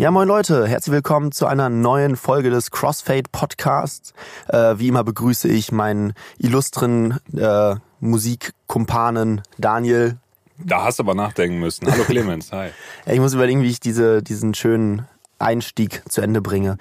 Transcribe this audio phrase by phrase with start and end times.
[0.00, 4.14] Ja, moin Leute, herzlich willkommen zu einer neuen Folge des Crossfade Podcasts.
[4.48, 10.16] Äh, wie immer begrüße ich meinen illustren äh, Musikkumpanen Daniel.
[10.56, 11.86] Da hast du aber nachdenken müssen.
[11.86, 12.70] Hallo Clemens, hi.
[13.12, 15.06] Ich muss überlegen, wie ich diese, diesen schönen
[15.40, 16.76] Einstieg zu Ende bringe.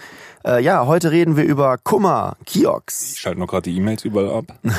[0.46, 3.14] Äh, ja, heute reden wir über Kummer, Kiox.
[3.14, 4.46] Ich schalte noch gerade die E-Mails überall ab.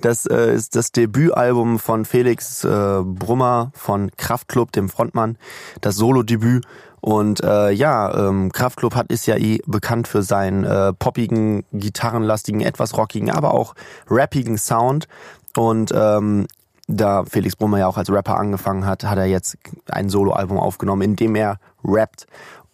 [0.00, 2.68] Das äh, ist das Debütalbum von Felix äh,
[3.02, 5.36] Brummer von Kraftklub, dem Frontmann.
[5.80, 6.64] Das Solo-Debüt.
[7.00, 12.60] Und äh, ja, ähm, Kraftklub hat ist ja eh bekannt für seinen äh, poppigen, gitarrenlastigen,
[12.60, 13.74] etwas rockigen, aber auch
[14.08, 15.08] rappigen Sound.
[15.56, 16.46] Und ähm,
[16.88, 19.58] da Felix Brummer ja auch als Rapper angefangen hat, hat er jetzt
[19.90, 22.26] ein Soloalbum aufgenommen, in dem er rappt.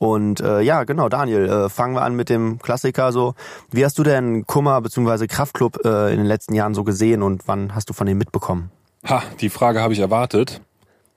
[0.04, 3.10] Und äh, ja, genau, Daniel, äh, fangen wir an mit dem Klassiker.
[3.12, 3.34] So,
[3.70, 5.26] wie hast du denn Kummer bzw.
[5.26, 8.70] Kraftklub äh, in den letzten Jahren so gesehen und wann hast du von dem mitbekommen?
[9.08, 10.60] Ha, die Frage habe ich erwartet.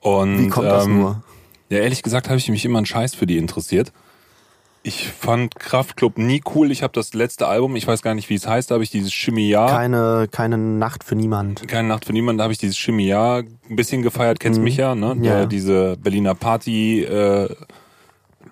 [0.00, 1.22] Und, Wie kommt das ähm, nur?
[1.70, 3.92] Ja, ehrlich gesagt habe ich mich immer einen Scheiß für die interessiert.
[4.84, 6.70] Ich fand Kraftklub nie cool.
[6.70, 8.90] Ich habe das letzte Album, ich weiß gar nicht, wie es heißt, da habe ich
[8.90, 9.68] dieses Chemie Jahr.
[9.68, 11.66] Keine, keine Nacht für niemand.
[11.66, 14.38] Keine Nacht für niemanden, da habe ich dieses Chemie Jahr ein bisschen gefeiert.
[14.40, 14.64] Kennst Mhm.
[14.64, 15.16] mich ja, ne?
[15.20, 15.46] Ja.
[15.46, 17.54] Diese Berliner Party äh,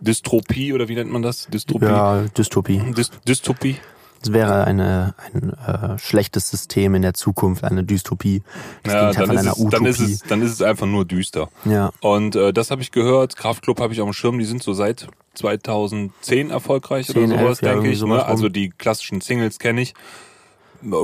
[0.06, 1.46] Dystropie oder wie nennt man das?
[1.48, 1.84] Dystropie?
[1.86, 2.78] Ja, Dystopie.
[2.96, 3.76] Dys Dystopie?
[4.22, 8.42] Es wäre eine, ein äh, schlechtes System in der Zukunft, eine Dystopie.
[8.82, 9.76] Das Ja, Gegenteil dann von ist, einer es, Utopie.
[9.76, 11.48] dann, ist es, dann ist es einfach nur düster.
[11.66, 11.92] ja.
[12.00, 13.36] Und äh, das habe ich gehört.
[13.36, 14.38] Kraftklub habe ich auf dem Schirm.
[14.38, 18.08] Die sind so seit 2010 erfolgreich 10, oder sowas, 11, ja, denke irgendwie ich.
[18.08, 18.24] Ne?
[18.24, 19.92] Also die klassischen Singles kenne ich.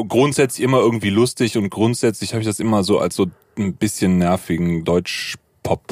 [0.08, 3.26] Grundsätzlich immer irgendwie lustig und grundsätzlich habe ich das immer so als so
[3.58, 5.82] ein bisschen nervigen Deutsch-Pop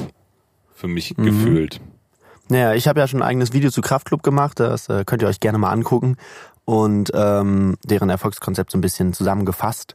[0.74, 1.24] für mich Mhm.
[1.24, 1.80] gefühlt.
[2.50, 5.28] Naja, ich habe ja schon ein eigenes Video zu Kraftklub gemacht, das äh, könnt ihr
[5.28, 6.16] euch gerne mal angucken
[6.64, 9.94] und ähm, deren Erfolgskonzept so ein bisschen zusammengefasst.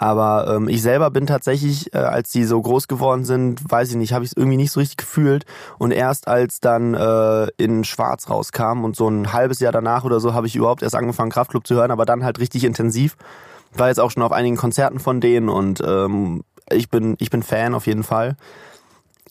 [0.00, 3.96] Aber ähm, ich selber bin tatsächlich, äh, als die so groß geworden sind, weiß ich
[3.96, 5.44] nicht, habe ich es irgendwie nicht so richtig gefühlt.
[5.78, 10.20] Und erst als dann äh, in Schwarz rauskam und so ein halbes Jahr danach oder
[10.20, 13.16] so, habe ich überhaupt erst angefangen, Kraftklub zu hören, aber dann halt richtig intensiv.
[13.74, 17.42] War jetzt auch schon auf einigen Konzerten von denen und ähm, ich bin, ich bin
[17.42, 18.36] Fan auf jeden Fall.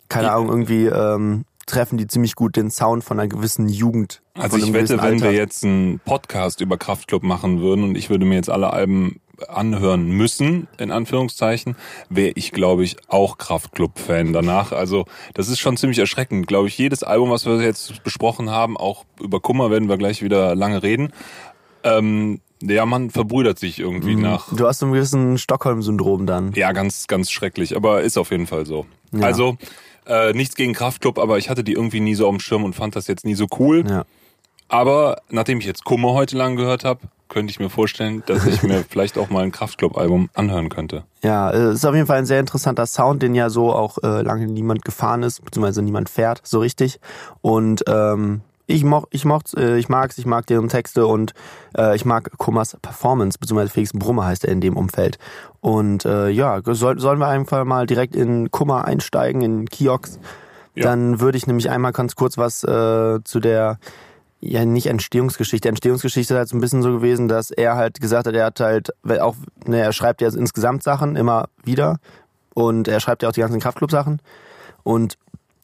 [0.10, 0.32] Keine.
[0.34, 4.22] Ahnung, irgendwie ähm, treffen die ziemlich gut den Sound von einer gewissen Jugend.
[4.34, 8.26] Also ich wette, wenn wir jetzt einen Podcast über Kraftklub machen würden und ich würde
[8.26, 11.76] mir jetzt alle Alben anhören müssen, in Anführungszeichen,
[12.10, 14.72] wäre ich, glaube ich, auch Kraftklub-Fan danach.
[14.72, 15.06] Also
[15.36, 16.48] das ist schon ziemlich erschreckend.
[16.48, 20.24] Glaube ich, jedes Album, was wir jetzt besprochen haben, auch über Kummer werden wir gleich
[20.24, 21.14] wieder lange reden.
[21.84, 24.54] Ähm, ja, man verbrüdert sich irgendwie nach.
[24.56, 26.54] Du hast so ein gewissen Stockholm-Syndrom dann.
[26.54, 28.88] Ja, ganz, ganz schrecklich, aber ist auf jeden Fall so.
[29.14, 29.28] Ja.
[29.28, 29.58] Also,
[30.08, 32.74] äh, nichts gegen Kraftklub, aber ich hatte die irgendwie nie so auf dem Schirm und
[32.74, 33.84] fand das jetzt nie so cool.
[33.88, 34.06] Ja.
[34.70, 38.64] Aber nachdem ich jetzt Kummer heute lang gehört habe, könnte ich mir vorstellen, dass ich
[38.64, 41.04] mir vielleicht auch mal ein Kraftklub-Album anhören könnte.
[41.24, 44.48] Ja, ist auf jeden Fall ein sehr interessanter Sound, den ja so auch äh, lange
[44.48, 47.00] niemand gefahren ist, beziehungsweise niemand fährt, so richtig.
[47.42, 51.34] Und ähm, ich moch, ich mocht's, äh, ich mag's, ich mag deren Texte und
[51.76, 55.18] äh, ich mag Kummers Performance, beziehungsweise Felix Brummer heißt er in dem Umfeld.
[55.62, 60.20] Und äh, ja, soll, sollen wir einfach mal direkt in Kummer einsteigen, in Kiox.
[60.76, 60.84] Ja.
[60.84, 63.80] Dann würde ich nämlich einmal ganz kurz was äh, zu der
[64.40, 65.70] ja nicht Entstehungsgeschichte.
[65.70, 68.60] Entstehungsgeschichte ist halt so ein bisschen so gewesen, dass er halt gesagt hat, er hat
[68.60, 69.36] halt auch,
[69.66, 71.98] ne, er schreibt ja insgesamt Sachen immer wieder
[72.54, 74.22] und er schreibt ja auch die ganzen Kraftclub-Sachen
[74.84, 75.18] und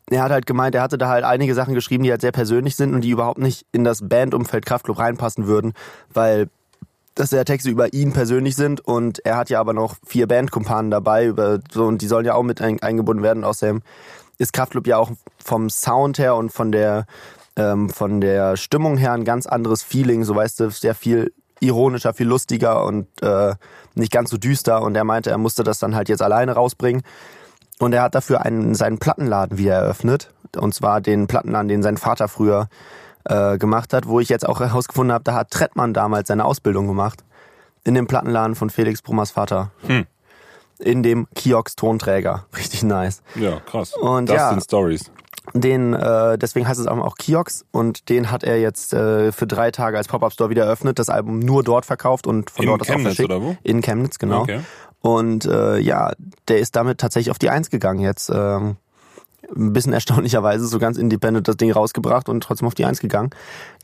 [0.10, 2.76] er hat halt gemeint, er hatte da halt einige Sachen geschrieben, die halt sehr persönlich
[2.76, 5.74] sind und die überhaupt nicht in das Bandumfeld Kraftclub reinpassen würden,
[6.14, 6.50] weil
[7.16, 10.90] dass ja Texte über ihn persönlich sind und er hat ja aber noch vier Bandkumpanen
[10.90, 13.44] dabei über so und die sollen ja auch mit ein, eingebunden werden.
[13.44, 13.84] Außerdem
[14.40, 17.06] ist Kraftclub ja auch vom Sound her und von der
[17.56, 20.24] ähm, von der Stimmung her ein ganz anderes Feeling.
[20.24, 23.56] So weißt du, sehr viel ironischer, viel lustiger und äh,
[23.96, 24.82] nicht ganz so düster.
[24.82, 27.04] Und er meinte, er musste das dann halt jetzt alleine rausbringen.
[27.80, 30.30] Und er hat dafür einen, seinen Plattenladen wieder eröffnet.
[30.56, 32.68] Und zwar den Plattenladen, den sein Vater früher
[33.26, 36.88] äh, gemacht hat, wo ich jetzt auch herausgefunden habe, da hat Trettmann damals seine Ausbildung
[36.88, 37.24] gemacht.
[37.84, 39.72] In dem Plattenladen von Felix Brummers Vater.
[39.88, 40.06] Hm.
[40.80, 42.46] In dem Kiox Tonträger.
[42.58, 43.22] Richtig nice.
[43.36, 43.94] Ja, krass.
[43.96, 44.50] Und das ja.
[44.50, 45.12] sind Stories.
[45.54, 49.46] Den, äh, deswegen heißt es auch, auch Kiox und den hat er jetzt äh, für
[49.46, 52.82] drei Tage als Pop-Up-Store wieder eröffnet, das Album nur dort verkauft und von In dort
[52.82, 53.30] aus auch Chemnitz verschickt.
[53.30, 53.58] oder wo?
[53.62, 54.44] In Chemnitz, genau.
[54.44, 54.62] Okay.
[55.04, 56.14] Und äh, ja,
[56.48, 58.32] der ist damit tatsächlich auf die Eins gegangen jetzt.
[58.34, 58.78] Ähm,
[59.54, 63.32] ein bisschen erstaunlicherweise, so ganz independent das Ding rausgebracht und trotzdem auf die Eins gegangen.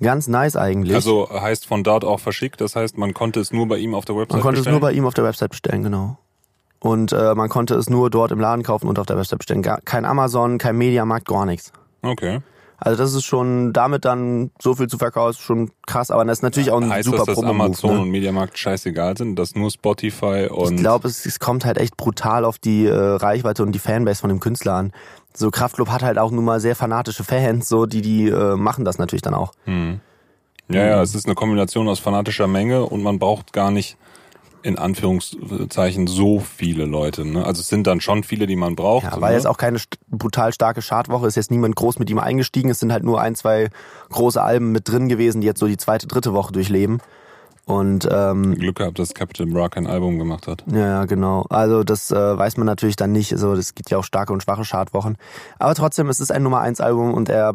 [0.01, 0.95] Ganz nice eigentlich.
[0.95, 4.05] Also heißt von dort auch verschickt, das heißt, man konnte es nur bei ihm auf
[4.05, 4.77] der Website man konnte bestellen?
[4.77, 6.17] es nur bei ihm auf der Website bestellen, genau.
[6.79, 9.61] Und äh, man konnte es nur dort im Laden kaufen und auf der Website bestellen.
[9.61, 11.73] Gar, kein Amazon, kein Mediamarkt, gar nichts.
[12.01, 12.39] Okay.
[12.79, 16.11] Also das ist schon damit dann so viel zu verkaufen, ist schon krass.
[16.11, 18.01] Aber das ist natürlich auch ein heißt super das, dass Promo Amazon ne?
[18.01, 21.97] und Mediamarkt scheißegal sind, dass nur Spotify und Ich glaube, es, es kommt halt echt
[21.97, 24.93] brutal auf die äh, Reichweite und die Fanbase von dem Künstler an.
[25.35, 28.85] So Kraftklub hat halt auch nun mal sehr fanatische Fans, so die die äh, machen
[28.85, 29.53] das natürlich dann auch.
[29.65, 29.99] Hm.
[30.71, 33.97] Ja, ja, es ist eine Kombination aus fanatischer Menge und man braucht gar nicht
[34.61, 37.25] in Anführungszeichen so viele Leute.
[37.25, 37.45] Ne?
[37.45, 39.05] Also es sind dann schon viele, die man braucht.
[39.05, 39.35] Ja, war ne?
[39.35, 39.79] jetzt auch keine
[40.09, 42.69] brutal starke Chartwoche, ist jetzt niemand groß mit ihm eingestiegen.
[42.69, 43.69] Es sind halt nur ein, zwei
[44.09, 46.99] große Alben mit drin gewesen, die jetzt so die zweite, dritte Woche durchleben.
[47.69, 50.63] Und ähm, Glück gehabt, dass Capital Bra kein Album gemacht hat.
[50.71, 51.45] Ja, ja, genau.
[51.51, 53.31] Also das äh, weiß man natürlich dann nicht.
[53.31, 55.19] Also das gibt ja auch starke und schwache Chartwochen.
[55.59, 57.53] Aber trotzdem, es ist ein Nummer 1 Album und er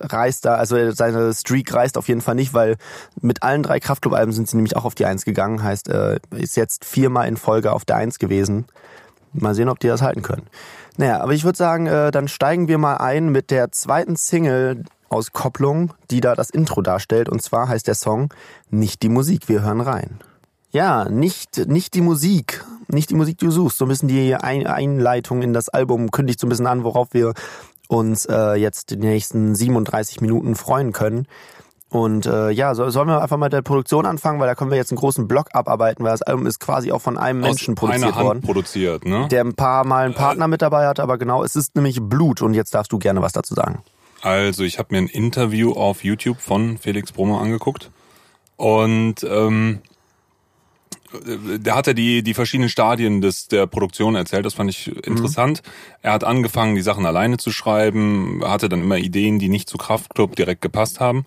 [0.00, 2.78] reist da, also seine Streak reist auf jeden Fall nicht, weil
[3.20, 5.62] mit allen drei Kraftclub-Alben sind sie nämlich auch auf die 1 gegangen.
[5.62, 8.64] Heißt, äh, ist jetzt viermal in Folge auf der 1 gewesen.
[9.34, 10.46] Mal sehen, ob die das halten können.
[10.96, 14.84] Naja, aber ich würde sagen, äh, dann steigen wir mal ein mit der zweiten Single
[15.10, 17.28] aus Kopplung, die da das Intro darstellt.
[17.28, 18.32] Und zwar heißt der Song
[18.70, 20.20] Nicht die Musik, wir hören rein.
[20.70, 23.76] Ja, nicht, nicht die Musik, nicht die Musik, die du suchst.
[23.76, 27.08] So ein bisschen die Ein Einleitung in das Album kündigt so ein bisschen an, worauf
[27.12, 27.34] wir
[27.88, 31.26] uns äh, jetzt die nächsten 37 Minuten freuen können.
[31.88, 34.70] Und äh, ja, so, sollen wir einfach mal mit der Produktion anfangen, weil da können
[34.70, 37.76] wir jetzt einen großen Block abarbeiten, weil das Album ist quasi auch von einem Menschen
[37.76, 39.26] Aus einer produziert Hand worden, produziert, ne?
[39.28, 42.42] der ein paar Mal einen Partner mit dabei hat, aber genau, es ist nämlich Blut
[42.42, 43.82] und jetzt darfst du gerne was dazu sagen.
[44.22, 47.90] Also ich habe mir ein Interview auf YouTube von Felix Brummer angeguckt
[48.56, 49.80] und ähm,
[51.12, 55.62] der hat ja die, die verschiedenen Stadien des, der Produktion erzählt, das fand ich interessant.
[56.02, 59.76] Er hat angefangen, die Sachen alleine zu schreiben, hatte dann immer Ideen, die nicht zu
[59.76, 61.26] Kraftklub direkt gepasst haben.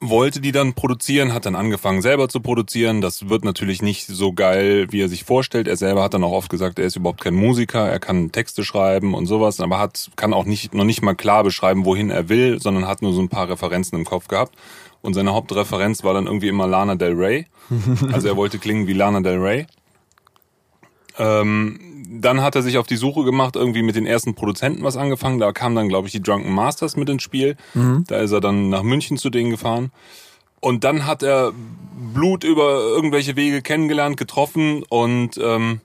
[0.00, 3.00] Wollte die dann produzieren, hat dann angefangen selber zu produzieren.
[3.00, 5.66] Das wird natürlich nicht so geil, wie er sich vorstellt.
[5.66, 8.62] Er selber hat dann auch oft gesagt, er ist überhaupt kein Musiker, er kann Texte
[8.62, 12.28] schreiben und sowas, aber hat, kann auch nicht, noch nicht mal klar beschreiben, wohin er
[12.28, 14.54] will, sondern hat nur so ein paar Referenzen im Kopf gehabt.
[15.02, 17.46] Und seine Hauptreferenz war dann irgendwie immer Lana Del Rey.
[18.12, 19.66] Also er wollte klingen wie Lana Del Rey.
[21.18, 24.96] Ähm, dann hat er sich auf die Suche gemacht, irgendwie mit den ersten Produzenten was
[24.96, 25.38] angefangen.
[25.38, 27.56] Da kamen dann, glaube ich, die Drunken Masters mit ins Spiel.
[28.06, 29.92] Da ist er dann nach München zu denen gefahren.
[30.60, 31.52] Und dann hat er
[32.14, 35.80] Blut über irgendwelche Wege kennengelernt, getroffen und ähm,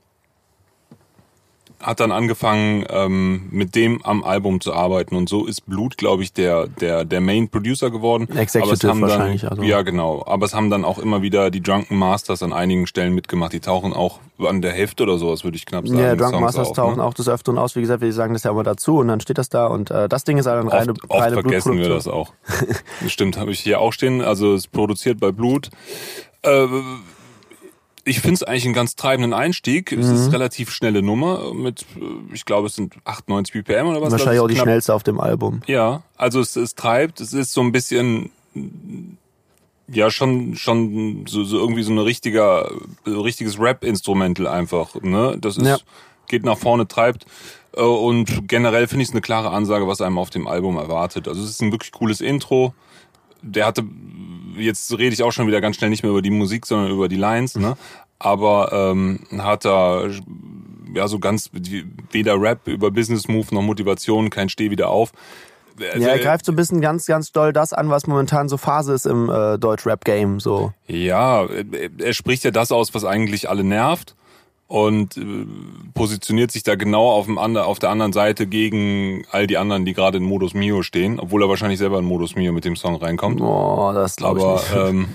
[1.84, 5.16] hat dann angefangen, ähm, mit dem am Album zu arbeiten.
[5.16, 8.28] Und so ist Blut, glaube ich, der, der, der Main Producer geworden.
[8.36, 9.64] Executive Aber es haben wahrscheinlich, Dann, also.
[9.64, 10.24] Ja, genau.
[10.26, 13.54] Aber es haben dann auch immer wieder die Drunken Masters an einigen Stellen mitgemacht.
[13.54, 16.00] Die tauchen auch an der Hälfte oder sowas, würde ich knapp sagen.
[16.00, 17.04] Ja, des Drunk Songs Masters auf, tauchen ne?
[17.04, 17.76] auch des Öfteren aus.
[17.76, 20.10] Wie gesagt, wir sagen das ja immer dazu und dann steht das da und äh,
[20.10, 22.34] das Ding ist halt eine reine, Oft, oft reine vergessen wir das auch.
[23.08, 24.22] Stimmt, habe ich hier auch stehen.
[24.22, 25.70] Also es produziert bei Blut.
[26.42, 26.68] Äh,
[28.06, 29.92] ich finde es eigentlich einen ganz treibenden Einstieg.
[29.92, 30.16] Es Mhm.
[30.16, 34.12] ist relativ schnelle Nummer mit, äh, ich glaube, es sind 98 BPM oder was.
[34.12, 35.62] Wahrscheinlich auch die knapp- schnellste auf dem Album.
[35.68, 37.22] Ja, also es, es treibt.
[37.22, 38.30] Es ist so ein bisschen,
[39.88, 42.70] ja schon schon so, so irgendwie so eine richtiger,
[43.06, 44.96] richtiges Rap-Instrumental einfach.
[45.02, 45.78] Ne, das ist Ja.
[46.28, 47.26] geht nach vorne, treibt.
[47.76, 51.28] Äh, Und generell finde ich es eine klare Ansage, was einem auf dem Album erwartet.
[51.28, 52.74] Also es ist ein wirklich cooles Intro.
[53.44, 53.84] Der hatte,
[54.58, 57.08] jetzt rede ich auch schon wieder ganz schnell nicht mehr über die Musik, sondern über
[57.10, 57.76] die Lines, ne?
[58.20, 60.08] Aber ähm, hat da
[60.96, 61.50] ja so ganz
[62.12, 65.12] weder Rap über Business Move noch Motivation, kein Steh wieder auf.
[65.80, 68.58] Also, ja, er greift so ein bisschen ganz, ganz doll das an, was momentan so
[68.58, 70.40] Phase ist im äh, Deutsch-Rap-Game.
[70.40, 70.72] So.
[70.88, 74.16] Ja, er- er spricht ja das aus, was eigentlich alle nervt
[74.74, 75.46] und äh,
[75.94, 79.86] positioniert sich da genau auf, dem ander, auf der anderen Seite gegen all die anderen,
[79.86, 82.76] die gerade in Modus Mio stehen, obwohl er wahrscheinlich selber in Modus Mio mit dem
[82.76, 83.40] Song reinkommt.
[83.40, 84.76] Oh, das glaube ich Aber nicht.
[84.76, 85.10] ähm,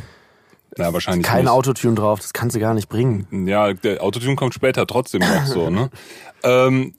[0.76, 1.50] na, wahrscheinlich Kein nicht.
[1.50, 3.48] Autotune drauf, das kannst du gar nicht bringen.
[3.48, 5.90] Ja, der Autotune kommt später trotzdem noch so, ne?
[6.44, 6.94] ähm,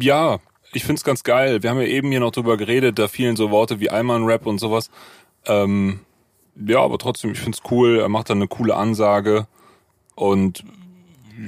[0.00, 0.38] ja,
[0.72, 1.64] ich find's ganz geil.
[1.64, 4.60] Wir haben ja eben hier noch drüber geredet, da fielen so Worte wie Allman-Rap und
[4.60, 4.90] sowas.
[5.44, 5.98] Ähm,
[6.54, 7.98] ja, aber trotzdem, ich find's cool.
[7.98, 9.48] Er macht da eine coole Ansage
[10.14, 10.62] und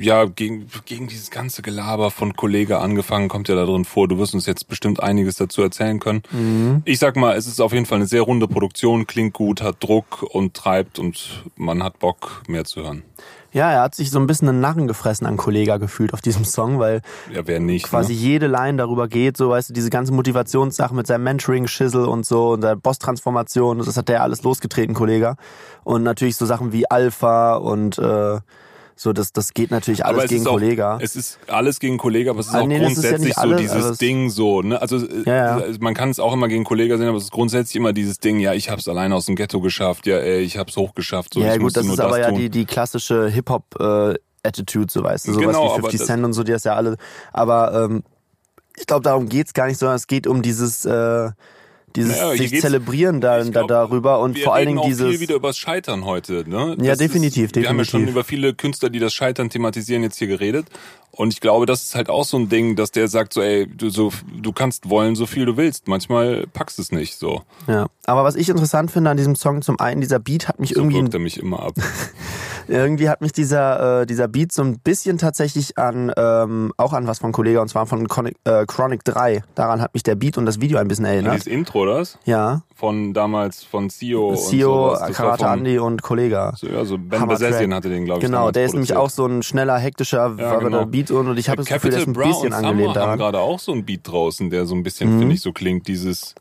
[0.01, 4.09] ja, gegen, gegen dieses ganze Gelaber von Kollege angefangen kommt ja da drin vor.
[4.09, 6.83] Du wirst uns jetzt bestimmt einiges dazu erzählen können.
[6.85, 9.77] Ich sag mal, es ist auf jeden Fall eine sehr runde Produktion, klingt gut, hat
[9.81, 13.03] Druck und treibt und man hat Bock, mehr zu hören.
[13.51, 16.45] Ja, er hat sich so ein bisschen einen Narren gefressen an Kollega gefühlt auf diesem
[16.45, 17.01] Song, weil
[17.33, 17.87] Ja, wer nicht.
[17.87, 18.19] quasi ne?
[18.19, 22.51] jede Line darüber geht, so weißt du, diese ganze Motivationssache mit seinem Mentoring-Schissel und so
[22.51, 25.37] und der Boss-Transformation, das hat der alles losgetreten, Kollege.
[25.83, 28.39] Und natürlich so Sachen wie Alpha und äh,
[29.01, 30.99] so, das, das geht natürlich alles es gegen auch, Kollega.
[31.01, 33.39] Es ist alles gegen Kollege, aber es ist Ah, auch nee, das ist ja grundsätzlich
[33.39, 34.83] alles, so aber dieses es- Ding so, ne?
[34.83, 35.77] Also äh, Ja, ja.
[35.79, 38.41] man kann es auch immer gegen Kollege sehen, aber es ist grundsätzlich immer dieses Ding,
[38.41, 41.55] ja, ich hab's alleine aus dem Ghetto geschafft, ja, ey, ich hab's hochgeschafft, so ja,
[41.55, 42.39] ich gut, das nur ist aber das ja tun.
[42.41, 46.07] die, die klassische Hip-Hop äh, Attitude, so weißt du, sowas Genau, wie aber 50 das-
[46.09, 46.97] Cent und so, die das ja alle.
[47.33, 48.03] Aber ähm,
[48.77, 51.31] ich glaube, darum geht's gar nicht, sondern es geht um dieses, äh,
[51.97, 55.21] dieses hier sich zelebrieren da, Ich da glaub, darüber und vor allen Dingen dieses viel
[55.21, 56.45] wieder übers Scheitern heute.
[56.49, 56.77] Ne?
[56.81, 58.11] Ja, Das definitiv, Ist, wir haben ja schon definitiv.
[58.15, 60.67] über viele Künstler, die das Scheitern thematisieren, jetzt hier geredet.
[61.11, 63.67] Und ich glaube, das ist halt auch so ein Ding, dass der sagt so, ey,
[63.67, 65.89] du, so, du kannst wollen, so viel du willst.
[65.89, 67.43] Manchmal packst es nicht so.
[67.67, 67.87] ja.
[68.05, 70.81] Aber was ich interessant finde an diesem Song, zum einen dieser Beat hat mich So
[70.81, 71.75] irgendwie wirkt er mich immer ab.
[72.69, 77.07] irgendwie hat mich dieser äh, dieser Beat so ein bisschen tatsächlich an ähm, auch an
[77.07, 79.43] was von Kollega und zwar von Chronic, äh, Chronic 3.
[79.55, 81.35] Daran hat mich der Beat und das Video ein bisschen erinnert.
[81.35, 82.19] Dieses Intro, was?
[82.25, 84.35] Ja, Von damals, von Sio.
[84.37, 84.99] Sio, und sowas.
[85.09, 86.53] Das war Karate Andy und Kollega.
[86.57, 87.27] So, ja, so Ben.
[87.27, 88.27] Besessian hatte den, glaube ich.
[88.27, 89.07] Genau, der ist nämlich produziert.
[89.07, 90.85] auch so ein schneller, hektischer Ja, genau.
[90.87, 93.19] Beat und und ich habe das Gefühl, der ist ein bisschen Summer angelehnt haben daran.
[93.19, 95.19] gerade auch so ein Beat draußen, der so ein bisschen, Mhm.
[95.21, 96.35] finde ich, so klingt, dieses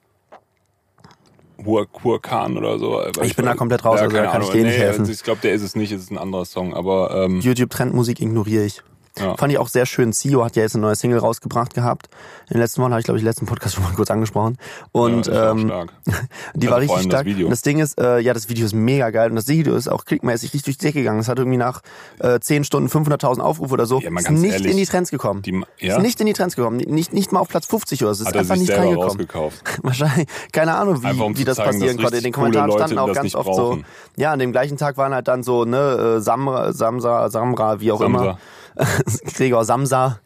[1.66, 3.02] Huracan oder so.
[3.24, 4.52] Ich bin da komplett raus, also da kann ich Ahnung.
[4.52, 5.02] dir nicht Nee, helfen.
[5.02, 8.22] also Ich glaube, der ist es nicht, es ist ein anderer Song, aber ähm, YouTube-Trendmusik
[8.22, 8.82] ignoriere ich.
[9.20, 9.36] Ja.
[9.38, 10.14] Fand ich auch sehr schön.
[10.14, 12.08] Sio hat ja jetzt eine neue Single rausgebracht gehabt.
[12.50, 14.58] In den letzten Wochen habe ich, glaube ich, letzten Podcast schon mal kurz angesprochen.
[14.92, 15.94] Und ja, ähm, stark.
[16.56, 17.28] die Also war richtig das stark.
[17.28, 19.30] Und das Ding ist, äh, ja, das Video ist mega geil.
[19.30, 21.20] Und das Video ist auch klickmäßig richtig durch die Decke gegangen.
[21.20, 21.82] Es hat irgendwie nach
[22.20, 24.00] äh, 10 Stunden 500.000 Aufrufe oder so.
[24.00, 25.42] Ja, ist nicht ehrlich, in die Trends gekommen.
[25.42, 25.98] die- ja?
[25.98, 26.78] Ist nicht in die Trends gekommen.
[26.78, 28.24] Nicht, nicht mal auf Platz 50 oder so.
[28.24, 29.28] Es ist Hat einfach nicht reingekommen.
[29.84, 32.18] Wahrscheinlich, keine Ahnung, wie, um wie das zeigen, passieren konnte.
[32.18, 33.86] In den Kommentaren Leute standen auch das ganz oft so, brauchen.
[34.16, 37.92] ja, an dem gleichen Tag waren halt dann so, ne, äh, Samra, Samsa, Samra, wie
[37.92, 38.20] auch Samsa.
[38.22, 38.40] immer.
[39.36, 40.20] Gregor Samsa,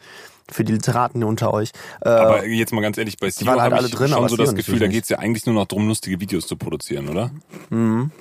[0.50, 1.72] für die Literaten unter euch.
[2.02, 4.38] Äh, Aber jetzt mal ganz ehrlich, bei waren halt habe alle ich drin, schon so
[4.38, 7.32] das Gefühl, da natürlich geht's ja eigentlich nur noch drum, lustige Videos zu produzieren, oder?
[7.70, 8.12] Mhm.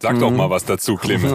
[0.00, 1.32] Sag doch mal was dazu, Clemens.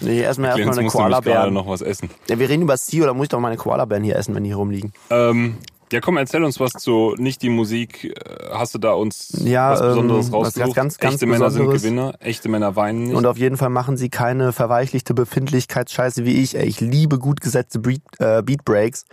[0.00, 1.50] Nee, erstmal erstmal eine musste nämlich gerade Koala-Bär.
[1.50, 2.10] noch was essen.
[2.28, 4.50] Ja, wir reden über Sio, da muss ich doch meine Koala-Bären hier essen, wenn die
[4.50, 4.92] hier rumliegen.
[5.10, 5.56] Ähm,
[5.94, 8.04] ja, komm, erzähl uns was zu nicht die Musik.
[8.04, 10.74] Äh, Hast du da uns Ja, was Besonderes ähm, was rausgesucht?
[10.74, 11.82] ganz, ganz Echte Männer sind Besonderes.
[11.82, 13.14] Gewinner, echte Männer weinen nicht.
[13.14, 16.56] Und auf jeden Fall machen sie keine verweichlichte Befindlichkeitsscheiße wie ich.
[16.56, 19.04] Ey, ich liebe gut gesetzte Beat, äh, Beat Breaks.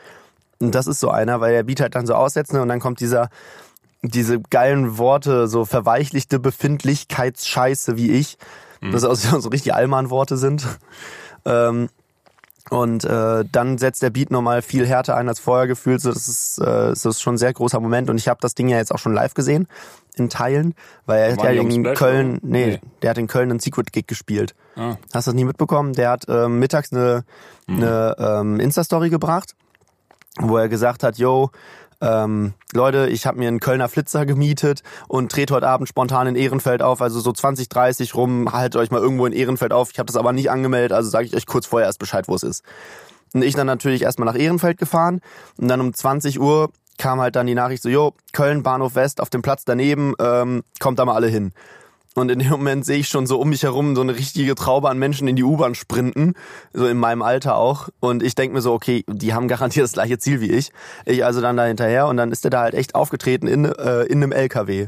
[0.60, 2.80] Und das ist so einer, weil der Beat halt dann so aussetzt ne, und dann
[2.80, 3.30] kommt dieser
[4.02, 8.40] diese geilen Worte, so verweichlichte Befindlichkeitsscheiße wie ich.
[8.82, 8.92] Mhm.
[8.92, 10.66] Das auch so, so richtig Allmann-Worte sind.
[11.46, 11.90] Ähm,
[12.72, 16.00] und äh, dann setzt der Beat nochmal viel härter ein als vorher gefühlt.
[16.00, 18.10] So, das ist, äh, das ist schon ein sehr großer Moment.
[18.10, 19.68] Und ich habe das Ding ja jetzt auch schon live gesehen,
[20.16, 20.74] in Teilen,
[21.06, 22.82] weil er hat ja in Köln, nee, Nee.
[23.02, 24.56] der hat in Köln einen Secret Gig gespielt.
[24.78, 24.96] Ah.
[25.14, 25.92] Hast du das nie mitbekommen?
[25.92, 27.26] Der hat ähm, mittags eine,
[27.68, 29.54] eine ähm, Insta-Story gebracht,
[30.40, 31.50] wo er gesagt hat, yo,
[32.02, 36.36] ähm, Leute, ich habe mir einen Kölner Flitzer gemietet und trete heute Abend spontan in
[36.36, 39.92] Ehrenfeld auf, also so 20, 30 rum, haltet euch mal irgendwo in Ehrenfeld auf.
[39.92, 42.36] Ich habe das aber nicht angemeldet, also sage ich euch kurz vorher erst Bescheid, wo
[42.36, 42.64] es ist.
[43.34, 45.22] Und ich dann natürlich erstmal nach Ehrenfeld gefahren
[45.58, 49.22] und dann um 20 Uhr kam halt dann die Nachricht so, jo, Köln, Bahnhof West,
[49.22, 51.54] auf dem Platz daneben, ähm, kommt da mal alle hin.
[52.14, 54.90] Und in dem Moment sehe ich schon so um mich herum so eine richtige Traube
[54.90, 56.34] an Menschen in die U-Bahn sprinten,
[56.74, 57.88] so in meinem Alter auch.
[58.02, 60.72] Und ich denk mir so, okay, die haben garantiert das gleiche Ziel wie ich.
[61.06, 64.04] Ich also dann da hinterher und dann ist der da halt echt aufgetreten in, äh,
[64.04, 64.88] in einem LKW.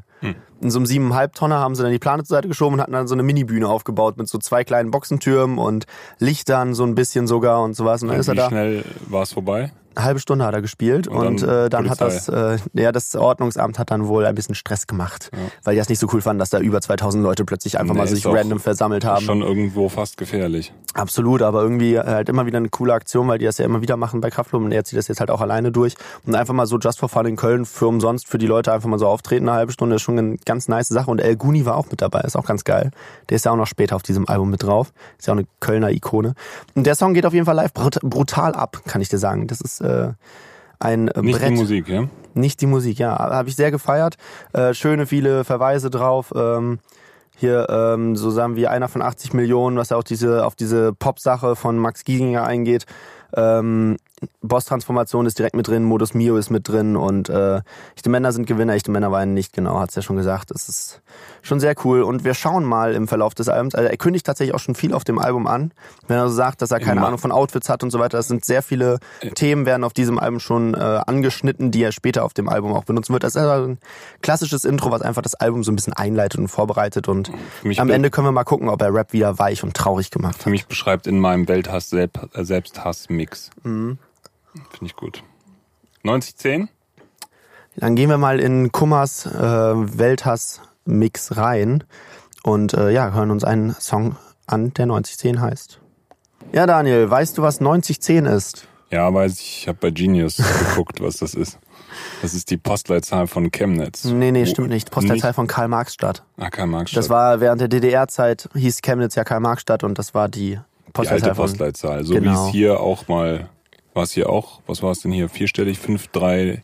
[0.61, 2.93] In so einem siebeneinhalb Tonner haben sie dann die Plane zur Seite geschoben und hatten
[2.93, 5.85] dann so eine Minibühne aufgebaut mit so zwei kleinen Boxentürmen und
[6.19, 8.01] Lichtern so ein bisschen sogar und sowas.
[8.01, 8.47] Und dann ist er Wie da.
[8.47, 9.71] schnell war es vorbei?
[9.95, 12.91] Eine halbe Stunde hat er gespielt Und und, dann äh, dann hat das, äh, ja,
[12.91, 15.29] das Ordnungsamt hat dann wohl ein bisschen Stress gemacht,
[15.63, 17.99] weil die das nicht so cool fanden, dass da über 2000 Leute plötzlich einfach Nee,
[18.01, 19.25] mal sich random versammelt haben.
[19.25, 20.73] Schon irgendwo fast gefährlich.
[20.93, 23.97] Absolut, aber irgendwie halt immer wieder eine coole Aktion, weil die das ja immer wieder
[23.97, 25.95] machen bei Kraftklub und er zieht das jetzt halt auch alleine durch
[26.25, 28.87] und einfach mal so Just for Fun in Köln für umsonst für die Leute einfach
[28.89, 31.65] mal so auftreten, eine halbe Stunde ist schon eine ganz nice Sache und El Guni
[31.65, 32.91] war auch mit dabei, ist auch ganz geil.
[33.29, 35.47] Der ist ja auch noch später auf diesem Album mit drauf, ist ja auch eine
[35.59, 36.33] Kölner Ikone.
[36.75, 39.47] Und der Song geht auf jeden Fall live brut brutal ab, kann ich dir sagen.
[39.47, 40.13] Das ist äh,
[40.79, 41.49] ein äh, Nicht Brett.
[41.49, 42.07] die Musik, ja?
[42.33, 43.17] Nicht die Musik, ja.
[43.17, 44.15] Habe ich sehr gefeiert.
[44.53, 46.33] Äh, schöne viele Verweise drauf.
[46.35, 46.79] Ähm,
[47.35, 50.93] hier, ähm, so sagen wir, einer von 80 Millionen, was ja auch diese, auf diese
[50.93, 52.85] Pop-Sache von Max Giesinger eingeht.
[53.35, 53.97] Ähm,
[54.41, 57.61] Boss-Transformation ist direkt mit drin, Modus Mio ist mit drin und äh,
[57.95, 60.51] echte Männer sind Gewinner, echte Männer weinen nicht, genau, hat's ja schon gesagt.
[60.51, 61.01] Das ist
[61.41, 63.75] schon sehr cool und wir schauen mal im Verlauf des Albums.
[63.75, 65.71] Also er kündigt tatsächlich auch schon viel auf dem Album an,
[66.07, 67.07] wenn er so sagt, dass er keine Immer.
[67.07, 68.17] Ahnung von Outfits hat und so weiter.
[68.17, 68.99] Das sind sehr viele
[69.35, 72.85] Themen werden auf diesem Album schon äh, angeschnitten, die er später auf dem Album auch
[72.85, 73.23] benutzen wird.
[73.23, 73.77] Das ist also ein
[74.21, 77.79] klassisches Intro, was einfach das Album so ein bisschen einleitet und vorbereitet und Für mich
[77.79, 80.45] am Ende können wir mal gucken, ob er Rap wieder weich und traurig gemacht Für
[80.45, 80.51] hat.
[80.51, 83.49] mich beschreibt in meinem Welthass Selb äh, Selbsthass-Mix.
[83.63, 83.97] Mhm.
[84.71, 85.23] Finde ich gut.
[86.03, 86.67] 90-10?
[87.75, 91.83] Dann gehen wir mal in Kummers äh, Welthass-Mix rein
[92.43, 95.79] und äh, ja, hören uns einen Song an, der 9010 heißt.
[96.51, 98.67] Ja, Daniel, weißt du, was 9010 ist?
[98.91, 99.61] Ja, weiß ich.
[99.61, 101.57] Ich habe bei Genius geguckt, was das ist.
[102.21, 104.03] Das ist die Postleitzahl von Chemnitz.
[104.03, 104.91] Nee, nee, stimmt nicht.
[104.91, 106.23] Postleitzahl von Karl-Marx-Stadt.
[106.37, 106.91] Ah, Karl-Marx.
[106.91, 111.33] Das war während der DDR-Zeit, hieß Chemnitz ja Karl-Marx-Stadt und das war die die alte
[111.33, 111.45] Postleitzahl von...
[111.45, 112.03] Postleitzahl.
[112.03, 112.45] So wie Genau.
[112.47, 113.49] es hier auch mal,
[113.93, 115.29] war es hier auch, was war es denn hier?
[115.29, 116.63] Vierstellig, 5, 3,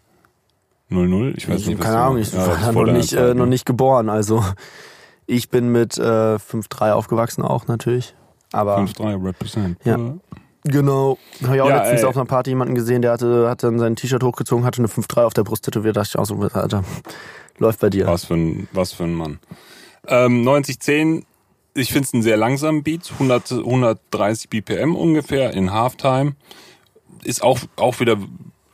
[0.90, 1.34] 00?
[1.38, 3.46] Ich weiß Ich, nicht, was keine Ahnung, ich Ja, war noch nicht, Zeit, äh, noch
[3.46, 4.10] nicht geboren.
[4.10, 4.44] Also
[5.28, 6.02] ich bin mit äh,
[6.36, 8.16] 5-3 aufgewachsen auch natürlich.
[8.52, 9.78] Aber 5-3 Represent.
[9.86, 9.98] Ja.
[10.64, 11.18] Genau.
[11.44, 12.08] Habe ich auch Ja, letztens ey.
[12.08, 15.24] auf einer Party jemanden gesehen, der hatte, hat dann sein T-Shirt hochgezogen, hatte eine 5-3
[15.24, 15.96] auf der Brust tätowiert.
[15.96, 16.84] Da dachte ich auch so, Alter,
[17.60, 18.08] läuft bei dir.
[18.08, 19.40] Was für ein, was für ein Mann.
[20.08, 21.26] Ähm, 9010,
[21.76, 26.34] ich finde es einen sehr langsamen Beat, 100, 130 BPM ungefähr in Halftime.
[27.24, 28.18] Ist auch, auch wieder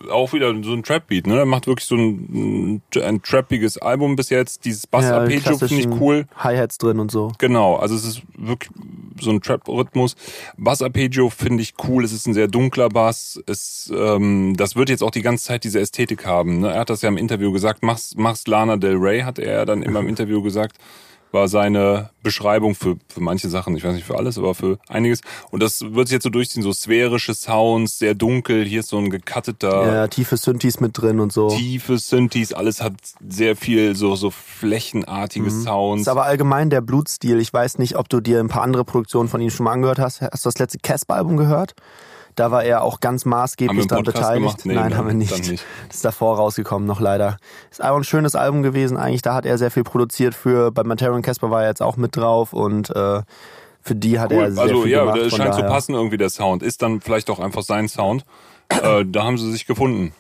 [0.09, 1.39] auch wieder so ein Trap-Beat, ne?
[1.39, 4.65] Er macht wirklich so ein, ein trappiges Album bis jetzt.
[4.65, 6.25] Dieses Bass-Arpeggio finde ich cool.
[6.37, 7.31] Hi-Hats drin und so.
[7.37, 8.71] Genau, also es ist wirklich
[9.19, 10.15] so ein Trap-Rhythmus.
[10.57, 12.03] Bass-Arpeggio finde ich cool.
[12.03, 13.41] Es ist ein sehr dunkler Bass.
[13.45, 16.61] Es, ähm, das wird jetzt auch die ganze Zeit diese Ästhetik haben.
[16.61, 16.73] Ne?
[16.73, 17.83] Er hat das ja im Interview gesagt.
[17.83, 20.77] Mach's, mach's Lana Del Rey, hat er dann immer im Interview gesagt.
[21.35, 25.19] War seine Beschreibung für, für manche Sachen, ich weiß nicht für alles, aber für einiges.
[25.51, 28.63] Und das wird sich jetzt so durchziehen, so sphärische Sounds, sehr dunkel.
[28.63, 31.49] Hier ist so ein gecutteter, Ja, tiefe Synthes mit drin und so.
[31.49, 32.53] tiefe Synthes.
[32.53, 32.93] Alles hat
[33.27, 36.03] sehr viel so, so flächenartige Sounds.
[36.03, 37.39] Ist aber allgemein der Blutstil.
[37.41, 39.99] Ich weiß nicht, ob du dir ein paar andere Produktionen von ihm schon mal angehört
[39.99, 40.21] hast.
[40.21, 41.73] Hast du das letzte Casper-Album gehört?
[42.35, 44.65] Da war er auch ganz maßgeblich daran beteiligt.
[44.65, 45.37] Nee, Nein, haben wir nicht.
[45.49, 45.63] nicht.
[45.87, 47.37] Das ist davor rausgekommen, noch leider.
[47.71, 49.21] Ist aber ein schönes Album gewesen eigentlich.
[49.21, 50.71] Da hat er sehr viel produziert für.
[50.71, 53.21] Bei Matero und Casper war er jetzt auch mit drauf und äh,
[53.81, 54.51] für die hat er Cool.
[54.51, 55.19] sehr Also viel ja, gemacht.
[55.19, 55.73] das von scheint zu daher.
[55.73, 56.63] passen irgendwie der Sound.
[56.63, 58.25] Ist dann vielleicht auch einfach sein Sound.
[58.69, 60.13] äh, da haben sie sich gefunden.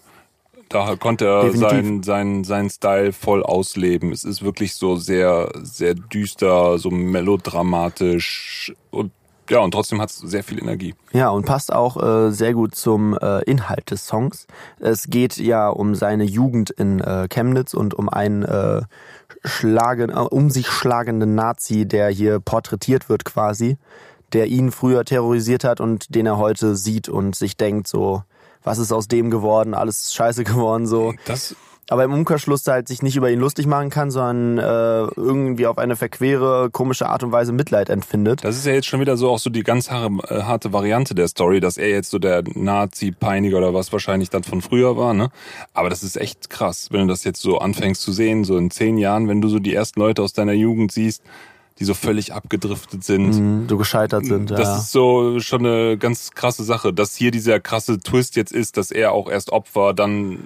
[0.69, 4.11] Da konnte er seinen sein, sein Style voll ausleben.
[4.11, 6.89] Es ist wirklich so sehr, sehr düster, so
[7.65, 9.11] melodramatisch und
[9.49, 10.95] ja, und trotzdem hat es sehr viel Energie.
[11.13, 14.47] Ja, und passt auch äh, sehr gut zum äh, Inhalt des Songs.
[14.79, 18.81] Es geht ja um seine Jugend in äh, Chemnitz und um einen äh,
[19.43, 23.77] schlagen, äh, um sich schlagenden Nazi, der hier porträtiert wird quasi,
[24.33, 28.23] der ihn früher terrorisiert hat und den er heute sieht und sich denkt so,
[28.63, 29.73] was ist aus dem geworden?
[29.73, 31.13] Alles scheiße geworden so.
[31.25, 31.55] Das
[31.89, 35.77] Aber im Umkehrschluss halt sich nicht über ihn lustig machen kann, sondern äh, irgendwie auf
[35.77, 38.43] eine verquere, komische Art und Weise Mitleid empfindet.
[38.43, 41.13] Das ist ja jetzt schon wieder so auch so die ganz harte, äh, harte Variante
[41.13, 45.13] der Story, dass er jetzt so der Nazi-Peiniger oder was wahrscheinlich dann von früher war,
[45.13, 45.29] ne?
[45.73, 48.71] Aber das ist echt krass, wenn du das jetzt so anfängst zu sehen, so in
[48.71, 51.21] zehn Jahren, wenn du so die ersten Leute aus deiner Jugend siehst,
[51.79, 53.35] die so völlig abgedriftet sind.
[53.35, 54.49] Mhm, so gescheitert sind.
[54.49, 54.77] Das ja.
[54.77, 58.91] ist so schon eine ganz krasse Sache, dass hier dieser krasse Twist jetzt ist, dass
[58.91, 60.39] er auch erst Opfer, dann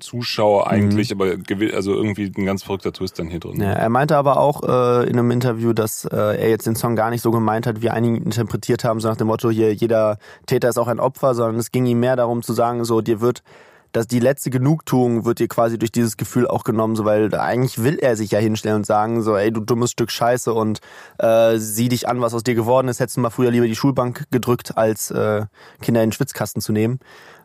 [0.00, 3.60] Zuschauer eigentlich, aber gewi- also irgendwie ein ganz verrückter Twist dann hier drin.
[3.60, 6.96] Ja, er meinte aber auch äh, in einem Interview, dass äh, er jetzt den Song
[6.96, 10.18] gar nicht so gemeint hat, wie einige interpretiert haben, so nach dem Motto, hier jeder
[10.46, 13.20] Täter ist auch ein Opfer, sondern es ging ihm mehr darum zu sagen, so dir
[13.20, 13.42] wird
[13.92, 17.82] dass die letzte Genugtuung wird dir quasi durch dieses Gefühl auch genommen, so weil eigentlich
[17.82, 20.80] will er sich ja hinstellen und sagen so, ey du dummes Stück Scheiße und
[21.18, 23.74] äh, sieh dich an, was aus dir geworden ist, hättest du mal früher lieber die
[23.74, 25.46] Schulbank gedrückt, als äh,
[25.80, 27.00] Kinder in den Schwitzkasten zu nehmen.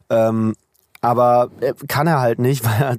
[0.10, 0.54] Ähm,
[1.04, 2.98] aber äh, kann er halt nicht, weil er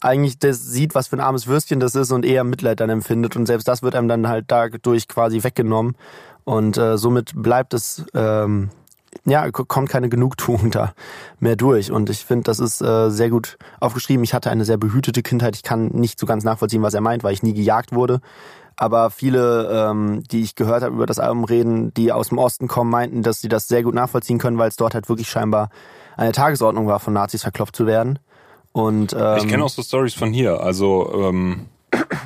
[0.00, 3.36] eigentlich das sieht, was für ein armes Würstchen das ist und eher Mitleid dann empfindet
[3.36, 5.96] und selbst das wird einem dann halt dadurch quasi weggenommen
[6.44, 8.70] und äh, somit bleibt es ähm,
[9.24, 10.92] ja kommt keine Genugtuung da
[11.38, 14.24] mehr durch und ich finde, das ist äh, sehr gut aufgeschrieben.
[14.24, 15.56] Ich hatte eine sehr behütete Kindheit.
[15.56, 18.20] Ich kann nicht so ganz nachvollziehen, was er meint, weil ich nie gejagt wurde.
[18.78, 22.68] Aber viele, ähm, die ich gehört habe über das Album reden, die aus dem Osten
[22.68, 25.70] kommen, meinten, dass sie das sehr gut nachvollziehen können, weil es dort halt wirklich scheinbar
[26.16, 28.18] eine Tagesordnung war, von Nazis verklopft zu werden.
[28.72, 30.60] Und ähm, Ich kenne auch so Stories von hier.
[30.60, 31.66] Also ähm,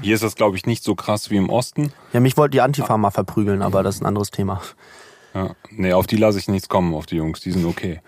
[0.02, 1.92] hier ist das, glaube ich, nicht so krass wie im Osten.
[2.12, 4.60] ja, mich wollte die Antifa mal verprügeln, aber das ist ein anderes Thema.
[5.34, 5.54] Ja.
[5.70, 8.00] Nee, auf die lasse ich nichts kommen, auf die Jungs, die sind okay.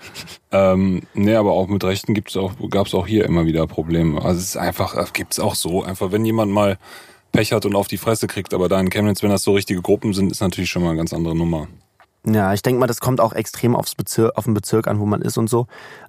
[0.51, 4.21] ähm, nee, aber auch mit Rechten gibt's auch, gab's auch hier immer wieder Probleme.
[4.21, 5.85] Also es ist einfach, äh, gibt's auch so.
[5.85, 6.79] Einfach, wenn jemand mal
[7.31, 9.81] Pech hat und auf die Fresse kriegt, aber da in Chemnitz, wenn das so richtige
[9.81, 11.69] Gruppen sind, ist natürlich schon mal eine ganz andere Nummer.
[12.27, 15.07] Ja, ich denke mal, das kommt auch extrem aufs Bezirk, auf den Bezirk an, wo
[15.07, 15.67] man ist und so.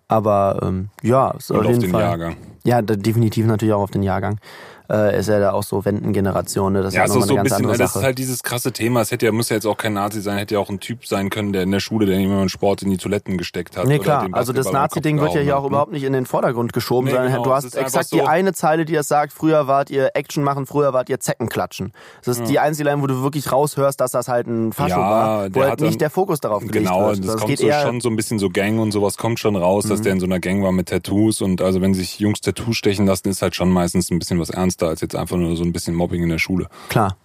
[0.07, 2.01] Aber ähm, ja, ist Und auf auf jeden den Fall.
[2.01, 2.35] Jahrgang.
[2.63, 4.39] Ja, definitiv natürlich auch auf den Jahrgang.
[4.89, 6.81] Äh, ist ja da auch so Wendengeneration, ne?
[6.83, 9.01] Das Ja, ist ja nochmal so ein bisschen, andere das ist halt dieses krasse Thema.
[9.01, 11.05] Es hätte ja, muss ja jetzt auch kein Nazi sein, hätte ja auch ein Typ
[11.05, 13.85] sein können, der in der Schule, der jemand Sport in die Toiletten gesteckt hat.
[13.87, 14.27] Nee, klar.
[14.33, 15.67] Also das Nazi-Ding wird ja hier auch hat, ne?
[15.69, 18.53] überhaupt nicht in den Vordergrund geschoben, Nee, sondern genau, du hast exakt so- die eine
[18.53, 21.93] Zeile, die es sagt, früher wart ihr Action machen, früher wart ihr Zeckenklatschen.
[22.25, 25.09] Das ist die einzige Line, wo du wirklich raushörst, dass das halt ein Fascho Ja,
[25.09, 27.19] war, wo halt nicht der Fokus darauf gelegt Genau, wird.
[27.19, 27.87] das Das kommt geht so eher, Mhm.
[27.87, 30.25] schon so ein bisschen so Gang und sowas kommt schon raus, dass der in so
[30.25, 33.55] einer Gang war mit Tattoos und also wenn sich Jungs Tattoos stechen lassen, ist halt
[33.55, 36.29] schon meistens ein bisschen was ernster als jetzt einfach nur so ein bisschen Mobbing in
[36.29, 36.67] der Schule.
[36.89, 37.17] klar.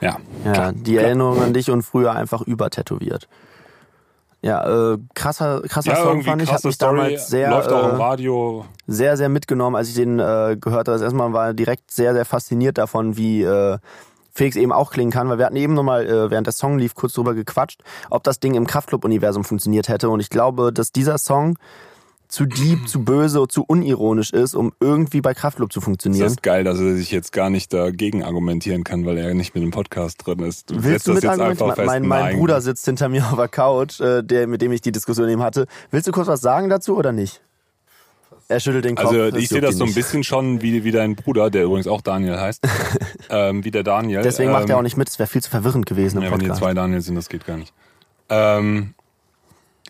[0.00, 0.72] Ja, Ja, klar.
[0.72, 3.26] die Erinnerung an dich und früher einfach übertätowiert.
[4.42, 7.88] Ja, äh, krasser, krasser Ja, Song fand ich, hat mich Story, damals sehr, läuft auch
[7.88, 8.64] im äh, Radio.
[8.86, 10.92] sehr, sehr mitgenommen, als ich den äh, gehört habe.
[10.92, 13.78] Das erste Mal war direkt sehr, sehr fasziniert davon, wie äh,
[14.32, 16.94] Felix eben auch klingen kann, weil wir hatten eben nochmal, äh, während der Song lief,
[16.94, 20.08] kurz drüber gequatscht, ob das Ding im Kraftclub-Universum funktioniert hätte.
[20.10, 21.58] Und ich glaube, dass dieser Song
[22.28, 26.24] zu deep, zu böse, zu unironisch ist, um irgendwie bei Kraftclub zu funktionieren.
[26.24, 29.54] Das ist geil, dass er sich jetzt gar nicht dagegen argumentieren kann, weil er nicht
[29.54, 30.70] mit dem Podcast drin ist.
[30.70, 31.86] Du Willst du mit argumentieren?
[31.86, 34.92] Mein, mein Bruder sitzt hinter mir auf der Couch, äh, der, mit dem ich die
[34.92, 35.66] Diskussion eben hatte.
[35.90, 37.40] Willst du kurz was sagen dazu oder nicht?
[38.50, 39.08] Er schüttelt den Kopf.
[39.08, 42.00] Also ich sehe das so ein bisschen schon wie, wie dein Bruder, der übrigens auch
[42.00, 42.66] Daniel heißt.
[43.30, 44.22] ähm, wie der Daniel.
[44.22, 46.30] Deswegen ähm, macht er auch nicht mit, es wäre viel zu verwirrend gewesen im ja,
[46.30, 46.48] Podcast.
[46.48, 47.74] Wenn hier zwei Daniel sind, das geht gar nicht.
[48.30, 48.94] Ähm,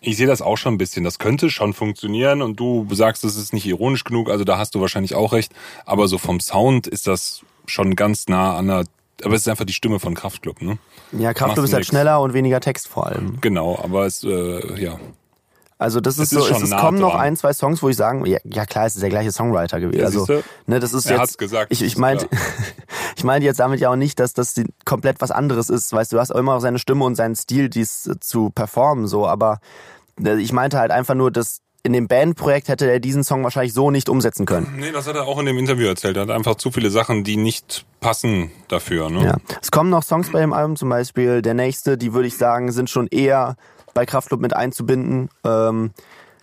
[0.00, 1.04] ich sehe das auch schon ein bisschen.
[1.04, 4.74] Das könnte schon funktionieren und du sagst, es ist nicht ironisch genug, also da hast
[4.74, 5.52] du wahrscheinlich auch recht.
[5.84, 8.84] Aber so vom Sound ist das schon ganz nah an der.
[9.24, 10.78] Aber es ist einfach die Stimme von Kraftklub, ne?
[11.10, 13.38] Ja, Kraftklub ist halt schneller und weniger Text vor allem.
[13.40, 15.00] Genau, aber es, äh, ja.
[15.78, 17.10] Also das ist, ist so, es, es kommen dran.
[17.10, 19.78] noch ein, zwei Songs, wo ich sagen, ja, ja klar, es ist der gleiche Songwriter
[19.78, 20.00] gewesen.
[20.00, 20.26] Ja, also,
[20.66, 21.20] ne, das ist er jetzt.
[21.20, 21.70] Hat's gesagt.
[21.70, 22.28] Ich, ich meinte,
[23.16, 25.92] ich meinte jetzt damit ja auch nicht, dass das komplett was anderes ist.
[25.92, 29.06] Weißt du, du hast auch immer noch seine Stimme und seinen Stil, dies zu performen,
[29.06, 29.26] so.
[29.26, 29.60] Aber
[30.22, 33.72] äh, ich meinte halt einfach nur, dass in dem Bandprojekt hätte er diesen Song wahrscheinlich
[33.72, 34.74] so nicht umsetzen können.
[34.78, 36.16] Nee, das hat er auch in dem Interview erzählt.
[36.16, 39.10] Er hat einfach zu viele Sachen, die nicht passen dafür.
[39.10, 39.24] Ne?
[39.24, 39.36] Ja.
[39.62, 42.72] Es kommen noch Songs bei dem Album, zum Beispiel der nächste, die würde ich sagen,
[42.72, 43.56] sind schon eher
[43.98, 45.28] bei Kraftclub mit einzubinden.
[45.42, 45.90] Ähm,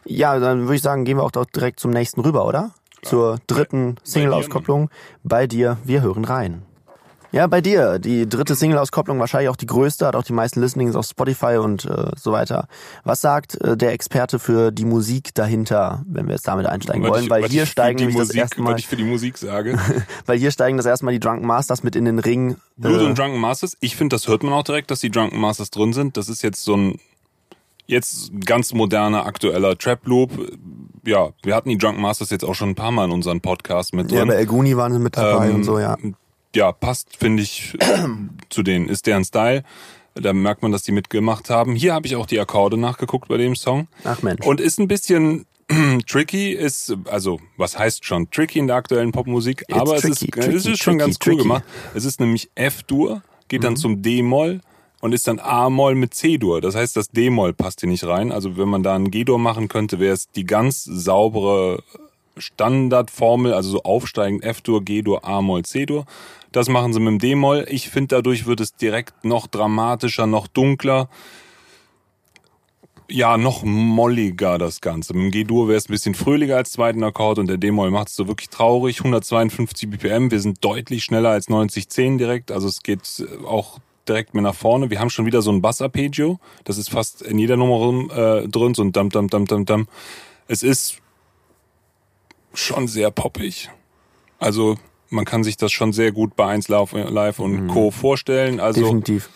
[0.04, 2.72] ja, dann würde ich sagen, gehen wir auch doch direkt zum nächsten rüber, oder?
[3.02, 4.90] Zur dritten Single-Auskopplung.
[5.24, 6.64] Bei dir, wir hören rein.
[7.32, 10.98] Ja, bei dir, die dritte Single-Auskopplung, wahrscheinlich auch die größte, hat auch die meisten Listenings
[10.98, 12.68] auf Spotify und äh, so weiter.
[13.06, 17.12] Was sagt äh, der Experte für die Musik dahinter, wenn wir jetzt damit einsteigen was
[17.12, 17.24] wollen?
[17.24, 18.74] Ich, weil hier steigen nämlich Musik, das erste Mal.
[18.74, 19.78] Was ich für die Musik sage.
[20.26, 22.58] weil hier steigen das erste Mal die Drunken Masters mit in den Ring.
[22.76, 23.78] Blut äh, und Drunken Masters.
[23.80, 26.18] Ich finde, das hört man auch direkt, dass die Drunken Masters drin sind.
[26.18, 27.00] Das ist jetzt so ein
[27.88, 30.32] Jetzt ganz moderner, aktueller Trap Loop.
[31.06, 33.94] Ja, wir hatten die Drunk Masters jetzt auch schon ein paar Mal in unseren Podcast
[33.94, 34.18] mit drin.
[34.20, 35.96] Ja, bei Elguni waren sie mit dabei ähm, und so, ja.
[36.56, 37.78] Ja, passt, finde ich,
[38.50, 38.88] zu denen.
[38.90, 39.64] Ist deren Style.
[40.16, 41.76] Da merkt man, dass die mitgemacht haben.
[41.76, 43.88] Hier habe ich auch die Akkorde nachgeguckt bei dem Song.
[44.06, 44.46] Ach Mensch.
[44.46, 45.46] Und ist ein bisschen
[46.08, 49.64] tricky, ist, also, was heißt schon tricky in der aktuellen Popmusik?
[49.68, 51.64] It's aber tricky, es ist, tricky, es ist schon tricky, ganz cool gemacht.
[51.94, 53.78] Es ist nämlich F-Dur, geht dann Mhm.
[53.78, 54.62] zum D-Moll
[55.06, 56.62] und ist dann A-Moll mit C-Dur.
[56.62, 58.32] Das heißt, das D-Moll passt hier nicht rein.
[58.32, 61.84] Also wenn man da einen G-Dur machen könnte, wäre es die ganz saubere
[62.38, 66.06] Standardformel, also so aufsteigend F-Dur, G-Dur, A-Moll, C-Dur.
[66.52, 67.68] Das machen sie mit dem D-Moll.
[67.70, 71.08] Ich finde, dadurch wird es direkt noch dramatischer, noch dunkler.
[73.08, 75.14] Ja, noch molliger das Ganze.
[75.14, 78.08] Mit dem G-Dur wäre es ein bisschen fröhlicher als zweiten Akkord und der D-Moll macht
[78.08, 79.02] es so wirklich traurig.
[79.02, 82.52] 152 BPM, wir sind deutlich schneller als 9010 direkt.
[82.52, 83.02] Also es geht
[83.46, 84.90] auch direkt mehr nach vorne.
[84.90, 86.40] Wir haben schon wieder so ein Bass-Arpeggio.
[86.64, 89.88] Das ist fast in jeder Nummer äh, drin, so ein Dam, Dam, Dam, Dam, Dam.
[90.48, 91.02] Es ist
[92.54, 93.70] schon sehr poppig.
[94.40, 94.78] Also
[95.10, 97.92] man kann sich das schon sehr gut bei 1 Live und Co.
[97.92, 98.60] vorstellen.
[98.60, 99.30] Also Definitiv.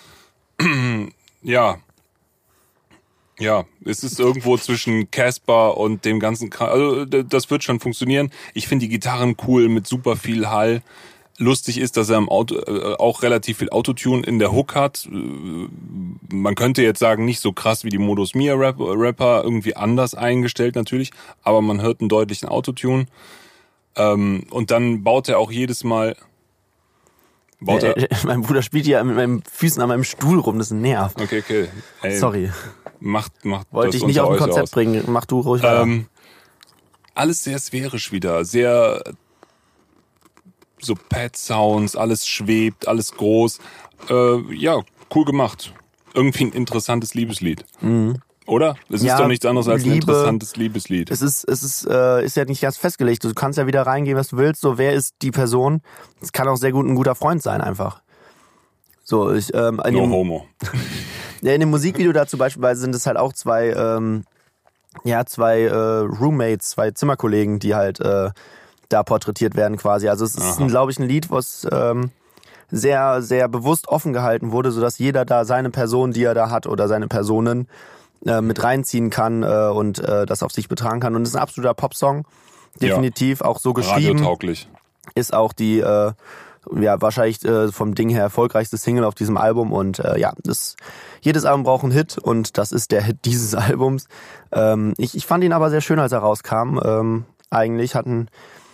[1.42, 1.80] ja.
[3.40, 6.70] Ja, es ist irgendwo zwischen Casper und dem ganzen Kram.
[6.70, 8.32] Also das wird schon funktionieren.
[8.54, 10.82] Ich finde die Gitarren cool mit super viel Hall.
[11.42, 15.08] Lustig ist, dass er im Auto äh, auch relativ viel Autotune in der Hook hat.
[15.12, 15.68] Äh,
[16.32, 20.16] Man könnte jetzt sagen, nicht so krass wie die Modus Mia Rap Rapper, irgendwie anders
[20.16, 23.06] eingestellt natürlich, aber man hört einen deutlichen Autotune.
[23.96, 26.16] Ähm, und dann baut er auch jedes Mal
[27.62, 30.72] baut er Äh, mein Bruder spielt hier mit meinen Füßen an meinem Stuhl rum, das
[30.72, 31.22] nervt.
[31.22, 31.68] Okay, okay.
[32.02, 32.52] Ey, Sorry.
[33.00, 34.72] Macht, macht Wollte ich nicht auf ein Konzept aus.
[34.72, 35.04] bringen.
[35.08, 35.62] Mach du ruhig.
[35.64, 36.08] Ähm,
[37.16, 39.02] alles sehr sphärisch wieder, sehr
[40.82, 43.60] so Pad-Sounds, alles schwebt, alles groß.
[44.10, 44.82] Äh, ja,
[45.16, 45.74] cool gemacht.
[46.14, 47.66] Irgendwie ein interessantes Liebeslied.
[48.48, 48.76] Oder?
[48.90, 49.08] Es Mhm.
[49.08, 51.12] Ja, ist doch nichts anderes als ein Liebe- interessantes Liebeslied.
[51.12, 53.24] Es ist, es ist, äh, ist ja nicht ganz festgelegt.
[53.24, 54.62] Du kannst ja wieder reingehen, was du willst.
[54.62, 55.82] So, wer ist die Person?
[56.22, 58.02] Es kann auch sehr gut ein guter Freund sein, einfach.
[59.04, 60.46] So, ich, ähm, in, No dem, homo.
[61.42, 64.24] ja, in dem Musikvideo dazu beispielsweise sind es halt auch zwei, ähm,
[65.04, 68.32] ja, zwei äh, Roommates, zwei Zimmerkollegen, die halt äh,
[68.90, 70.10] da porträtiert werden quasi.
[70.10, 72.12] Also es ist, glaube ich, ein Lied, was ähm,
[72.72, 76.68] sehr, sehr bewusst offen gehalten wurde, sodass jeder da seine Person, die er da hat,
[76.68, 77.68] oder seine Personen
[78.26, 81.16] äh, mit reinziehen kann äh, und äh, das auf sich betragen kann.
[81.16, 82.26] Und es ist ein absoluter Popsong.
[82.82, 84.18] Definitiv auch so geschrieben.
[84.18, 84.70] Radiotauglich.
[85.16, 86.12] Ist auch die äh,
[86.76, 90.76] ja wahrscheinlich äh, vom Ding her erfolgreichste Single auf diesem Album und äh, ja, das
[91.22, 94.08] jedes Album braucht einen Hit und das ist der Hit dieses Albums.
[94.52, 96.80] Ähm, ich, ich fand ihn aber sehr schön, als er rauskam.
[96.84, 98.30] Ähm, eigentlich hat ein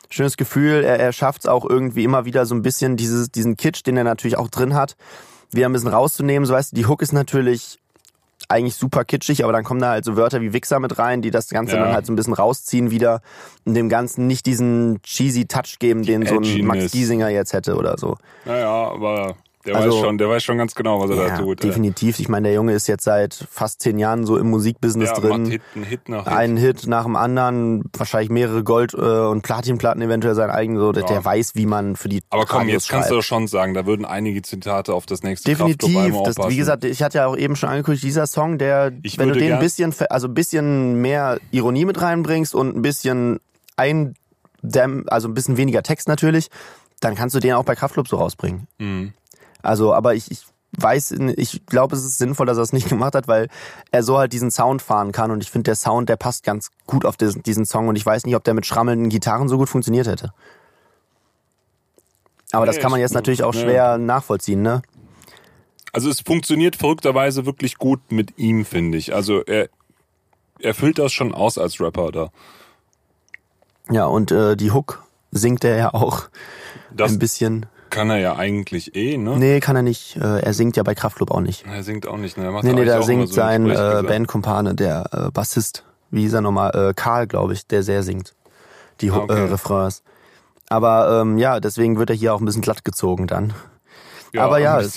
[0.09, 0.83] schönes Gefühl.
[0.83, 3.97] Er, er schafft es auch irgendwie immer wieder so ein bisschen dieses, diesen Kitsch, den
[3.97, 4.95] er natürlich auch drin hat,
[5.51, 6.45] wieder ein bisschen rauszunehmen.
[6.45, 7.79] So weißt du, die Hook ist natürlich
[8.47, 11.31] eigentlich super kitschig, aber dann kommen da halt so Wörter wie Wichser mit rein, die
[11.31, 11.83] das Ganze Ja.
[11.83, 13.21] dann halt so ein bisschen rausziehen wieder
[13.65, 16.91] und dem Ganzen nicht diesen cheesy Touch geben, den so ein Max.
[16.91, 18.17] Giesinger jetzt hätte oder so.
[18.45, 21.37] Naja, aber Der Also- weiß schon, der weiß schon ganz genau, was er da Ja,
[21.39, 21.63] tut.
[21.63, 21.67] äh.
[21.67, 22.19] definitiv.
[22.19, 25.45] Ich meine, der Junge ist jetzt seit fast zehn Jahren so im Musikbusiness Ja, drin.
[25.47, 26.27] Hit, einen Hit nach.
[26.27, 30.91] Einen Hit nach dem anderen, wahrscheinlich mehrere Gold- äh, und Platinplatten eventuell sein eigen, so,
[30.91, 31.09] der, Ja.
[31.09, 33.19] der weiß, wie man für die Aber komm, Radios jetzt kannst du schreibt.
[33.23, 36.13] doch schon sagen, da würden einige Zitate auf das nächste Definitiv.
[36.23, 39.29] Das, wie gesagt, ich hatte ja auch eben schon angekündigt, dieser Song, der, Ich wenn
[39.29, 43.39] du den ein bisschen, also ein bisschen mehr Ironie mit reinbringst und ein bisschen
[44.63, 46.49] eindämmen, also ein bisschen weniger Text natürlich,
[47.01, 48.67] dann kannst du den auch bei Kraftclub so rausbringen.
[48.79, 49.13] Mhm.
[49.65, 50.45] Also, aber ich, ich
[50.77, 53.49] weiß, ich glaube, es ist sinnvoll, dass er es nicht gemacht hat, weil
[53.91, 56.69] er so halt diesen Sound fahren kann und ich finde, der Sound, der passt ganz
[56.85, 59.57] gut auf diesen, diesen Song und ich weiß nicht, ob der mit schrammelnden Gitarren so
[59.57, 60.33] gut funktioniert hätte.
[62.51, 63.61] Aber das Nee, kann man jetzt natürlich auch nee.
[63.61, 64.81] schwer nachvollziehen, ne?
[65.91, 69.13] Also es funktioniert verrückterweise wirklich gut mit ihm, finde ich.
[69.15, 69.69] Also er,
[70.59, 72.31] er füllt das schon aus als Rapper da.
[73.89, 76.29] Ja, und äh, die Hook singt er ja auch
[76.91, 77.65] Das ein bisschen.
[77.95, 79.37] Kann er ja eigentlich eh, ne?
[79.37, 80.17] Nee, kann er nicht.
[80.17, 81.65] Äh, er singt ja bei Kraftclub auch nicht.
[81.65, 82.43] Er singt auch nicht, ne?
[82.43, 84.03] Er Nee, nee, da singt so sein äh.
[84.05, 85.85] Bandkumpane, der äh, Bassist.
[86.11, 86.89] Wie hieß er nochmal?
[86.89, 88.35] Äh, Karl, glaube ich, der sehr singt.
[88.99, 89.33] Die Ah, okay.
[89.33, 90.03] äh, Refrains.
[90.67, 93.53] Aber ähm, ja, deswegen wird er hier auch ein bisschen glatt gezogen dann.
[94.35, 94.89] Aber ja, ein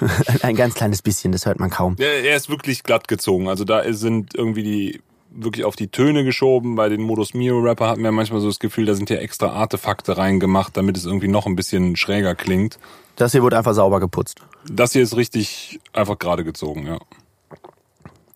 [0.42, 1.96] ein ganz kleines bisschen, das hört man kaum.
[1.98, 3.48] Ja, er ist wirklich glatt gezogen.
[3.48, 5.00] Also da sind irgendwie die
[5.34, 6.74] wirklich auf die Töne geschoben.
[6.74, 9.16] Bei den Modus Mio Rapper hat man ja manchmal so das Gefühl, da sind ja
[9.16, 12.78] extra Artefakte reingemacht, damit es irgendwie noch ein bisschen schräger klingt.
[13.16, 14.40] Das hier wurde einfach sauber geputzt.
[14.70, 16.98] Das hier ist richtig einfach gerade gezogen, ja.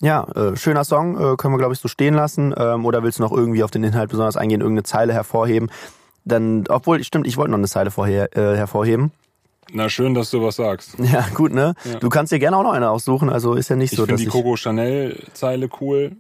[0.01, 2.55] Ja, äh, schöner Song, äh, können wir glaube ich so stehen lassen.
[2.57, 5.71] Ähm, oder willst du noch irgendwie auf den Inhalt besonders eingehen, irgendeine Zeile hervorheben?
[6.25, 9.13] Dann, obwohl, stimmt, ich wollte noch eine Zeile vorher, äh, hervorheben.
[9.73, 10.97] Na schön, dass du was sagst.
[10.99, 11.75] Ja, gut, ne?
[12.01, 14.15] Du kannst dir gerne auch noch eine aussuchen, also ist ja nicht Ich so, finde
[14.15, 14.33] dass die ich...
[14.33, 16.13] Coco Chanel Zeile cool.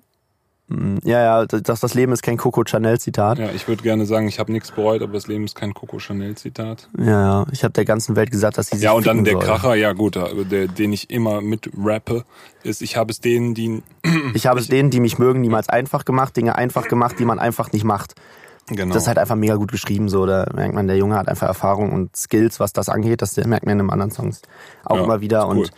[1.05, 3.38] Ja, ja, das, das Leben ist kein Coco Chanel Zitat.
[3.38, 6.00] Ja, ich würde gerne sagen, ich habe nichts bereut, aber das Leben ist kein Coco
[6.00, 6.88] Chanel Zitat.
[6.98, 7.05] Ja,
[7.42, 9.42] ja, ich habe der ganzen Welt gesagt, dass sie sich Ja, und dann der soll.
[9.42, 12.24] Kracher, ja gut, der, den ich immer mit rappe,
[12.64, 13.83] ist, ich habe es denen, die
[14.35, 17.38] Ich habe es denen, die mich mögen, niemals einfach gemacht, Dinge einfach gemacht, die man
[17.38, 18.14] einfach nicht macht.
[18.66, 18.92] genau.
[18.92, 20.26] Das ist halt einfach mega gut geschrieben, so.
[20.26, 23.22] Da merkt man, der Junge hat einfach Erfahrung und Skills, was das angeht.
[23.22, 24.42] Das merkt man in einem anderen Songs
[24.85, 25.46] auch Ja, immer wieder.
[25.48, 25.59] cool.
[25.59, 25.70] Und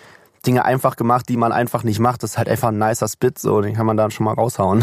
[0.49, 2.23] Dinge einfach gemacht, die man einfach nicht macht.
[2.23, 3.61] Das ist halt einfach ein nicer Spit, so.
[3.61, 4.83] Den kann man dann schon mal raushauen.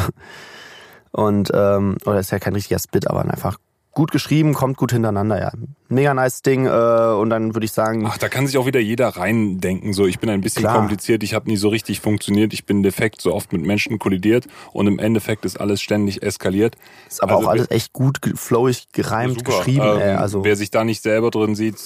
[1.11, 3.57] Und, ähm, oder ist ja kein richtiger Spit, aber einfach
[3.95, 5.51] gut geschrieben, kommt gut hintereinander, ja.
[5.87, 6.65] Mega nice Ding.
[6.65, 9.93] Äh, und dann würde ich sagen, Ach, da kann sich auch wieder jeder reindenken.
[9.93, 10.75] So, ich bin ein bisschen Klar.
[10.75, 14.45] kompliziert, ich habe nie so richtig funktioniert, ich bin defekt, so oft mit Menschen kollidiert
[14.73, 16.75] und im Endeffekt ist alles ständig eskaliert.
[17.07, 19.59] ist aber Also auch alles echt gut, flowig, gereimt, Super.
[19.59, 19.85] geschrieben.
[19.85, 21.77] Ähm, ey, also, Wer sich da nicht selber drin sieht,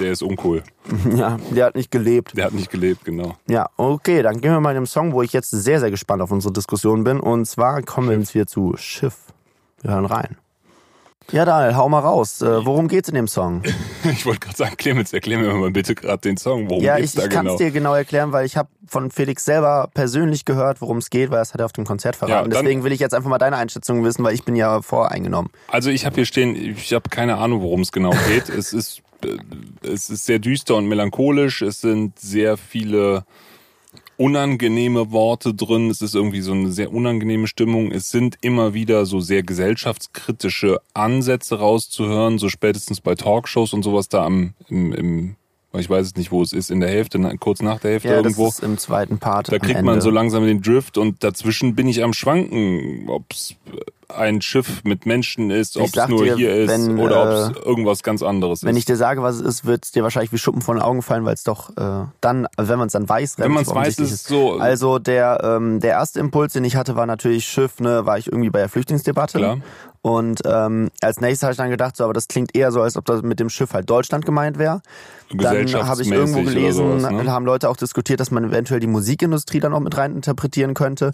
[0.00, 0.62] der ist uncool.
[1.16, 2.36] ja, der hat nicht gelebt.
[2.36, 3.36] Der hat nicht gelebt, genau.
[3.48, 6.22] Ja, okay, dann gehen wir mal in den Song, wo ich jetzt sehr, sehr gespannt
[6.22, 7.20] auf unsere Diskussion bin.
[7.20, 9.16] Und zwar kommen wir jetzt wieder zu Schiff.
[9.82, 10.36] Wir hören rein.
[11.30, 12.40] Ja, Daniel, hau mal raus.
[12.40, 13.62] Äh, worum geht's in dem Song?
[14.04, 16.70] Ich wollte gerade sagen, Clemens, erklär mir mal bitte gerade den Song.
[16.70, 17.58] Worum ja, geht's ich, da ich kann es genau?
[17.58, 21.38] dir genau erklären, weil ich habe von Felix selber persönlich gehört, worum es geht, weil
[21.40, 22.50] das hat er auf dem Konzert Ja, verraten.
[22.50, 25.50] dann- Deswegen will ich jetzt einfach mal deine Einschätzung wissen, weil ich bin ja voreingenommen.
[25.66, 28.48] Also ich habe hier stehen, ich habe keine Ahnung, worum es genau geht.
[28.56, 29.02] es ist
[29.82, 31.62] es ist sehr düster und melancholisch.
[31.62, 33.24] Es sind sehr viele
[34.16, 35.90] unangenehme Worte drin.
[35.90, 37.92] Es ist irgendwie so eine sehr unangenehme Stimmung.
[37.92, 44.08] Es sind immer wieder so sehr gesellschaftskritische Ansätze rauszuhören, so spätestens bei Talkshows und sowas
[44.08, 45.36] da am im, im
[45.74, 48.16] ich weiß es nicht, wo es ist, in der Hälfte, kurz nach der Hälfte Ja,
[48.16, 48.46] irgendwo.
[48.46, 49.52] das ist im zweiten Part.
[49.52, 53.54] Da kriegt man so langsam den Drift und dazwischen bin ich am Schwanken, ob es
[54.08, 57.58] ein Schiff mit Menschen ist, ob es nur dir, hier ist wenn, oder ob äh,
[57.60, 58.78] es irgendwas ganz anderes Wenn ist.
[58.78, 61.02] ich dir sage, was es ist, wird es dir wahrscheinlich wie Schuppen von den Augen
[61.02, 64.06] fallen, weil es doch äh, dann, wenn man es dann weiß, Wenn man's relativ weiß,
[64.06, 64.54] ist es so.
[64.54, 68.28] Also der ähm, der erste Impuls, den ich hatte, war natürlich Schiff, ne, war ich
[68.28, 69.38] irgendwie bei der Flüchtlingsdebatte.
[69.38, 69.58] Klar.
[70.08, 72.96] Und ähm, als nächstes habe ich dann gedacht, so, aber das klingt eher so, als
[72.96, 74.80] ob das mit dem Schiff halt Deutschland gemeint wäre.
[75.34, 77.30] Dann habe ich irgendwo gelesen, sowas, ne?
[77.30, 81.12] haben Leute auch diskutiert, dass man eventuell die Musikindustrie dann auch mit rein interpretieren könnte.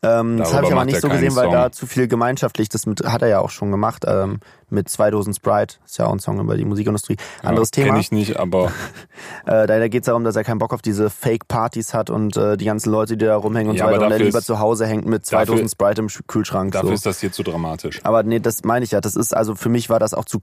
[0.00, 1.52] Ähm, das habe ich aber nicht so gesehen, weil Song.
[1.52, 4.38] da zu viel gemeinschaftlich, das mit, hat er ja auch schon gemacht, ähm,
[4.70, 7.16] mit 2000 Sprite, ist ja auch ein Song über die Musikindustrie.
[7.42, 7.92] Anderes ja, Thema.
[7.94, 8.70] Kenn ich nicht, aber
[9.46, 12.56] Äh, da geht es darum, dass er keinen Bock auf diese Fake-Partys hat und äh,
[12.56, 14.06] die ganzen Leute, die da rumhängen und Ja, so weiter.
[14.06, 16.72] Und er lieber ist- zu Hause hängt mit 2000 dafür- Sprite im Sch- Kühlschrank.
[16.72, 16.94] dafür so.
[16.94, 18.00] ist das hier zu dramatisch.
[18.04, 19.00] Aber nee, das meine ich ja.
[19.00, 20.38] Das ist also für mich war das auch zu.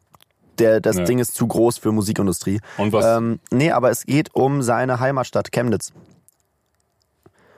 [0.59, 1.03] Der, das Ja.
[1.03, 2.61] Ding ist zu groß für Musikindustrie.
[2.77, 3.05] Und was?
[3.05, 5.91] Ähm, nee, aber es geht um seine Heimatstadt Chemnitz.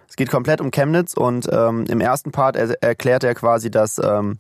[0.09, 3.99] Es geht komplett um Chemnitz und ähm, im ersten Part er, erklärt er quasi, dass
[3.99, 4.39] ähm,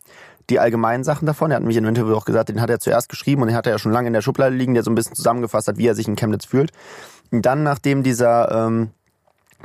[0.49, 3.09] die allgemeinen Sachen davon, er hat mich in Interview auch gesagt, den hat er zuerst
[3.09, 4.95] geschrieben und den hat er ja schon lange in der Schublade liegen, der so ein
[4.95, 6.71] bisschen zusammengefasst hat, wie er sich in Chemnitz fühlt.
[7.31, 8.91] Und dann, nachdem dieser ähm,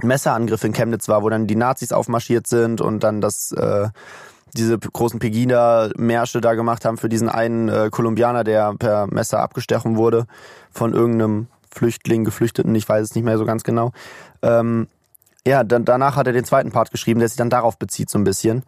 [0.03, 3.88] Messerangriff in Chemnitz war, wo dann die Nazis aufmarschiert sind und dann das äh,
[4.55, 9.97] diese großen Pegida-Märsche da gemacht haben für diesen einen äh, Kolumbianer, der per Messer abgestechen
[9.97, 10.27] wurde
[10.71, 13.93] von irgendeinem Flüchtlingen, Geflüchteten, ich weiß es nicht mehr so ganz genau.
[14.43, 14.88] Ähm,
[15.46, 18.18] ja, dann, danach hat er den zweiten Part geschrieben, der sich dann darauf bezieht so
[18.18, 18.62] ein bisschen.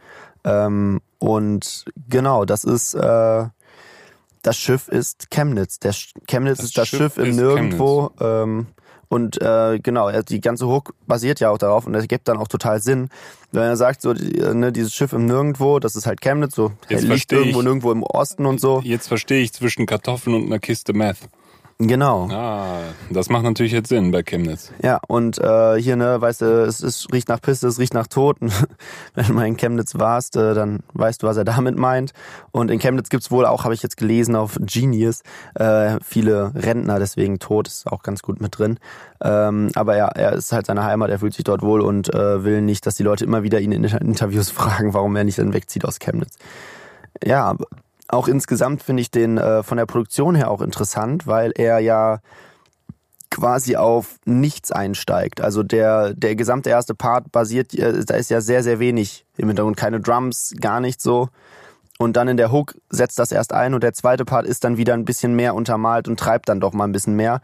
[0.44, 3.44] Ähm, und genau, das ist äh,
[4.42, 5.78] das Schiff ist Chemnitz.
[5.78, 8.10] Der Sch Chemnitz das ist das Schiff, Schiff im Nirgendwo.
[8.20, 8.66] Ähm,
[9.08, 12.48] und äh, genau, die ganze Hook basiert ja auch darauf und das gibt dann auch
[12.48, 13.10] total Sinn.
[13.52, 17.04] Wenn er sagt, so ne, dieses Schiff im Nirgendwo, das ist halt Chemnitz, so Jetzt
[17.04, 18.80] liegt irgendwo ich, nirgendwo im Osten und so.
[18.84, 21.18] Jetzt verstehe ich zwischen Kartoffeln und einer Kiste Meth.
[21.78, 22.28] Genau.
[22.30, 22.78] Ah,
[23.10, 24.72] das macht natürlich jetzt Sinn bei Chemnitz.
[24.82, 28.06] Ja, und äh, hier, ne, weißt du, es, es riecht nach Piste, es riecht nach
[28.06, 28.52] Toten.
[29.14, 32.12] Wenn du mal in Chemnitz warst, äh, dann weißt du, was er damit meint.
[32.52, 35.22] Und in Chemnitz gibt's wohl auch, habe ich jetzt gelesen auf Genius,
[35.54, 38.78] äh, viele Rentner, deswegen Tod ist auch ganz gut mit drin.
[39.20, 42.44] Ähm, aber ja, er ist halt seine Heimat, er fühlt sich dort wohl und äh,
[42.44, 45.52] will nicht, dass die Leute immer wieder ihn in Interviews fragen, warum er nicht dann
[45.52, 46.36] wegzieht aus Chemnitz.
[47.24, 47.56] Ja,
[48.08, 52.20] auch insgesamt finde ich den äh, von der Produktion her auch interessant, weil er ja
[53.30, 55.40] quasi auf nichts einsteigt.
[55.40, 59.48] Also der, der gesamte erste Part basiert, äh, da ist ja sehr, sehr wenig im
[59.48, 59.76] Hintergrund.
[59.76, 61.28] Keine Drums, gar nicht so.
[61.98, 64.76] Und dann in der Hook setzt das erst ein und der zweite Part ist dann
[64.76, 67.40] wieder ein bisschen mehr untermalt und treibt dann doch mal ein bisschen mehr.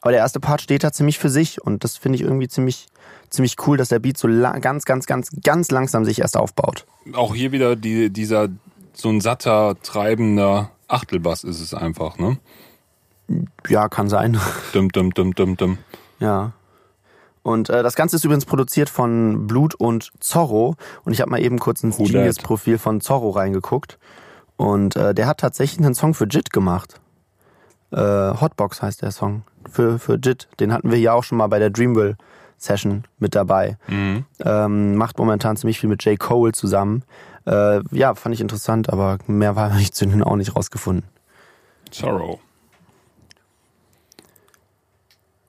[0.00, 2.86] Aber der erste Part steht da ziemlich für sich und das finde ich irgendwie ziemlich,
[3.30, 6.86] ziemlich cool, dass der Beat so ganz, ganz, ganz, ganz langsam sich erst aufbaut.
[7.14, 8.48] Auch hier wieder die, dieser
[9.00, 12.38] so ein satter, treibender Achtelbass ist es einfach, ne?
[13.68, 14.40] Ja, kann sein.
[14.72, 15.78] Dum, dum, dum, dum, dum.
[16.18, 16.52] Ja.
[17.42, 20.76] Und äh, das Ganze ist übrigens produziert von Blut und Zorro.
[21.04, 23.98] Und ich habe mal eben kurz ins Genius-Profil von Zorro reingeguckt.
[24.56, 27.00] Und äh, der hat tatsächlich einen Song für JIT gemacht.
[27.90, 29.44] Äh, Hotbox heißt der Song.
[29.70, 30.48] Für, für JIT.
[30.58, 32.16] Den hatten wir ja auch schon mal bei der Dreamville
[32.56, 33.78] Session mit dabei.
[33.86, 34.24] Mhm.
[34.44, 36.18] Ähm, macht momentan ziemlich viel mit J.
[36.18, 37.04] Cole zusammen.
[37.48, 41.04] Äh, ja, fand ich interessant, aber mehr war ich zu denen auch nicht rausgefunden.
[41.90, 42.38] Sorrow.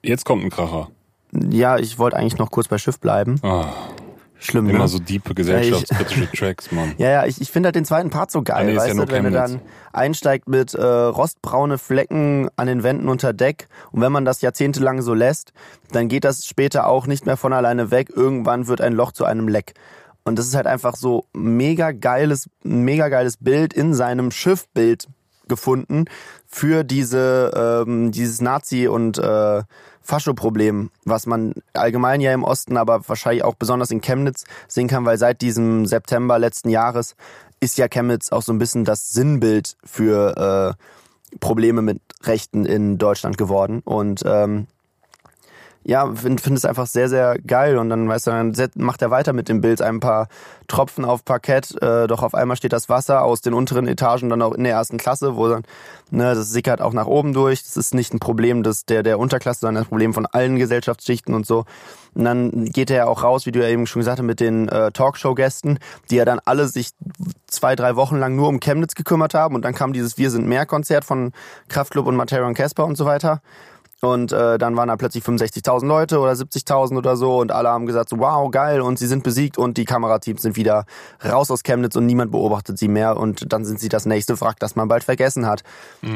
[0.02, 0.90] Jetzt kommt ein Kracher.
[1.32, 3.40] Ja, ich wollte eigentlich noch kurz bei Schiff bleiben.
[3.44, 3.66] Oh.
[4.42, 4.88] Schlimm, Immer ne?
[4.88, 6.96] so diepe gesellschaftskritische Tracks, Mann.
[6.98, 8.94] Ja, ja, ich, ich finde halt den zweiten Part so geil, Ah, nee, weißt ja
[9.06, 9.52] du, wenn er Chemnitz.
[9.52, 14.40] dann einsteigt mit äh, rostbraune Flecken an den Wänden unter Deck und wenn man das
[14.40, 15.52] jahrzehntelang so lässt,
[15.92, 18.12] dann geht das später auch nicht mehr von alleine weg.
[18.16, 19.74] Irgendwann wird ein Loch zu einem Leck.
[20.30, 25.08] Und das ist halt einfach so mega geiles, mega geiles Bild in seinem Schiffbild
[25.48, 26.06] gefunden
[26.46, 29.64] für diese ähm, dieses Nazi und äh,
[30.02, 35.06] Fascho-Problem, was man allgemein ja im Osten, aber wahrscheinlich auch besonders in Chemnitz sehen kann,
[35.06, 37.16] weil seit diesem September letzten Jahres
[37.60, 42.98] ist ja Chemnitz auch so ein bisschen das Sinnbild für äh, Probleme mit Rechten in
[42.98, 43.82] Deutschland geworden.
[43.84, 44.68] Und ähm,
[45.84, 47.78] ja, finde find es einfach sehr, sehr geil.
[47.78, 50.28] Und dann, weißt du, dann macht er weiter mit dem Bild ein paar
[50.68, 54.42] Tropfen auf Parkett, äh, doch auf einmal steht das Wasser aus den unteren Etagen dann
[54.42, 55.64] auch in der ersten Klasse, wo dann,
[56.12, 57.64] ne, das sickert auch nach oben durch.
[57.64, 61.34] Das ist nicht ein Problem des, der, der Unterklasse, sondern ein Problem von allen Gesellschaftsschichten
[61.34, 61.66] und so.
[62.14, 64.40] Und dann geht er ja auch raus, wie du ja eben schon gesagt hast, mit
[64.40, 66.92] den äh, Talkshow-Gästen, die ja dann alle sich
[67.48, 69.56] zwei, drei Wochen lang nur um Chemnitz gekümmert haben.
[69.56, 71.32] Und dann kam dieses Wir sind mehr Konzert von
[71.68, 73.42] Kraftklub und Materia und Casper und so weiter.
[74.02, 77.86] Und äh, dann waren da plötzlich 65.000 Leute oder 70.000 oder so und alle haben
[77.86, 80.86] gesagt, so, wow, geil und sie sind besiegt und die Kamerateams sind wieder
[81.24, 84.58] raus aus Chemnitz und niemand beobachtet sie mehr und dann sind sie das nächste Wrack,
[84.60, 85.64] das man bald vergessen hat.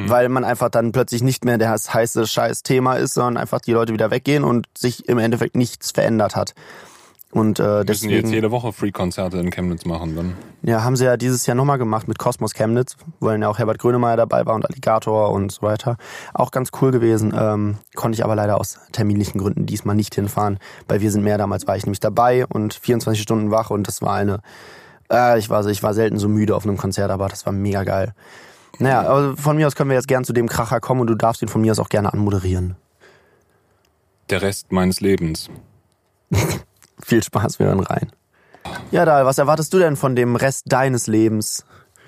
[0.09, 3.73] Weil man einfach dann plötzlich nicht mehr das heiße scheiß Thema ist, sondern einfach die
[3.73, 6.53] Leute wieder weggehen und sich im Endeffekt nichts verändert hat.
[7.33, 10.15] Und äh, müssen jetzt deswegen jede Woche Free-Konzerte in Chemnitz machen.
[10.15, 10.33] Dann.
[10.61, 13.57] ja, haben sie ja dieses Jahr nochmal gemacht mit Kosmos Chemnitz, wo dann ja auch
[13.57, 15.97] Herbert Grönemeyer dabei war und Alligator und so weiter.
[16.35, 17.33] Auch ganz cool gewesen.
[17.35, 20.59] Ähm, konnte ich aber leider aus terminlichen Gründen diesmal nicht hinfahren.
[20.87, 24.03] Bei Wir sind mehr damals war ich nämlich dabei und 24 Stunden wach und das
[24.03, 24.41] war eine.
[25.11, 27.83] Äh, ich war ich war selten so müde auf einem Konzert, aber das war mega
[27.83, 28.13] geil.
[28.77, 31.15] Naja, aber von mir aus können wir jetzt gern zu dem Kracher kommen und du
[31.15, 32.75] darfst ihn von mir aus auch gerne anmoderieren.
[34.29, 35.49] Der Rest meines Lebens.
[37.05, 38.11] Viel Spaß, wir hören rein.
[38.91, 41.65] Ja, Dahl, was erwartest du denn von dem Rest deines Lebens?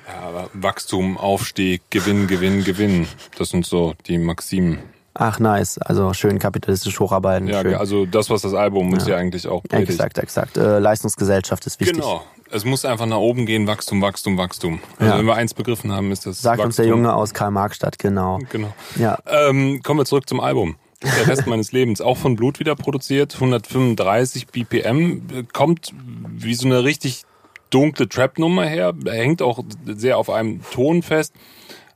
[0.08, 3.08] Ja, Wachstum, Aufstieg, Gewinn, Gewinn, Gewinn.
[3.38, 4.80] Das sind so die Maximen.
[5.16, 5.78] Ach, nice.
[5.80, 7.48] Also schön kapitalistisch hocharbeiten.
[7.48, 7.74] Ja, schön.
[7.76, 9.92] also das, was das Album uns ja eigentlich auch predigt.
[9.92, 10.58] Exakt, exakt.
[10.58, 11.96] Äh, Leistungsgesellschaft ist wichtig.
[11.98, 12.22] Genau.
[12.52, 14.80] Es muss einfach nach oben gehen, Wachstum, Wachstum, Wachstum.
[15.00, 15.18] Also Ja.
[15.20, 16.66] wenn wir eins begriffen haben, ist das Sagt Wachstum.
[16.68, 18.40] uns der Junge aus Karl-Marx-Stadt, genau.
[18.52, 18.74] Genau.
[18.98, 19.18] Ja.
[19.26, 20.76] Ähm, kommen wir zurück zum Album.
[21.06, 25.94] Der Rest meines Lebens, auch von Blut wieder produziert, 135 BPM, kommt
[26.28, 27.24] wie so eine richtig
[27.70, 31.34] dunkle Trap-Nummer her, hängt auch sehr auf einem Ton fest,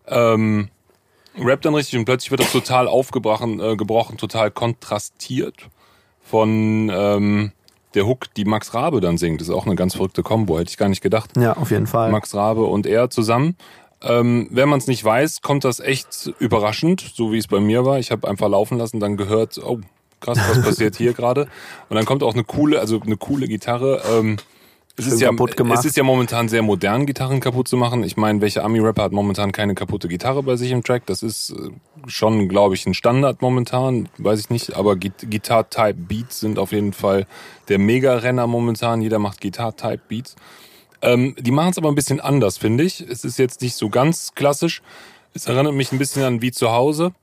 [0.08, 0.70] ähm,
[1.38, 5.70] rappt dann richtig und plötzlich wird das total aufgebrochen, äh, gebrochen, total kontrastiert
[6.22, 7.52] von ähm,
[7.96, 9.42] der Hook, die Max Rabe dann singt.
[9.42, 11.32] Das ist auch eine ganz verrückte Kombo, hätte ich gar nicht gedacht.
[11.38, 12.12] Ja, auf jeden Fall.
[12.12, 13.56] Max Rabe und er zusammen.
[14.02, 17.86] Ähm, wenn man es nicht weiß, kommt das echt überraschend, so wie es bei mir
[17.86, 18.00] war.
[18.00, 19.80] Ich habe einfach laufen lassen, dann gehört, oh,
[20.22, 21.48] krass, was passiert hier gerade?
[21.90, 24.02] Und dann kommt auch eine coole, also eine coole Gitarre.
[24.12, 24.38] Ähm,
[25.00, 25.32] es ist, ja,
[25.74, 28.04] es ist ja momentan sehr modern, Gitarren kaputt zu machen.
[28.04, 31.06] Ich meine, welcher Ami-Rapper hat momentan keine kaputte Gitarre bei sich im Track?
[31.06, 31.70] Das ist äh,
[32.08, 34.10] schon, glaube ich, ein Standard momentan.
[34.18, 37.28] Weiß ich nicht, aber Guitar-Type-Beats sind auf jeden Fall
[37.70, 39.02] der Mega-Renner momentan.
[39.02, 40.36] Jeder macht Guitar-Type-Beats.
[41.02, 43.02] Ähm, die machen es aber ein bisschen anders, finde ich.
[43.02, 44.82] Es ist jetzt nicht so ganz klassisch.
[45.34, 47.14] Es erinnert mich ein bisschen an wie zu Hause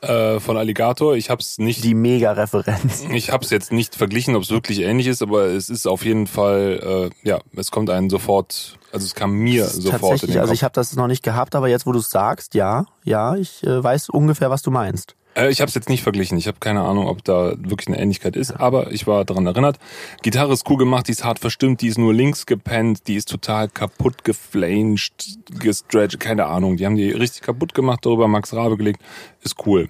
[0.00, 1.14] äh, von Alligator.
[1.16, 1.84] Ich habe es nicht.
[1.84, 3.04] Die Mega-Referenz.
[3.12, 6.04] Ich habe es jetzt nicht verglichen, ob es wirklich ähnlich ist, aber es ist auf
[6.04, 10.00] jeden Fall, äh, ja, es kommt einen sofort, also es kam mir sofort.
[10.00, 12.10] Tatsächlich, in den also ich habe das noch nicht gehabt, aber jetzt, wo du es
[12.10, 15.16] sagst, ja, ja, ich äh, weiß ungefähr, was du meinst.
[15.34, 16.38] Äh, ich habe es jetzt nicht verglichen.
[16.38, 19.78] Ich habe keine Ahnung, ob da wirklich eine Ähnlichkeit ist, aber ich war daran erinnert.
[20.22, 23.28] Gitarre ist cool gemacht, die ist hart verstimmt, die ist nur links gepennt, die ist
[23.28, 25.12] total kaputt geflamed,
[25.58, 26.76] gestretched, keine Ahnung.
[26.76, 29.00] Die haben die richtig kaputt gemacht, darüber Max Rabe gelegt.
[29.42, 29.88] Ist cool.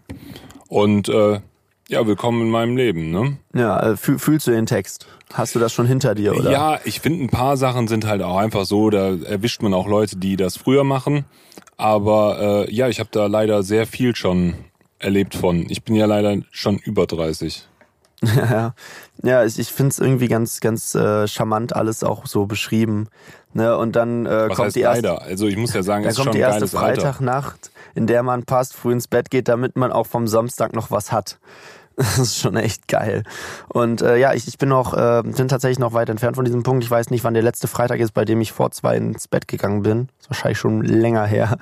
[0.68, 1.40] Und äh,
[1.88, 3.38] ja, willkommen in meinem Leben, ne?
[3.52, 5.08] Ja, äh, fühl, fühlst du den Text?
[5.32, 6.50] Hast du das schon hinter dir, oder?
[6.52, 9.88] Ja, ich finde, ein paar Sachen sind halt auch einfach so, da erwischt man auch
[9.88, 11.24] Leute, die das früher machen.
[11.76, 14.54] Aber äh, ja, ich habe da leider sehr viel schon
[15.00, 15.66] erlebt von.
[15.68, 17.66] Ich bin ja leider schon über 30.
[18.36, 18.74] Ja,
[19.22, 23.08] ja ich, ich finde es irgendwie ganz, ganz äh, charmant alles auch so beschrieben.
[23.54, 23.76] Ne?
[23.76, 25.22] Und dann äh, Was kommt die erste, leider?
[25.22, 27.00] Also ich muss ja sagen, dann es ist kommt schon die erste geiles Alter.
[27.00, 30.90] Freitagnacht, in der man passt, früh ins Bett geht, damit man auch vom Samstag noch
[30.90, 31.38] was hat.
[32.10, 33.24] Das ist schon echt geil.
[33.68, 36.62] Und äh, ja, ich, ich bin noch, äh, bin tatsächlich noch weit entfernt von diesem
[36.62, 36.82] Punkt.
[36.82, 39.46] Ich weiß nicht, wann der letzte Freitag ist, bei dem ich vor zwei ins Bett
[39.48, 40.08] gegangen bin.
[40.18, 41.58] ist wahrscheinlich schon länger her.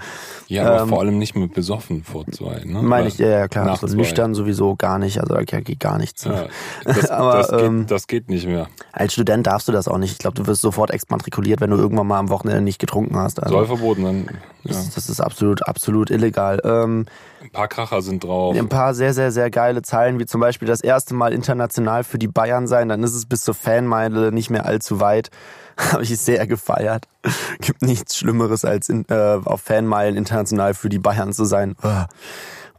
[0.47, 2.63] Ja, aber Ähm, vor allem nicht mit besoffen vor zwei.
[2.65, 2.83] Ne?
[2.83, 3.65] Meine ich, ja, ja klar.
[3.65, 3.97] Nach So zwei.
[3.97, 5.21] nüchtern sowieso gar nicht.
[5.21, 6.25] Also da geht gar nichts.
[6.25, 6.47] Ja,
[6.85, 8.69] das, Aber, das, geht, ähm, das geht nicht mehr.
[8.93, 10.13] Als Student darfst du das auch nicht.
[10.13, 13.43] Ich glaube, du wirst sofort exmatrikuliert, wenn du irgendwann mal am Wochenende nicht getrunken hast.
[13.43, 14.17] Also, Soll verboten, dann
[14.65, 14.73] ja.
[14.75, 16.61] das, das ist absolut, absolut illegal.
[16.65, 17.07] Ähm,
[17.43, 18.57] ein paar Kracher sind drauf.
[18.57, 22.19] ein paar sehr, sehr, sehr geile Zeilen, wie zum Beispiel das erste Mal international für
[22.19, 25.31] die Bayern sein, dann ist es bis zur Fanmeile nicht mehr allzu weit.
[25.93, 27.07] Habe ich sehr gefeiert.
[27.61, 31.77] Gibt nichts Schlimmeres, als in, äh, auf Fanmeilen international für die Bayern zu sein.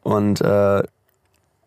[0.02, 0.84] Und äh,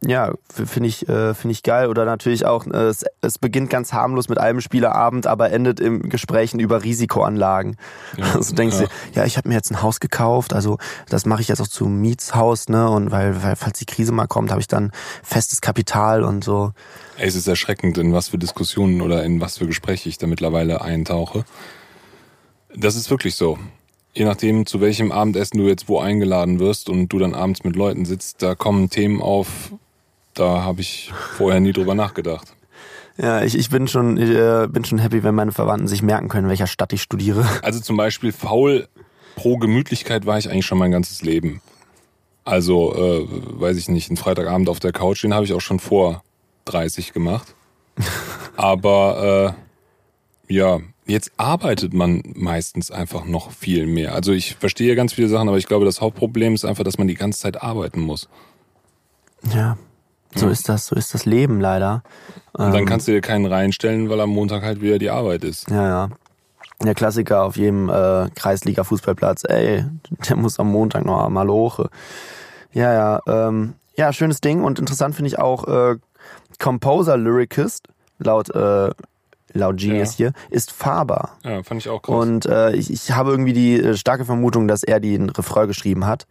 [0.04, 1.88] ja, finde ich, äh, finde ich geil.
[1.88, 6.08] Oder natürlich auch, äh, es, es beginnt ganz harmlos mit einem Spielerabend, aber endet im
[6.08, 7.76] Gesprächen über Risikoanlagen.
[8.16, 8.86] Ja, Also denkst ja.
[8.86, 10.78] du, ja, ich habe mir jetzt ein Haus gekauft, also
[11.08, 12.90] das mache ich jetzt auch zum Mietshaus, ne?
[12.90, 14.90] Und weil, weil falls die Krise mal kommt, habe ich dann
[15.22, 16.72] festes Kapital und so.
[17.18, 20.26] Ey, es ist erschreckend, in was für Diskussionen oder in was für Gespräche ich da
[20.26, 21.44] mittlerweile eintauche.
[22.74, 23.58] Das ist wirklich so.
[24.14, 27.76] Je nachdem, zu welchem Abendessen du jetzt wo eingeladen wirst und du dann abends mit
[27.76, 29.72] Leuten sitzt, da kommen Themen auf,
[30.34, 32.54] da habe ich vorher nie drüber nachgedacht.
[33.18, 36.28] Ja, ich, ich bin schon, ich, äh, bin schon happy, wenn meine Verwandten sich merken
[36.28, 37.46] können, in welcher Stadt ich studiere.
[37.62, 38.88] Also zum Beispiel faul
[39.36, 41.60] pro Gemütlichkeit war ich eigentlich schon mein ganzes Leben.
[42.44, 45.78] Also, äh, weiß ich nicht, ein Freitagabend auf der Couch, den habe ich auch schon
[45.78, 46.22] vor
[46.64, 47.54] 30 gemacht.
[48.56, 49.54] Aber
[50.48, 54.14] äh, ja, jetzt arbeitet man meistens einfach noch viel mehr.
[54.14, 57.08] Also ich verstehe ganz viele Sachen, aber ich glaube, das Hauptproblem ist einfach, dass man
[57.08, 58.28] die ganze Zeit arbeiten muss.
[59.54, 59.78] Ja,
[60.34, 62.02] so ist das, so ist das Leben leider.
[62.52, 65.44] Und dann Ähm, kannst du dir keinen reinstellen, weil am Montag halt wieder die Arbeit
[65.44, 65.70] ist.
[65.70, 66.08] Ja, ja.
[66.82, 69.84] Der Klassiker auf jedem äh, Kreisliga-Fußballplatz, ey,
[70.28, 71.86] der muss am Montag noch mal hoch.
[72.72, 75.96] Ja, ja, ähm, ja, schönes Ding und interessant finde ich auch äh,
[76.58, 78.90] Composer Lyricist, laut, äh,
[79.52, 81.30] laut Genius hier, ist Faber.
[81.44, 82.14] Ja, fand ich auch krass.
[82.14, 86.06] Und äh, ich, ich habe irgendwie die äh, starke Vermutung, dass er den Refrain geschrieben
[86.06, 86.26] hat,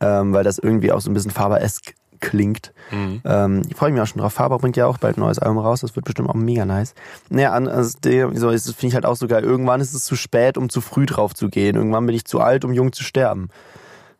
[0.00, 2.72] ähm, weil das irgendwie auch so ein bisschen Faber-esk klingt.
[2.90, 3.20] Mhm.
[3.24, 4.32] Ähm, ich freue mich auch schon drauf.
[4.32, 5.80] Faber bringt ja auch bald ein neues Album raus.
[5.80, 6.94] Das wird bestimmt auch mega nice.
[7.28, 9.44] Naja, also der, so ist es finde ich halt auch so geil.
[9.44, 11.76] Irgendwann ist es zu spät, um zu früh drauf zu gehen.
[11.76, 13.48] Irgendwann bin ich zu alt, um jung zu sterben.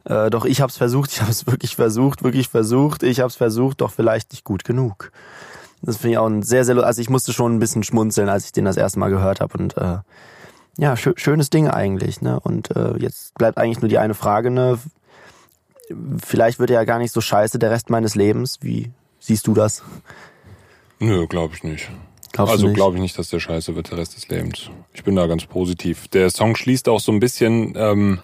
[0.05, 1.11] Äh, doch ich habe es versucht.
[1.15, 3.03] Ich habe es wirklich versucht, wirklich versucht.
[3.03, 5.13] Ich habe es versucht, doch vielleicht nicht gut genug.
[5.83, 8.45] Das finde ich auch ein sehr, sehr, also ich musste schon ein bisschen schmunzeln, als
[8.45, 9.99] ich den das erste Mal gehört habe und äh,
[10.77, 12.41] ja, schö schönes Ding eigentlich, ne?
[12.41, 14.79] Und äh, jetzt bleibt eigentlich nur die eine Frage, ne?
[16.25, 18.59] Vielleicht wird er ja gar nicht so scheiße der Rest meines Lebens.
[18.61, 19.83] Wie siehst du das?
[20.99, 21.91] Nö, glaube ich nicht.
[22.33, 24.71] Glaubst also glaube ich nicht, dass der scheiße wird der Rest des Lebens.
[24.93, 26.09] Ich bin da ganz positiv.
[26.09, 28.21] Der Song schließt auch so ein bisschen ähm,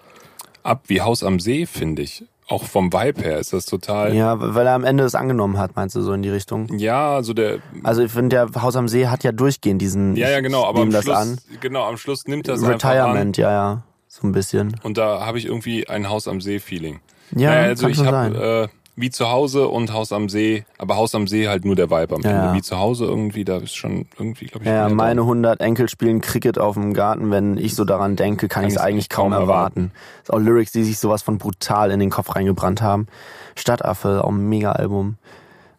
[0.62, 2.24] ab wie Haus am See, finde ich.
[2.48, 4.14] Auch vom Vibe her ist das total.
[4.14, 6.78] Ja, Ja, weil er am Ende es angenommen hat, meinst du so in die Richtung?
[7.08, 7.58] also der.
[7.82, 10.14] Also ich finde, der Haus am See hat ja durchgehend diesen.
[10.14, 10.64] Ja, ja, genau.
[10.64, 11.38] Aber am das Schluss, an.
[11.60, 12.90] genau, am Schluss nimmt das einfach an.
[12.90, 14.76] Retirement, ja, ja, so ein bisschen.
[14.84, 17.00] Und da habe ich irgendwie ein Haus am See-Feeling.
[17.34, 20.96] Ja, Naja, also ich schon habe äh, wie zu Hause und Haus am See, aber
[20.96, 22.30] Haus am See halt nur der Vibe am Ja.
[22.46, 22.54] Ende.
[22.54, 25.28] Wie zu Hause irgendwie, da ist schon irgendwie, glaube ich, Ja, meine dran.
[25.28, 27.30] 100 Enkel spielen Cricket auf dem Garten.
[27.30, 29.92] Wenn ich so daran denke, kann, Kann ich es ich's eigentlich kaum kaum erwarten.
[30.22, 33.06] Ist auch Lyrics, die sich sowas von brutal in den Kopf reingebrannt haben.
[33.54, 35.18] Stadtaffe, auch ein Mega-Album.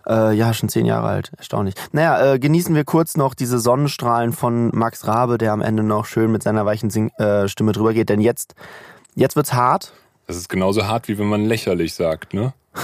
[0.07, 1.31] Äh, ja, schon zehn Jahre alt.
[1.37, 1.73] Erstaunlich.
[1.91, 6.05] Naja, äh, genießen wir kurz noch diese Sonnenstrahlen von Max Rabe, der am Ende noch
[6.05, 8.09] schön mit seiner weichen Sing äh, Stimme drüber geht.
[8.09, 8.53] Denn jetzt,
[9.15, 9.91] jetzt wird's hart.
[10.27, 12.53] Das ist genauso hart, wie wenn man lächerlich sagt, ne?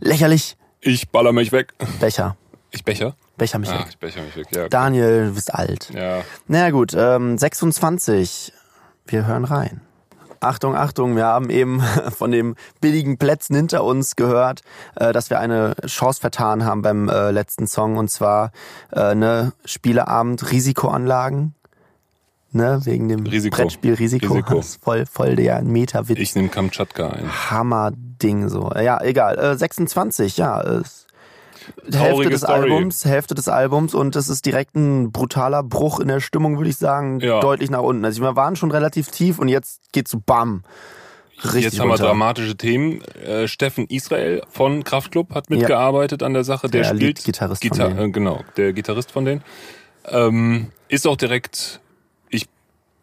[0.00, 0.56] Lächerlich.
[0.80, 1.74] Ich baller mich weg.
[2.00, 2.36] Becher.
[2.70, 3.14] Ich becher?
[3.36, 3.86] Becher mich Ah, weg.
[3.90, 4.68] ich becher mich weg, ja.
[4.68, 5.90] Daniel, du bist alt.
[5.94, 6.22] Ja.
[6.48, 8.52] Naja gut, ähm, 26.
[9.06, 9.80] Wir hören rein.
[10.40, 11.80] Achtung, Achtung, wir haben eben
[12.16, 14.62] von dem billigen Plätzen hinter uns gehört,
[14.96, 18.50] äh, dass wir eine Chance vertan haben beim äh, letzten Song und zwar
[18.92, 21.54] äh, ne Spieleabend Risikoanlagen.
[22.54, 23.56] Ne, wegen dem Risiko.
[23.56, 24.40] Brettspiel Risiko.
[24.42, 26.18] Das voll, voll der Meta-Witz.
[26.18, 27.50] Ich nehme Kamtschatka ein.
[27.50, 28.70] Hammer-Ding so.
[28.78, 29.38] Ja, egal.
[29.38, 30.60] Äh, 26, ja.
[30.60, 30.82] Äh,
[31.92, 32.70] Hälfte des Story.
[32.72, 36.68] Albums, Hälfte des Albums und es ist direkt ein brutaler Bruch in der Stimmung, würde
[36.70, 37.40] ich sagen, Ja.
[37.40, 38.04] deutlich nach unten.
[38.04, 40.62] Also wir waren schon relativ tief und jetzt geht's so bam.
[41.44, 43.00] Richtig Jetzt haben wir dramatische Themen.
[43.24, 46.68] Äh, Steffen Israel von Kraftklub hat mitgearbeitet an der Sache.
[46.68, 48.10] Der, Der spielt Lead-Gitarrist von Gitar denen.
[48.10, 49.42] äh, genau, der Gitarrist von denen.
[50.08, 51.80] Ähm, ist auch direkt,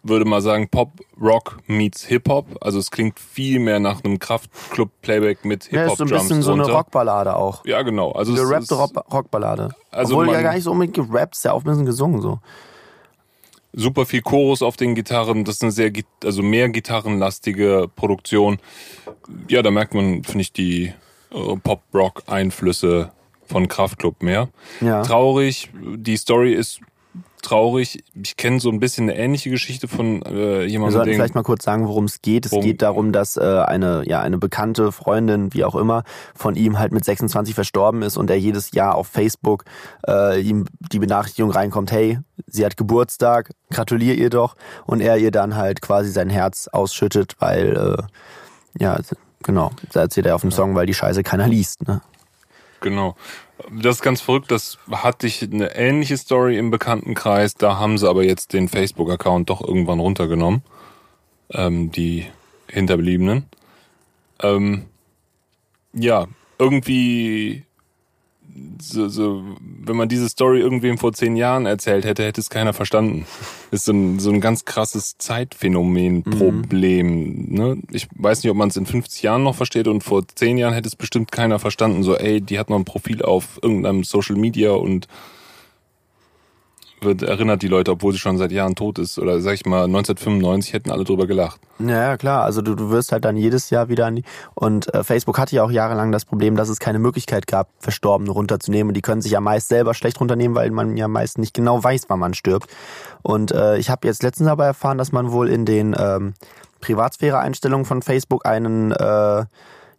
[0.04, 2.58] würde mal sagen, Pop, Rock meets Hip-Hop.
[2.62, 6.42] Also es klingt viel mehr nach einem Kraftklub-Playback mit Ja, ist so ein Hip-Hop-Drums bisschen
[6.42, 6.64] so eine.
[6.64, 7.66] Rockballade auch.
[7.66, 8.12] Ja, genau.
[8.12, 9.70] Also ist Rock Rockballade.
[9.92, 12.40] Also Obwohl ja gar nicht so unbedingt gerappt, ist ja auch ein bisschen gesungen so.
[13.74, 15.44] super viel Chorus auf den Gitarren.
[15.44, 15.92] Das ist eine sehr,
[16.24, 18.60] also mehr gitarrenlastige Produktion.
[19.48, 20.94] Ja, da merkt man, finde ich, die
[21.32, 23.12] äh, Pop-Rock-Einflüsse
[23.46, 24.50] von Kraftklub mehr.
[24.80, 25.02] Ja.
[25.02, 26.82] Traurig, die Story ist
[27.42, 28.04] traurig.
[28.22, 30.30] Ich kenne so ein bisschen eine ähnliche Geschichte von äh,
[30.62, 32.46] Wir jemandem, sollten den vielleicht mal kurz sagen, worum es geht.
[32.46, 36.04] Es Worum- geht darum, dass äh, eine ja eine bekannte Freundin, wie auch immer,
[36.36, 39.64] von ihm halt mit 26 verstorben ist und er jedes Jahr auf Facebook
[40.08, 45.32] äh, ihm die Benachrichtigung reinkommt, hey, sie hat Geburtstag, gratulier ihr doch und er ihr
[45.32, 47.98] dann halt quasi sein Herz ausschüttet, weil
[48.78, 48.98] äh, ja
[49.44, 51.88] genau, da erzählt er auf dem Song, weil die Scheiße keiner liest.
[51.88, 52.02] Ne?
[52.82, 53.16] Genau.
[53.72, 54.52] Das ist ganz verrückt.
[54.52, 57.54] Das hatte ich eine ähnliche Story im Bekanntenkreis.
[57.56, 60.64] Da haben sie aber jetzt den Facebook-Account doch irgendwann runtergenommen.
[61.52, 62.26] Ähm, die
[62.68, 63.46] Hinterbliebenen.
[64.42, 64.86] Ähm,
[65.94, 67.64] ja, irgendwie,
[68.82, 72.74] so, so, wenn man diese Story irgendwem vor zehn Jahren erzählt hätte, hätte es keiner
[72.74, 73.26] verstanden.
[73.72, 77.46] Ist so ein, so ein ganz krasses Zeitphänomen-Problem.
[77.50, 77.78] Ne?
[77.92, 80.74] Ich weiß nicht, ob man es in 50 Jahren noch versteht und vor zehn Jahren
[80.74, 82.04] hätte es bestimmt keiner verstanden.
[82.04, 85.08] So, ey, die hat noch ein Profil auf irgendeinem Social Media und
[87.02, 89.20] wird erinnert die Leute, obwohl sie schon seit Jahren tot ist.
[89.20, 91.60] Oder sag ich mal, 1995 hätten alle drüber gelacht.
[91.80, 92.44] Ja, klar.
[92.44, 94.24] Also du, du wirst halt dann jedes Jahr wieder an die.
[94.56, 98.32] Und äh, Facebook hatte ja auch jahrelang das Problem, dass es keine Möglichkeit gab, Verstorbene
[98.32, 98.90] runterzunehmen.
[98.90, 101.84] Und die können sich ja meist selber schlecht runternehmen, weil man ja meist nicht genau
[101.84, 102.70] weiß, wann man stirbt.
[103.22, 106.34] Und äh, ich habe jetzt letztens aber erfahren, dass man wohl in den ähm,
[106.82, 109.46] Privatsphäre-Einstellungen von Facebook einen äh,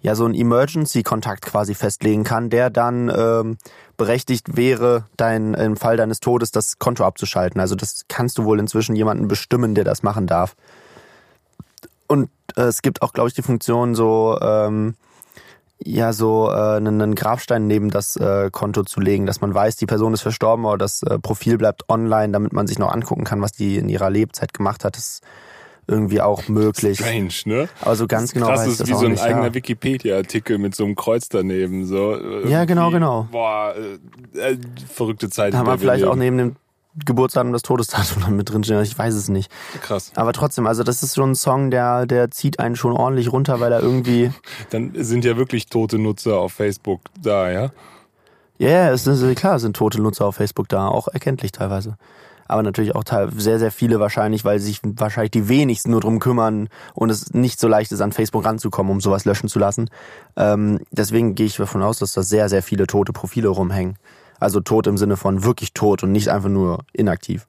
[0.02, 3.58] ja so einen Emergency-Kontakt quasi festlegen kann, der dann ähm,
[3.96, 7.60] berechtigt wäre, dein im Fall deines Todes das Konto abzuschalten.
[7.60, 10.56] Also das kannst du wohl inzwischen jemanden bestimmen, der das machen darf.
[12.06, 14.94] Und äh, es gibt auch, glaube ich, die Funktion, so ähm,
[15.84, 19.76] ja so äh, einen, einen Grabstein neben das äh, Konto zu legen, dass man weiß,
[19.76, 23.24] die Person ist verstorben oder das äh, Profil bleibt online, damit man sich noch angucken
[23.24, 24.96] kann, was die in ihrer Lebzeit gemacht hat.
[24.96, 25.20] Das
[25.90, 26.98] irgendwie auch möglich.
[26.98, 27.68] Strange, ne?
[27.80, 29.22] Aber so ganz genau Krass, weiß ich ist das wie so ein nicht.
[29.22, 29.54] eigener ja.
[29.54, 31.84] Wikipedia-Artikel mit so einem Kreuz daneben.
[31.84, 32.16] So.
[32.46, 33.28] Ja, genau, genau.
[33.30, 33.74] Boah,
[34.34, 35.52] äh, äh, verrückte Zeit.
[35.52, 36.56] Da haben wir vielleicht auch neben dem
[37.04, 38.82] Geburtsdatum das Todesdatum dann mit drinstehen.
[38.82, 39.50] Ich weiß es nicht.
[39.82, 40.12] Krass.
[40.14, 43.60] Aber trotzdem, also das ist schon ein Song, der, der zieht einen schon ordentlich runter,
[43.60, 44.30] weil er irgendwie,
[44.70, 47.70] Dann sind ja wirklich tote Nutzer auf Facebook da, ja?
[48.58, 51.96] ja, yeah, ist klar, es sind tote Nutzer auf Facebook da, auch erkenntlich teilweise.
[52.50, 53.04] Aber natürlich auch
[53.36, 57.60] sehr, sehr viele wahrscheinlich, weil sich wahrscheinlich die wenigsten nur drum kümmern und es nicht
[57.60, 59.88] so leicht ist, an Facebook ranzukommen, um sowas löschen zu lassen.
[60.36, 63.96] Ähm, deswegen gehe ich davon aus, dass da sehr, sehr viele tote Profile rumhängen.
[64.40, 67.46] Also tot im Sinne von wirklich tot und nicht einfach nur inaktiv.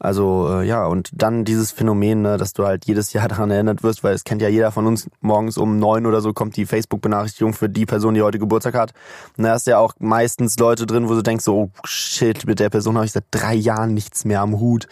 [0.00, 3.82] Also äh, ja, und dann dieses Phänomen, ne, dass du halt jedes Jahr daran erinnert
[3.82, 6.66] wirst, weil es kennt ja jeder von uns, morgens um neun oder so kommt die
[6.66, 8.92] Facebook-Benachrichtigung für die Person, die heute Geburtstag hat.
[9.36, 12.46] Und da hast du ja auch meistens Leute drin, wo du denkst, so, oh shit,
[12.46, 14.86] mit der Person habe ich seit drei Jahren nichts mehr am Hut.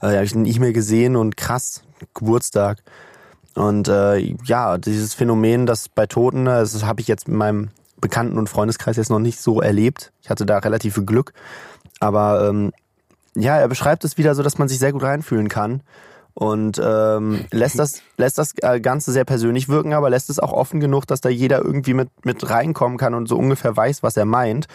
[0.00, 1.82] Äh, habe ich nicht mehr gesehen und krass,
[2.14, 2.82] Geburtstag.
[3.54, 7.70] Und äh, ja, dieses Phänomen, das bei Toten, ne, das habe ich jetzt in meinem
[8.00, 10.12] Bekannten- und Freundeskreis jetzt noch nicht so erlebt.
[10.22, 11.32] Ich hatte da relativ viel Glück.
[11.98, 12.72] Aber ähm,
[13.36, 15.82] ja, er beschreibt es wieder so, dass man sich sehr gut reinfühlen kann.
[16.34, 20.52] und ähm, lässt das lässt das äh, Ganze sehr persönlich wirken, aber lässt es auch
[20.52, 24.16] offen genug, dass da jeder irgendwie mit mit reinkommen kann und so ungefähr weiß, was
[24.16, 24.66] er meint.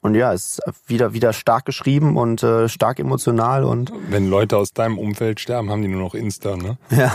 [0.00, 4.56] Und ja, es ist wieder wieder stark geschrieben und äh, stark emotional und Wenn Leute
[4.56, 6.76] aus deinem Umfeld sterben, haben die nur noch Insta, ne?
[6.90, 7.14] ja.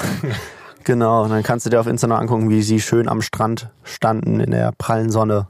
[0.86, 3.70] Genau, und dann kannst du dir auf Insta noch angucken, wie sie schön am Strand
[3.84, 5.48] standen in der prallen Sonne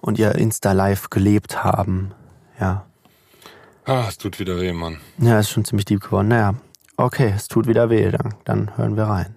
[0.00, 2.10] und ihr Insta-Live gelebt haben.
[2.60, 2.84] Ja.
[3.84, 4.98] Ah, es tut wieder weh, Mann.
[5.18, 6.28] Ja, ist schon ziemlich deep geworden.
[6.28, 6.54] Naja,
[6.96, 9.34] okay, es tut wieder weh, dann, dann hören wir rein.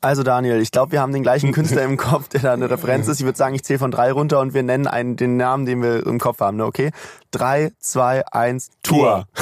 [0.00, 3.08] Also Daniel, ich glaube, wir haben den gleichen Künstler im Kopf, der da eine Referenz
[3.08, 3.20] ist.
[3.20, 5.82] Ich würde sagen, ich zähle von drei runter und wir nennen einen, den Namen, den
[5.82, 6.56] wir im Kopf haben.
[6.56, 6.64] Ne?
[6.64, 6.90] Okay?
[7.30, 9.26] Drei, zwei, eins, Tour.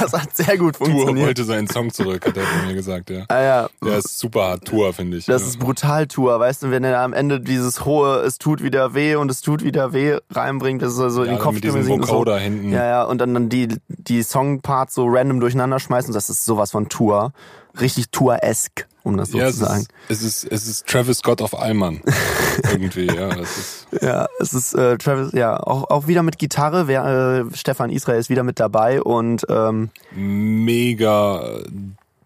[0.00, 1.26] Das hat sehr gut Tour funktioniert.
[1.26, 3.24] wollte seinen Song zurück, hat er von mir gesagt, ja.
[3.28, 3.68] Ah, ja.
[3.84, 5.26] Der ist super hart, Tour, finde ich.
[5.26, 5.48] Das ja.
[5.48, 9.16] ist brutal Tour, weißt du, wenn er am Ende dieses hohe, es tut wieder weh
[9.16, 11.86] und es tut wieder weh reinbringt, das ist so in ja, den Kopf mit diesem
[11.88, 12.72] Vocoder so, hinten.
[12.72, 16.70] Ja, ja, und dann, dann die, die Songparts so random durcheinander schmeißen, das ist sowas
[16.70, 17.32] von Tour.
[17.80, 19.86] Richtig Tour-esque, um das so ja, zu sagen.
[20.08, 22.00] es ist, es ist, es ist Travis Scott auf Allmann.
[22.72, 23.28] Irgendwie, ja.
[23.28, 26.88] Das ist, Ja, es ist äh, Travis, ja, auch, auch wieder mit Gitarre.
[26.88, 27.04] Wer,
[27.52, 31.60] äh, Stefan Israel ist wieder mit dabei und ähm, mega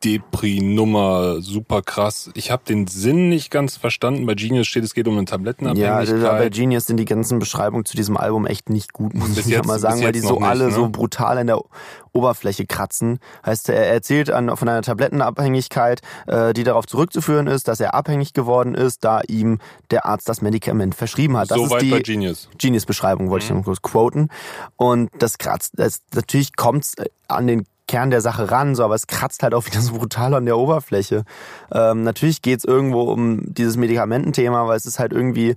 [0.05, 2.31] Depri-Nummer, super krass.
[2.35, 4.27] Ich habe den Sinn nicht ganz verstanden.
[4.27, 6.23] Bei Genius steht, es geht um eine ja, Tablettenabhängigkeit.
[6.23, 9.47] da bei Genius sind die ganzen Beschreibungen zu diesem Album echt nicht gut, muss Bis
[9.47, 10.73] ich jetzt- mal sagen, weil die so nicht, alle ne?
[10.73, 11.61] so brutal an der
[12.13, 13.19] Oberfläche kratzen.
[13.45, 18.33] Heißt, er erzählt an, von einer Tablettenabhängigkeit, äh, die darauf zurückzuführen ist, dass er abhängig
[18.33, 19.59] geworden ist, da ihm
[19.91, 21.51] der Arzt das Medikament verschrieben hat.
[21.51, 22.49] Das Soweit ist bei die, Genius.
[22.59, 24.29] Genius-Beschreibung, wollte ich noch kurz quoten.
[24.77, 26.95] Und das kratzt, das, natürlich kommt's
[27.29, 30.35] an den Kern der Sache ran, so, aber es kratzt halt auch wieder so brutal
[30.35, 31.25] an der Oberfläche.
[31.73, 35.57] Ähm, natürlich geht's irgendwo um dieses Medikamententhema, weil es ist halt irgendwie,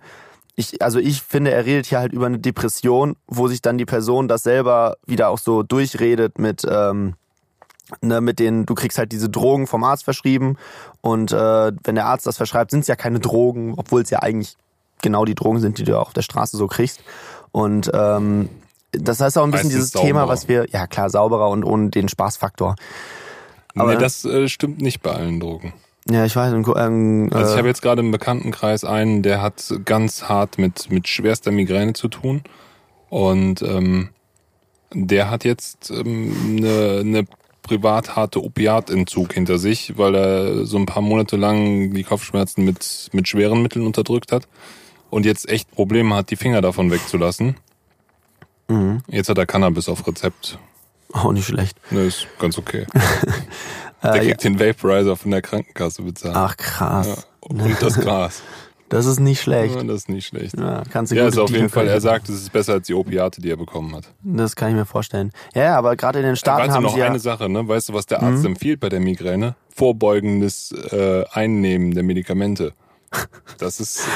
[0.56, 3.86] ich, also ich finde, er redet hier halt über eine Depression, wo sich dann die
[3.86, 7.14] Person das selber wieder auch so durchredet mit, ähm,
[8.02, 10.58] ne, mit denen, du kriegst halt diese Drogen vom Arzt verschrieben
[11.02, 14.20] und äh, wenn der Arzt das verschreibt, sind es ja keine Drogen, obwohl es ja
[14.20, 14.56] eigentlich
[15.02, 17.04] genau die Drogen sind, die du auf der Straße so kriegst.
[17.52, 18.50] Und ähm,
[18.92, 20.28] das heißt auch ein bisschen dieses Thema, sauberer.
[20.30, 22.76] was wir, ja klar, sauberer und ohne den Spaßfaktor.
[23.76, 25.74] Aber- nee, das äh, stimmt nicht bei allen Drogen.
[26.10, 26.52] Ja, ich weiß.
[26.54, 30.90] Ähm, Also ich äh, habe jetzt gerade im Bekanntenkreis einen, der hat ganz hart mit,
[30.90, 32.42] mit schwerster Migräne zu tun.
[33.10, 34.10] Und ähm,
[34.94, 37.26] der hat jetzt ähm, eine, eine
[37.62, 43.10] privat harte Opiatentzug hinter sich, weil er so ein paar Monate lang die Kopfschmerzen mit,
[43.14, 44.48] mit schweren Mitteln unterdrückt hat
[45.12, 47.56] und jetzt echt Probleme hat, die Finger davon wegzulassen.
[48.72, 49.02] Mhm.
[49.08, 50.58] Jetzt hat er Cannabis auf Rezept.
[51.14, 51.78] auch nicht schlecht.
[51.92, 52.86] Ne, ist ganz okay.
[54.04, 54.24] Der Äh, ja.
[54.24, 56.36] kriegt den Vaporizer von der Krankenkasse bezahlt.
[56.36, 57.08] Ach krass.
[57.08, 58.42] Ja, und das Gras.
[58.90, 59.74] Das ist nicht schlecht.
[59.74, 60.60] Ja, das ist nicht schlecht.
[60.60, 62.94] Ja, kannst du Ja, ist auf jeden Fall, er sagt, es ist besser als die
[62.94, 64.04] Opiate, die er bekommen hat.
[64.22, 65.32] Das kann ich mir vorstellen.
[65.56, 67.06] Ja, ja, aber gerade in den Staaten weißt du haben noch sie ja.
[67.06, 67.66] eine Sache, ne?
[67.66, 69.56] Weißt du, was der Arzt empfiehlt bei der Migräne?
[69.74, 72.74] Vorbeugendes äh, Einnehmen der Medikamente.
[73.58, 74.08] Das ist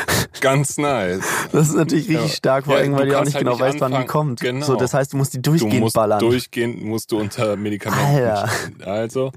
[0.42, 1.22] ganz nice.
[1.52, 2.36] Das ist natürlich richtig Ja.
[2.36, 4.40] stark, vor Ja, allem, weil du du auch nicht halt genau weißt, wann die kommt.
[4.40, 4.66] Genau.
[4.66, 6.20] So, das heißt, du musst die Du durchgehend musst ballern.
[6.20, 8.48] durchgehend musst du unter Medikamenten Alter.
[8.48, 8.84] stehen.
[8.84, 9.32] Also,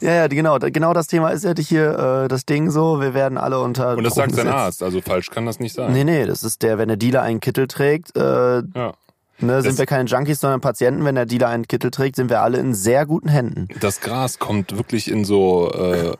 [0.00, 0.58] Ja, ja, genau.
[0.58, 3.00] Genau das Thema ist ja hier äh, das Ding so.
[3.00, 3.96] Wir werden alle unter.
[3.96, 5.92] und das sagt sein Arzt, also falsch kann das nicht sein.
[5.92, 8.62] Nee, nee, das ist der, wenn der Dealer einen Kittel trägt, äh, Ja.
[8.64, 8.94] ne,
[9.40, 11.04] Das- sind wir keine Junkies, sondern Patienten.
[11.04, 13.68] Wenn der Dealer einen Kittel trägt, sind wir alle in sehr guten Händen.
[13.80, 16.14] Das Gras kommt wirklich in so äh,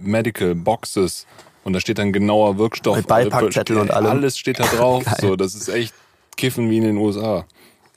[0.00, 1.26] Medical Boxes
[1.68, 2.96] und da steht dann genauer Wirkstoff.
[2.96, 4.10] Mit Beipackzettel und allem.
[4.10, 5.04] Alles steht da drauf.
[5.20, 5.94] So, das ist echt
[6.36, 7.44] Kiffen wie in den USA.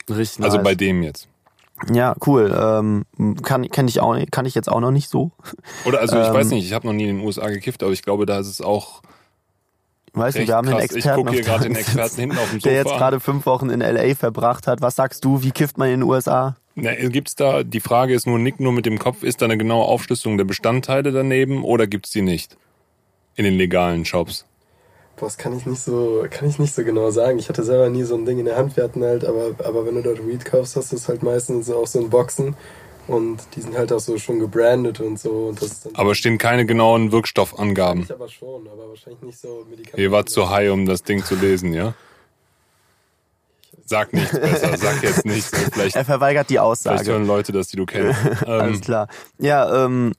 [0.08, 0.44] Richtig.
[0.44, 0.64] Also nice.
[0.64, 1.26] bei dem jetzt.
[1.92, 2.54] Ja, cool.
[2.56, 5.32] Ähm, kann, kann ich auch, kann ich jetzt auch noch nicht so.
[5.84, 7.92] Oder also ich Ähm, weiß nicht, ich habe noch nie in den USA gekifft, aber
[7.92, 9.02] ich glaube, da ist es auch
[10.14, 10.90] Weißt du, wir haben den krass.
[10.90, 12.98] Ich Experten, gucke hier gerade den Experten hinten auf dem der jetzt Sofa.
[12.98, 14.82] gerade fünf Wochen in LA verbracht hat.
[14.82, 15.42] Was sagst du?
[15.42, 16.56] Wie kifft man in den USA?
[16.74, 19.58] Na, gibt's da, die Frage ist nur, nick nur mit dem Kopf, ist da eine
[19.58, 22.56] genaue Aufschlüsselung der Bestandteile daneben oder gibt's die nicht?
[23.36, 24.44] In den legalen Shops.
[25.16, 27.38] Boah, das kann ich nicht so, kann ich nicht so genau sagen.
[27.38, 28.76] Ich hatte selber nie so ein Ding in der Hand.
[28.76, 31.70] Wir hatten halt, aber, aber wenn du dort Weed kaufst, hast du es halt meistens
[31.70, 32.56] auch so in Boxen.
[33.08, 35.48] Und die sind halt auch so schon gebrandet und so.
[35.48, 38.02] Und das ist dann Aber stehen keine genauen Wirkstoffangaben.
[38.04, 40.00] ich aber schon, aber wahrscheinlich nicht so Medikamente.
[40.00, 41.94] Ihr wart zu high, um das Ding zu lesen, ja?
[43.84, 45.50] Sag nichts besser, sag jetzt nichts.
[45.72, 47.10] Vielleicht, Er verweigert die vielleicht Aussage.
[47.10, 48.18] hören Leute das, die du kennst.
[48.46, 49.08] Alles Ähm, klar.
[49.38, 50.12] Ja, ähm,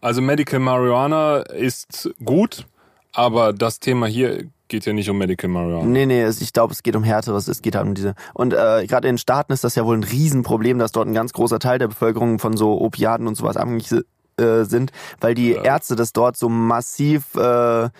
[0.00, 2.66] also Medical Marijuana ist gut,
[3.12, 5.86] aber das Thema hier geht ja nicht um Medical Marijuana.
[5.86, 8.14] Nee, nee, ich glaube, es geht um Härteres, es geht halt um diese.
[8.32, 11.14] Und äh, gerade in den Staaten ist das ja wohl ein Riesenproblem, dass dort ein
[11.14, 15.52] ganz großer Teil der Bevölkerung von so Opiaten und sowas abhängig äh, sind, weil die
[15.52, 17.90] Ärzte das dort so massiv äh,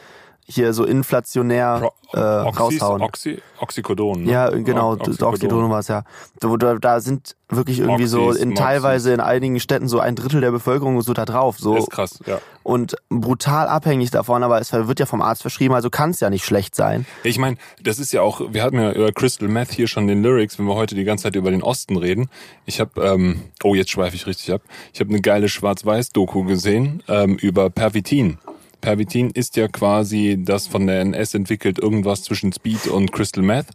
[0.46, 3.02] hier so inflationär äh, Oxys, raushauen.
[3.02, 4.24] Oxy, Oxycodon.
[4.24, 4.32] Ne?
[4.32, 6.02] Ja, genau, O- Oxycodon war es ja.
[6.40, 8.64] Da, da, da sind wirklich irgendwie so Moxys, in Moxys.
[8.64, 11.58] teilweise in einigen Städten so ein Drittel der Bevölkerung so da drauf.
[11.58, 12.40] So ist krass, ja.
[12.62, 16.30] und brutal abhängig davon, aber es wird ja vom Arzt verschrieben, also kann es ja
[16.30, 17.06] nicht schlecht sein.
[17.22, 20.22] Ich meine, das ist ja auch, wir hatten ja über Crystal Meth hier schon den
[20.22, 22.28] Lyrics, wenn wir heute die ganze Zeit über den Osten reden.
[22.66, 24.62] Ich habe, ähm, oh, jetzt schweife ich richtig ab.
[24.92, 28.38] Ich habe eine geile Schwarz-Weiß-Doku gesehen ähm, über Pervitin.
[28.80, 33.66] Pervitin ist ja quasi das von der NS entwickelt irgendwas zwischen Speed und Crystal Meth.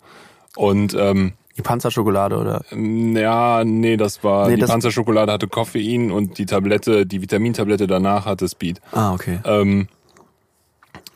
[0.55, 6.11] Und ähm, Die Panzerschokolade oder ja, nee, das war Nee, die das- Panzerschokolade hatte Koffein
[6.11, 8.81] und die Tablette, die Vitamintablette danach hatte Speed.
[8.91, 9.39] Ah, okay.
[9.45, 9.87] Ähm,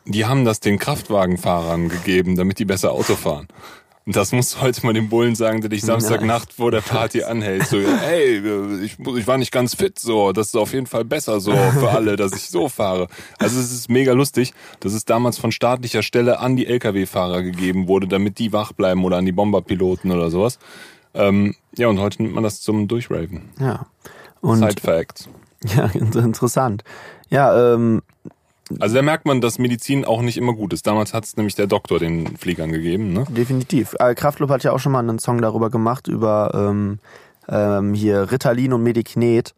[0.06, 3.48] die haben das den Kraftwagenfahrern gegeben, damit die besser Auto fahren.
[4.10, 7.22] Und das musst du heute mal dem Bullen sagen, der dich Samstagnacht vor der Party
[7.22, 7.68] anhält.
[7.68, 8.42] So, hey,
[8.84, 11.90] ich, ich war nicht ganz fit, so, das ist auf jeden Fall besser so für
[11.96, 13.08] alle, dass ich so fahre.
[13.38, 17.88] Also es ist mega lustig, dass es damals von staatlicher Stelle an die Lkw-Fahrer gegeben
[17.88, 20.58] wurde, damit die wach bleiben oder an die Bomberpiloten oder sowas.
[21.14, 23.52] Ähm, ja, und heute nimmt man das zum Durchraven.
[23.60, 23.86] Ja.
[24.42, 25.30] Und Side Facts.
[25.68, 26.84] ja, interessant.
[27.30, 28.02] Ja, ähm,
[28.80, 30.86] Also da merkt man, dass Medizin auch nicht immer gut ist.
[30.86, 33.26] Damals hat es nämlich der Doktor den Fliegern gegeben, ne?
[33.30, 33.96] definitiv.
[34.00, 37.00] Äh, Kraftklub hat ja auch schon mal einen Song darüber gemacht, über ähm,
[37.48, 39.56] ähm, hier Ritalin und Medikinet,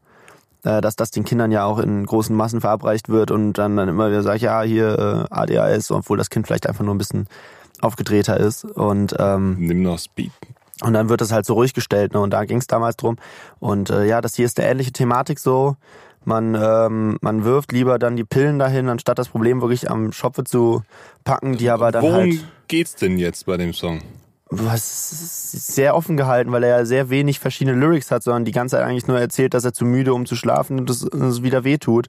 [0.64, 3.90] äh, dass das den Kindern ja auch in großen Massen verabreicht wird und dann, dann
[3.90, 7.28] immer wieder sagt, ja, hier äh, ADHS, obwohl das Kind vielleicht einfach nur ein bisschen
[7.82, 8.64] aufgedrehter ist.
[8.64, 10.32] Und ähm, Nimm noch Speed.
[10.84, 12.20] Und dann wird das halt so ruhig gestellt, ne?
[12.20, 13.18] Und da ging es damals drum.
[13.60, 15.76] Und äh, ja, das hier ist eine ähnliche Thematik so.
[16.24, 20.44] Man, ähm, man wirft lieber dann die Pillen dahin, anstatt das Problem wirklich am Schopfe
[20.44, 20.84] zu
[21.24, 24.02] packen, die aber dann Worum halt geht's denn jetzt bei dem Song?
[24.52, 28.76] was sehr offen gehalten, weil er ja sehr wenig verschiedene Lyrics hat, sondern die ganze
[28.76, 31.64] Zeit eigentlich nur erzählt, dass er zu müde, um zu schlafen und das, das wieder
[31.64, 32.08] wehtut.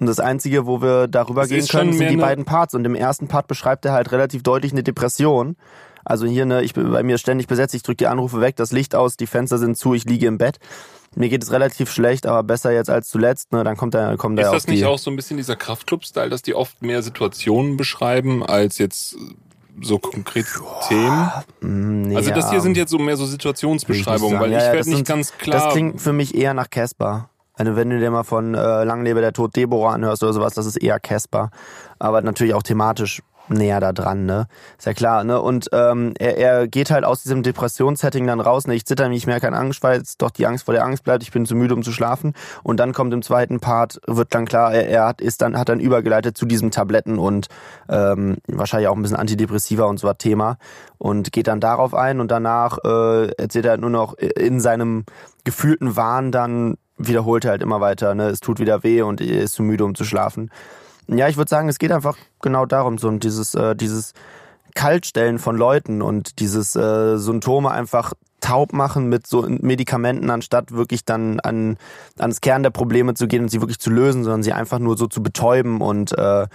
[0.00, 2.74] Und das Einzige, wo wir darüber Es gehen können, sind die beiden Parts.
[2.74, 5.56] Und im ersten Part beschreibt er halt relativ deutlich eine Depression.
[6.08, 8.72] Also hier, ne, ich bin bei mir ständig besetzt, ich drücke die Anrufe weg, das
[8.72, 10.58] Licht aus, die Fenster sind zu, ich liege im Bett.
[11.14, 14.38] Mir geht es relativ schlecht, aber besser jetzt als zuletzt, ne, dann kommt er, kommt
[14.38, 17.76] er Ist das nicht auch so ein bisschen dieser Kraftclub-Style, dass die oft mehr Situationen
[17.76, 19.16] beschreiben als jetzt
[19.80, 20.48] so konkrete
[20.88, 21.30] Themen?
[21.60, 24.96] Nee, Also das hier sind jetzt so mehr so Situationsbeschreibungen, weil ich ja, werde nicht
[24.96, 25.64] sind- ganz klar.
[25.64, 27.28] Das klingt für mich eher nach Casper.
[27.54, 30.54] Also wenn du dir mal von äh, Lang lebe der Tod Deborah anhörst oder sowas,
[30.54, 31.50] das ist eher Casper.
[31.98, 34.46] Aber natürlich auch thematisch näher da dran, ne?
[34.78, 35.40] Ist ja klar, ne?
[35.40, 38.74] Und ähm, er, er geht halt aus diesem Depressionssetting dann raus, ne?
[38.74, 41.22] Ich zitter nicht mehr, keine Angst, weil jetzt doch die Angst vor der Angst bleibt,
[41.22, 42.34] ich bin zu müde, um zu schlafen.
[42.62, 45.68] Und dann kommt im zweiten Part, wird dann klar, er, er hat, ist dann, hat
[45.68, 47.48] dann übergeleitet zu diesem Tabletten und
[47.88, 50.58] ähm, wahrscheinlich auch ein bisschen Antidepressiva und so was Thema
[50.98, 55.04] und geht dann darauf ein und danach äh, erzählt er nur noch in seinem
[55.44, 58.28] gefühlten Wahn dann wiederholt er halt immer weiter, ne?
[58.28, 60.50] Es tut wieder weh und er ist zu müde, um zu schlafen.
[61.08, 64.12] Ja, ich würde sagen, es geht einfach genau darum, so und dieses, äh, dieses
[64.74, 71.04] Kaltstellen von Leuten und dieses äh, Symptome einfach taub machen mit so Medikamenten, anstatt wirklich
[71.04, 71.76] dann an
[72.18, 74.96] ans Kern der Probleme zu gehen und sie wirklich zu lösen, sondern sie einfach nur
[74.96, 76.46] so zu betäuben und äh,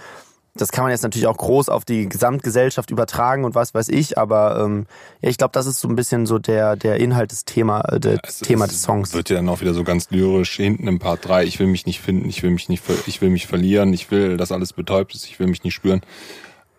[0.56, 4.16] das kann man jetzt natürlich auch groß auf die Gesamtgesellschaft übertragen und was weiß ich,
[4.18, 4.86] aber ähm,
[5.20, 7.98] ja, ich glaube, das ist so ein bisschen so der der Inhalt des Thema äh,
[8.00, 9.12] der Es- Thema es des Songs.
[9.14, 11.44] Wird ja dann auch wieder so ganz lyrisch hinten im Part 3.
[11.44, 14.36] Ich will mich nicht finden, ich will mich nicht, ich will mich verlieren, ich will,
[14.36, 16.02] dass alles betäubt ist, ich will mich nicht spüren.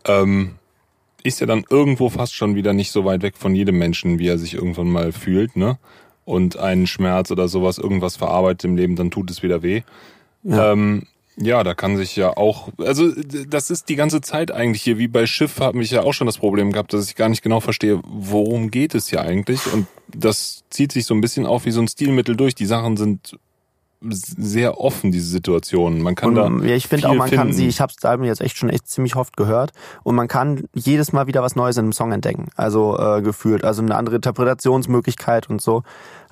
[0.05, 0.55] Ähm,
[1.23, 4.27] ist ja dann irgendwo fast schon wieder nicht so weit weg von jedem Menschen, wie
[4.27, 5.77] er sich irgendwann mal fühlt, ne?
[6.23, 9.81] Und einen Schmerz oder sowas, irgendwas verarbeitet im Leben, dann tut es wieder weh.
[10.43, 10.71] Ja.
[10.71, 11.07] Ähm,
[11.37, 13.11] ja, da kann sich ja auch, also
[13.47, 16.27] das ist die ganze Zeit eigentlich hier, wie bei Schiff habe ich ja auch schon
[16.27, 19.61] das Problem gehabt, dass ich gar nicht genau verstehe, worum geht es hier eigentlich.
[19.73, 22.55] Und das zieht sich so ein bisschen auf wie so ein Stilmittel durch.
[22.55, 23.37] Die Sachen sind
[24.01, 26.01] sehr offen, diese Situationen.
[26.01, 26.67] Man kann Und, da.
[26.67, 27.53] ja, ich finde auch, man kann finden.
[27.53, 29.71] sie, ich habe das Album jetzt echt schon echt ziemlich oft gehört
[30.03, 32.49] und man kann jedes Mal wieder was Neues in einem Song entdecken.
[32.55, 35.83] Also äh, gefühlt, also eine andere Interpretationsmöglichkeit und so.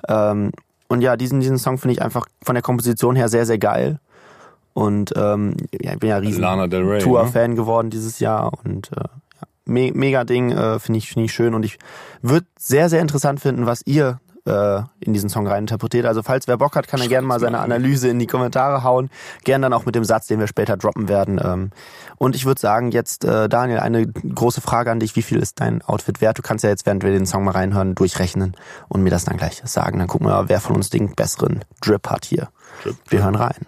[0.08, 0.52] Ähm,
[0.88, 3.98] und ja, diesen, diesen Song finde ich einfach von der Komposition her sehr, sehr geil.
[4.74, 6.40] Und ähm, ja, ich bin ja riesen.
[6.40, 7.00] Ne?
[7.04, 11.32] Tour-Fan geworden dieses Jahr und äh, ja, me mega Ding, äh, finde ich, finde ich
[11.32, 11.78] schön und ich
[12.22, 16.06] würde sehr, sehr interessant finden, was ihr äh, in diesen Song reininterpretiert.
[16.06, 17.72] Also falls wer Bock hat, kann er gerne mal seine mal an.
[17.72, 19.10] Analyse in die Kommentare hauen.
[19.44, 21.40] Gern dann auch mit dem Satz, den wir später droppen werden.
[21.42, 21.70] Ähm,
[22.16, 25.16] und ich würde sagen, jetzt, äh, Daniel, eine große Frage an dich.
[25.16, 26.38] Wie viel ist dein Outfit wert?
[26.38, 28.56] Du kannst ja jetzt, während wir den Song mal reinhören, durchrechnen
[28.88, 29.98] und mir das dann gleich sagen.
[29.98, 32.48] Dann gucken wir, wer von uns den besseren Drip hat hier.
[32.82, 33.66] Drip, Wir hören rein.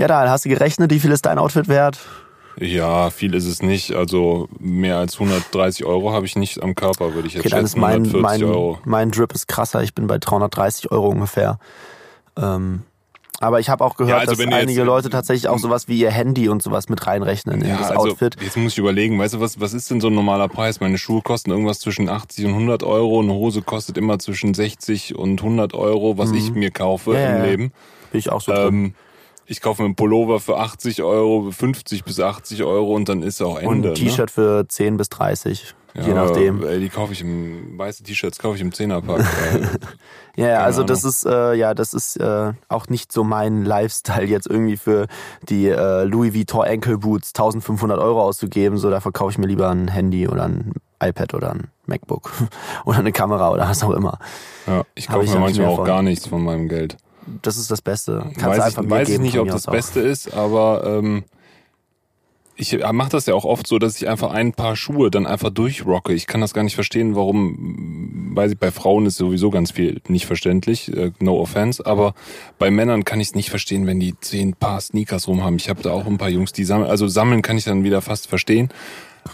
[0.00, 0.90] Ja, Daniel, hast du gerechnet?
[0.90, 1.98] Wie viel ist dein Outfit wert?
[2.58, 3.92] Ja, viel ist es nicht.
[3.94, 7.64] Also mehr als 130 Euro habe ich nicht am Körper, würde ich jetzt Okay, dann
[7.66, 7.80] ist schätzen.
[7.82, 8.78] mein, 140 mein, Euro.
[8.86, 9.82] mein Drip ist krasser.
[9.82, 11.58] Ich bin bei 330 Euro ungefähr.
[12.38, 12.82] Ähm,
[13.42, 15.98] Aber ich habe auch gehört, Ja, also dass einige jetzt- Leute tatsächlich auch sowas wie
[15.98, 18.36] ihr Handy und sowas mit reinrechnen in Ja, das also Outfit.
[18.42, 20.80] jetzt muss ich überlegen, weißt du, was, was ist denn so ein normaler Preis?
[20.80, 25.14] Meine Schuhe kosten irgendwas zwischen 80 und 100 Euro, eine Hose kostet immer zwischen 60
[25.16, 27.16] und 100 Euro, was ich mir kaufe Mhm.
[27.16, 27.42] Ja, im.
[27.44, 27.72] Leben.
[28.12, 28.94] Bin ich auch so drin.
[29.50, 33.42] Ich kaufe mir einen Pullover für 80 Euro, 50 bis 80 Euro und dann ist
[33.42, 33.88] auch Und Ende.
[33.88, 36.06] ein T-Shirt für 10 bis 30, ne?
[36.06, 36.62] je nachdem.
[36.64, 39.18] Ey, die kaufe ich im, weiße T-Shirts kaufe ich im Zehnerpack.
[39.52, 39.60] ey.
[40.36, 41.10] Ja, ja, Keine also das Ahnung.
[41.10, 45.08] ist äh, ja, das ist äh, auch nicht so mein Lifestyle jetzt irgendwie für
[45.48, 48.78] die äh, Louis Vuitton Ankle Boots 1500 Euro auszugeben.
[48.78, 52.30] So, da verkaufe ich mir lieber ein Handy oder ein iPad oder ein MacBook
[52.84, 54.20] oder eine Kamera oder was auch immer.
[54.68, 55.86] ja, ich kaufe mir auch manchmal auch von.
[55.86, 56.96] gar nichts von meinem Geld.
[57.42, 58.22] Das ist das Beste.
[58.22, 59.72] Kannst du weiß einfach ich, mir weiß ich geben nicht, von ob das auch.
[59.72, 61.24] Beste ist, aber ähm,
[62.60, 65.48] ich mache das ja auch oft so, dass ich einfach ein paar Schuhe dann einfach
[65.50, 66.12] durchrocke.
[66.12, 70.02] Ich kann das gar nicht verstehen, warum, weiß ich, bei Frauen ist sowieso ganz viel
[70.08, 72.14] nicht verständlich, äh, no offense, aber
[72.58, 75.56] bei Männern kann ich es nicht verstehen, wenn die zehn Paar Sneakers rumhaben.
[75.56, 78.02] Ich habe da auch ein paar Jungs, die sammeln, also sammeln kann ich dann wieder
[78.02, 78.68] fast verstehen.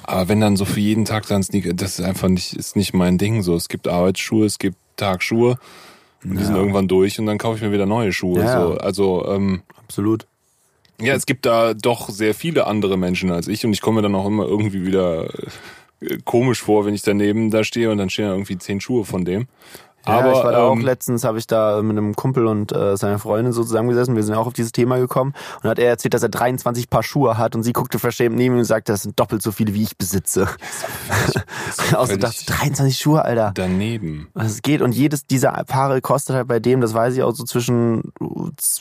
[0.04, 2.94] Aber wenn dann so für jeden Tag dann Sneaker, das ist einfach nicht, ist nicht
[2.94, 3.54] mein Ding so.
[3.54, 5.58] Es gibt Arbeitsschuhe, es gibt Tagschuhe.
[6.24, 8.40] Und die sind irgendwann durch und dann kaufe ich mir wieder neue Schuhe.
[8.40, 8.78] So.
[8.78, 10.26] Also ähm, Absolut.
[11.00, 14.02] ja, es gibt da doch sehr viele andere Menschen als ich und ich komme mir
[14.02, 15.28] dann auch immer irgendwie wieder
[16.00, 19.04] äh, komisch vor, wenn ich daneben da stehe und dann stehen da irgendwie zehn Schuhe
[19.04, 19.46] von dem.
[20.06, 22.72] Ja, Aber ich war da auch ähm, letztens, habe ich da mit einem Kumpel und
[22.72, 24.14] äh, seiner Freundin so zusammengesessen.
[24.14, 27.02] Wir sind auch auf dieses Thema gekommen und hat er erzählt, dass er 23 Paar
[27.02, 29.74] Schuhe hat und sie guckte verschämt neben ihm und sagte, das sind doppelt so viele,
[29.74, 30.48] wie ich besitze.
[31.92, 33.52] Außer völlig dachte, 23 Schuhe, Alter.
[33.54, 34.28] daneben.
[34.34, 37.44] Es geht und jedes dieser Paare kostet halt bei dem, das weiß ich auch so
[37.44, 38.12] zwischen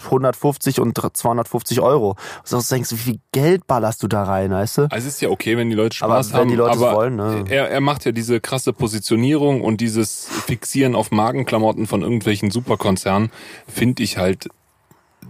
[0.05, 2.15] 150 und 250 Euro.
[2.43, 4.81] Also du denkst, wie viel Geld ballerst du da rein, weißt du?
[4.83, 6.93] Also es ist ja okay, wenn die Leute Aber Spaß wenn haben, die Leute aber
[6.93, 7.45] wollen, ne?
[7.49, 13.31] er, er macht ja diese krasse Positionierung und dieses Fixieren auf Magenklamotten von irgendwelchen Superkonzernen,
[13.67, 14.49] finde ich halt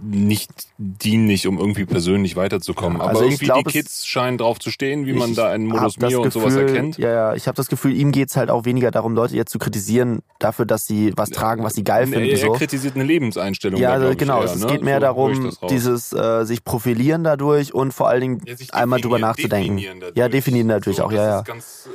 [0.02, 3.00] nicht dienlich, um irgendwie persönlich weiterzukommen.
[3.00, 5.66] Aber also ich irgendwie glaub, die Kids scheinen drauf zu stehen, wie man da in
[5.66, 6.98] Modus Mio und sowas Gefühl- erkennt.
[6.98, 9.58] Ja, ja, ich habe das Gefühl, ihm geht's halt auch weniger darum, Leute jetzt zu
[9.58, 12.26] kritisieren dafür, dass sie was tragen, was sie geil finden.
[12.28, 12.52] er, er so.
[12.52, 13.80] kritisiert eine Lebenseinstellung.
[13.80, 14.42] Ja, da, also genau.
[14.42, 14.66] eher, es ne?
[14.66, 19.00] geht mehr So darum, dieses äh, sich profilieren dadurch und vor allen Dingen Ja, einmal
[19.00, 19.76] drüber nachzudenken.
[19.76, 20.16] definieren dadurch.
[20.16, 21.40] Ja, definieren natürlich So, auch, das ja, ja.
[21.42, 21.88] Ganz,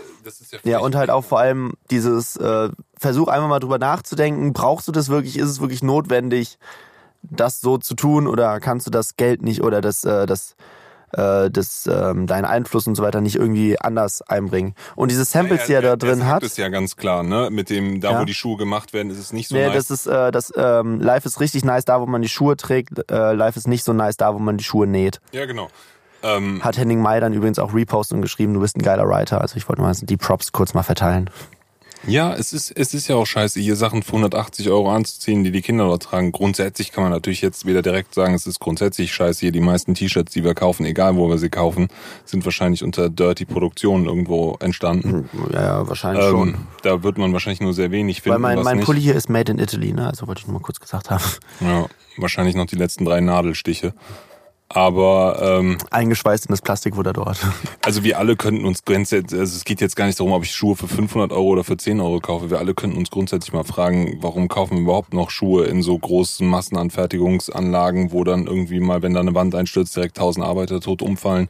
[0.63, 4.87] ja, Ja, und halt auch vor allem dieses äh, Versuch einmal mal drüber nachzudenken, brauchst
[4.87, 6.57] du das wirklich, ist es wirklich notwendig,
[7.23, 10.55] das so zu tun oder kannst du das Geld nicht oder das, äh, das,
[11.13, 14.75] äh, das, ähm, deinen Einfluss und so weiter nicht irgendwie anders einbringen.
[14.95, 17.49] Und diese Samples, die er da drin hat, ist ja ganz klar, ne?
[17.51, 18.21] Mit dem, da Ja.
[18.21, 19.75] wo die Schuhe gemacht werden, ist es nicht so nee, nice.
[19.87, 23.11] das ist, äh, das, ähm, Life ist richtig nice da, wo man die Schuhe trägt,
[23.11, 25.19] äh, Life ist nicht so nice da, wo man die Schuhe näht.
[25.31, 25.67] ja, genau.
[26.23, 29.41] Ähm, Hat Henning May dann übrigens auch repostet und geschrieben, du bist ein geiler Writer.
[29.41, 31.31] Also ich wollte mal die Props kurz mal verteilen.
[32.07, 35.51] Ja, es ist, es ist ja auch scheiße, hier Sachen für 180 Euro anzuziehen, die
[35.51, 36.31] die Kinder dort tragen.
[36.31, 39.41] Grundsätzlich kann man natürlich jetzt wieder direkt sagen, es ist grundsätzlich scheiße.
[39.41, 41.89] Hier die meisten T-Shirts, die wir kaufen, egal wo wir sie kaufen,
[42.25, 45.29] sind wahrscheinlich unter Dirty Produktionen irgendwo entstanden.
[45.53, 46.49] Ja, ja wahrscheinlich schon.
[46.49, 48.41] Ähm, da wird man wahrscheinlich nur sehr wenig Weil finden.
[48.41, 48.85] mein, was mein nicht.
[48.85, 50.07] Pulli hier ist made in Italy, ne?
[50.07, 51.23] Also wollte ich nur mal kurz gesagt haben.
[51.59, 51.85] Ja,
[52.17, 53.93] wahrscheinlich noch die letzten drei Nadelstiche.
[54.73, 57.39] Aber ähm, Eingeschweißt in das Plastik wurde er dort.
[57.85, 60.51] also wir alle könnten uns grundsätzlich, also es geht jetzt gar nicht darum, ob ich
[60.51, 62.49] Schuhe für 500 Euro oder für 10 Euro kaufe.
[62.49, 65.97] Wir alle könnten uns grundsätzlich mal fragen, warum kaufen wir überhaupt noch Schuhe in so
[65.97, 71.01] großen Massenanfertigungsanlagen, wo dann irgendwie mal, wenn da eine Wand einstürzt, direkt 1000 Arbeiter tot
[71.01, 71.49] umfallen.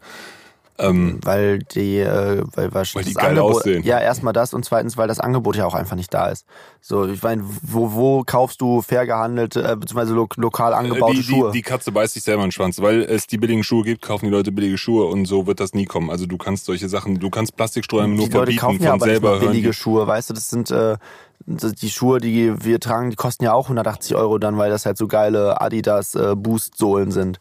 [0.82, 3.84] Ähm, Weil die, äh, weil, weil, Weil die geil Angebot, aussehen.
[3.84, 6.46] Ja, erstmal das und zweitens, weil das Angebot ja auch einfach nicht da ist.
[6.82, 11.24] So, ich meine, wo, wo kaufst du fair gehandelte, äh, beziehungsweise lo lokal angebaute die,
[11.24, 11.52] Schuhe?
[11.52, 14.02] Die, die Katze beißt sich selber in den Schwanz, weil es die billigen Schuhe gibt,
[14.02, 16.10] kaufen die Leute billige Schuhe und so wird das nie kommen.
[16.10, 18.94] Also du kannst solche Sachen, du kannst Plastiksträume nur die Leute verbieten, kaufen von ja
[18.94, 20.98] aber nicht selber hören billige Schuhe, weißt du, das sind äh,
[21.46, 24.98] die Schuhe, die wir tragen, die kosten ja auch 180 Euro dann, weil das halt
[24.98, 27.40] so geile Adidas äh, Boost Sohlen sind.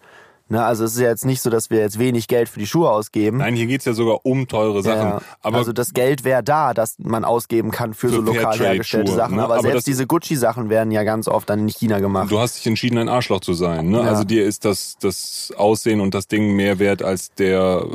[0.52, 2.66] Ne, also es ist ja jetzt nicht so, dass wir jetzt wenig Geld für die
[2.66, 3.38] Schuhe ausgeben.
[3.38, 5.08] Nein, hier geht's ja sogar um teure Sachen.
[5.10, 8.58] Ja, Aber also das Geld wäre da, dass man ausgeben kann für, Für so lokal
[8.58, 9.36] hergestellte Sachen.
[9.36, 9.44] ne?
[9.44, 12.32] Aber, Aber selbst das- diese Gucci-Sachen werden ja ganz oft dann in China gemacht.
[12.32, 13.90] Du hast dich entschieden, ein Arschloch zu sein.
[13.90, 13.98] Ne?
[13.98, 14.04] Ja.
[14.04, 17.86] Also dir ist das, das Aussehen und das Ding mehr wert als der,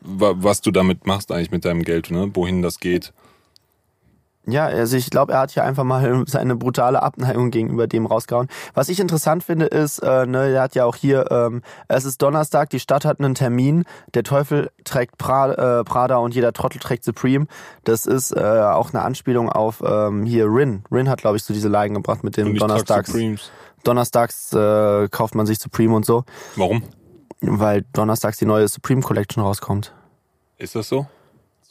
[0.00, 2.30] wa- was du damit machst eigentlich mit deinem Geld, ne?
[2.34, 3.12] wohin das geht.
[4.48, 8.48] Ja, also ich glaube, er hat hier einfach mal seine brutale Abneigung gegenüber dem rausgehauen.
[8.74, 12.22] Was ich interessant finde, ist, äh, ne, er hat ja auch hier, ähm, es ist
[12.22, 13.84] Donnerstag, die Stadt hat einen Termin,
[14.14, 17.46] der Teufel trägt pra, äh, Prada und jeder Trottel trägt Supreme.
[17.84, 20.84] Das ist äh, auch eine Anspielung auf ähm, hier Rin.
[20.92, 23.12] Rin hat, glaube ich, so diese Line gebracht mit dem Donnerstags.
[23.82, 26.24] Donnerstags äh, kauft man sich Supreme und so,
[26.56, 26.82] Warum?
[27.40, 29.92] weil donnerstags die neue Supreme Collection rauskommt.
[30.58, 31.06] Ist das so?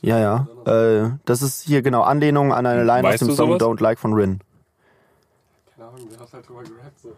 [0.05, 0.47] Ja, ja.
[0.71, 3.61] Äh, das ist hier genau Anlehnung an eine Line aus Weißt dem du Song sowas?
[3.61, 4.39] Don't Like von Rin.
[5.75, 7.09] Keine Ahnung, der hat halt drüber gerappt so.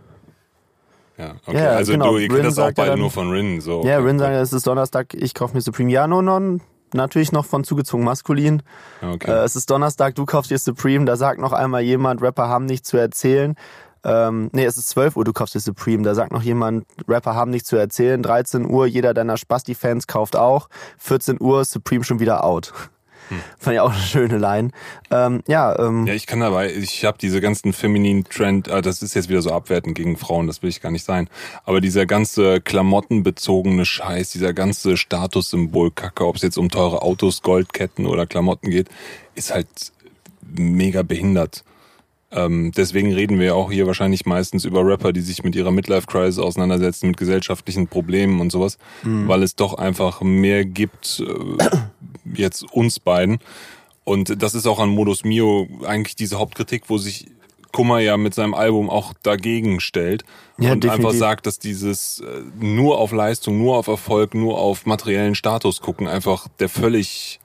[1.17, 1.57] Ja, okay.
[1.63, 2.11] Ja, also genau.
[2.11, 3.59] du, ihr Rin kennt das auch beide dann- nur von Rin.
[3.59, 5.91] So, Ja, okay, Rin sagt, es ist Donnerstag, ich kaufe mir Supreme.
[5.91, 6.59] Ja, no, no,
[6.93, 8.61] natürlich noch von zugezogen maskulin.
[9.01, 9.31] Okay.
[9.31, 12.65] Äh, es ist Donnerstag, du kaufst dir Supreme, da sagt noch einmal jemand, Rapper haben
[12.65, 13.55] nichts zu erzählen.
[14.03, 17.35] Ähm, nee, es ist 12 Uhr, du kaufst dir Supreme, da sagt noch jemand, Rapper
[17.35, 18.21] haben nichts zu erzählen.
[18.21, 20.69] 13 Uhr, jeder deiner Spasti-Fans kauft auch.
[20.97, 22.73] 14 Uhr, Supreme schon wieder out.
[23.57, 24.71] Fand ich auch eine schöne Line.
[25.11, 29.01] Ähm, ja, ähm, Ja, ich kann dabei, ich habe diese ganzen femininen Trend, ah, das
[29.01, 31.29] ist jetzt wieder so abwertend gegen Frauen, das will ich gar nicht sein.
[31.65, 38.05] Aber dieser ganze klamottenbezogene Scheiß, dieser ganze Statussymbol-Kacke, ob es jetzt um teure Autos, Goldketten
[38.05, 38.87] oder Klamotten geht,
[39.35, 39.67] ist halt
[40.41, 41.63] mega behindert.
[42.29, 45.71] Ähm, deswegen reden wir ja auch hier wahrscheinlich meistens über Rapper, die sich mit ihrer
[45.71, 48.77] Midlife-Crisis auseinandersetzen, mit gesellschaftlichen Problemen und sowas,
[49.27, 51.69] weil es doch einfach mehr gibt, äh,
[52.33, 53.39] jetzt uns beiden.
[54.03, 57.27] Und das ist auch an Modus Mio eigentlich diese Hauptkritik, wo sich
[57.71, 60.23] Kummer ja mit seinem Album auch dagegen stellt
[60.57, 61.19] Ja, und einfach definitiv.
[61.19, 66.07] sagt, dass dieses äh, nur auf Leistung, nur auf Erfolg, nur auf materiellen Status gucken
[66.07, 67.39] einfach der völlig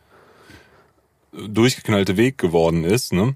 [1.33, 3.35] durchgeknallte Weg geworden ist, ne?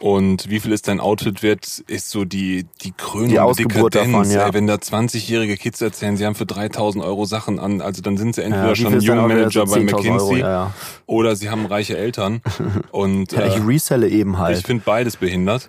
[0.00, 3.94] Und wie viel ist dein Outfit wert, ist so die, die Krönung Die der Ausgeburt
[3.94, 4.28] Dekadenz.
[4.28, 4.46] davon, ja.
[4.46, 8.16] ey, wenn da 20-jährige Kids erzählen, sie haben für 3000 Euro Sachen an, also dann
[8.16, 10.72] sind sie entweder ja, schon Jugendmanager bei 10.000 McKinsey Euro, ja,
[11.04, 12.40] oder sie haben reiche Eltern.
[12.92, 14.66] Und ja, ich äh, reselle eben ich halt.
[14.66, 15.68] finde beides behindert.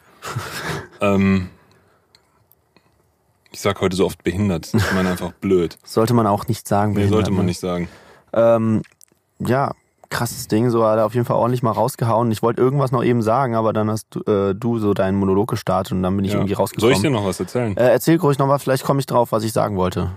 [1.01, 1.49] ähm,
[3.51, 4.73] ich sag heute so oft behindert.
[4.73, 5.77] Ich meine einfach blöd.
[5.83, 6.93] Sollte man auch nicht sagen.
[6.93, 7.47] Nee, sollte man ne?
[7.47, 7.89] nicht sagen.
[8.31, 8.81] Ähm,
[9.39, 9.73] ja,
[10.11, 12.29] krasses Ding, so hat er auf jeden Fall ordentlich mal rausgehauen.
[12.31, 15.49] Ich wollte irgendwas noch eben sagen, aber dann hast du, äh, du so deinen Monolog
[15.49, 16.37] gestartet und dann bin ich Ja.
[16.37, 16.95] irgendwie Soll rausgekommen.
[16.95, 17.75] ich dir noch was erzählen?
[17.77, 20.11] äh, erzähl ruhig noch was, vielleicht komme ich drauf, was ich sagen wollte.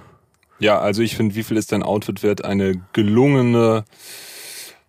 [0.58, 2.44] Ja, also ich finde, wie viel ist dein Outfit wert?
[2.44, 3.84] Eine gelungene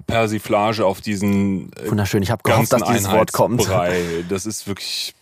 [0.07, 3.67] Persiflage auf diesen äh, Wunderschön, ich habe gehofft, dass dieses Wort kommt.
[4.29, 5.15] Das ist wirklich,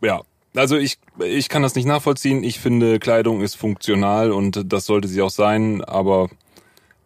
[0.00, 0.20] ja.
[0.54, 2.44] Also ich, ich kann das nicht nachvollziehen.
[2.44, 6.28] Ich finde, Kleidung ist funktional und das sollte sie auch sein, aber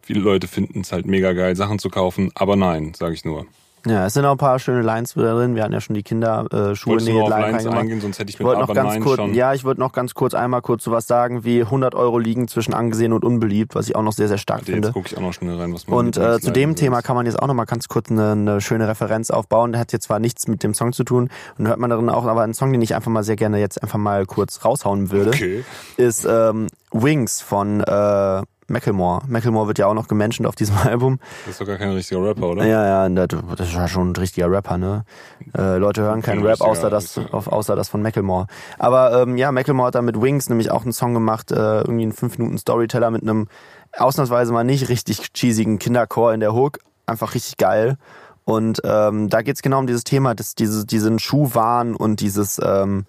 [0.07, 2.31] viele Leute finden es halt mega geil, Sachen zu kaufen.
[2.33, 3.45] Aber nein, sage ich nur.
[3.85, 5.55] Ja, es sind auch ein paar schöne Lines wieder drin.
[5.55, 8.45] Wir hatten ja schon die Kinderschuhe äh, auf Line Lines eingehen, sonst hätte ich mit
[8.45, 9.33] wollte noch ganz Nein kurz, schon.
[9.33, 12.73] ja, ich wollte noch ganz kurz einmal kurz sowas sagen, wie 100 Euro liegen zwischen
[12.73, 14.87] angesehen und unbeliebt, was ich auch noch sehr, sehr stark Warte, finde.
[14.89, 17.15] Jetzt gucke ich auch noch schnell rein, was man Und äh, zu dem Thema kann
[17.15, 19.71] man jetzt auch noch mal ganz kurz eine, eine schöne Referenz aufbauen.
[19.71, 22.25] Der hat jetzt zwar nichts mit dem Song zu tun und hört man darin auch,
[22.25, 25.29] aber ein Song, den ich einfach mal sehr gerne jetzt einfach mal kurz raushauen würde,
[25.29, 25.63] Okay.
[25.95, 29.21] ist ähm, Wings von äh, Macklemore.
[29.27, 31.19] Macklemore wird ja auch noch gementioned auf diesem Album.
[31.45, 32.65] Das ist doch gar kein richtiger Rapper, oder?
[32.65, 35.05] Ja, ja, das, ist ja schon ein richtiger Rapper, ne?
[35.57, 38.47] Äh, Leute hören keinen Ein Rap, außer das, außer das von Macklemore.
[38.77, 42.03] Aber ähm, ja, Macklemore hat da mit Wings nämlich auch einen Song gemacht, äh, irgendwie
[42.03, 43.47] einen 5 Minuten Storyteller mit einem
[43.95, 46.79] ausnahmsweise mal nicht richtig cheesigen Kinderchor in der Hook.
[47.05, 47.97] Einfach richtig geil.
[48.43, 53.05] Und ähm, da geht's genau um dieses Thema, das, diese, diesen Schuhwahn und dieses, ähm,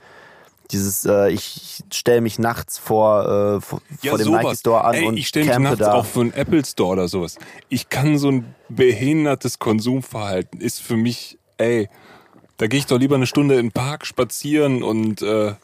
[0.71, 3.23] dieses, äh, ich stelle mich nachts vor,
[3.57, 5.95] äh, vor, vor dem Nike Store an Ey, und ich stelle mich nachts da.
[5.95, 7.39] auch für einen Apple Store oder sowas.
[7.69, 11.89] Ich kann so ein behindertes Konsumverhalten ist für mich, ey,
[12.59, 15.55] da gehe ich doch lieber eine Stunde in den Park spazieren und äh,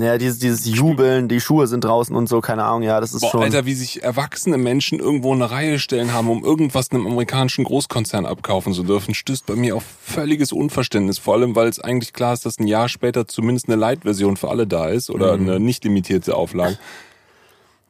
[0.00, 3.22] Ja, dieses, dieses Jubeln, die Schuhe sind draußen und so, keine Ahnung, ja, das ist
[3.22, 3.42] boah, schon.
[3.42, 7.64] Alter, wie sich erwachsene Menschen irgendwo in eine Reihe stellen haben, um irgendwas einem amerikanischen
[7.64, 11.18] Großkonzern abkaufen zu dürfen, stößt bei mir auf völliges Unverständnis.
[11.18, 14.50] Vor allem, weil es eigentlich klar ist, dass ein Jahr später zumindest eine Light-Version für
[14.50, 15.48] alle da ist oder Mhm.
[15.48, 16.78] eine nicht limitierte Auflage.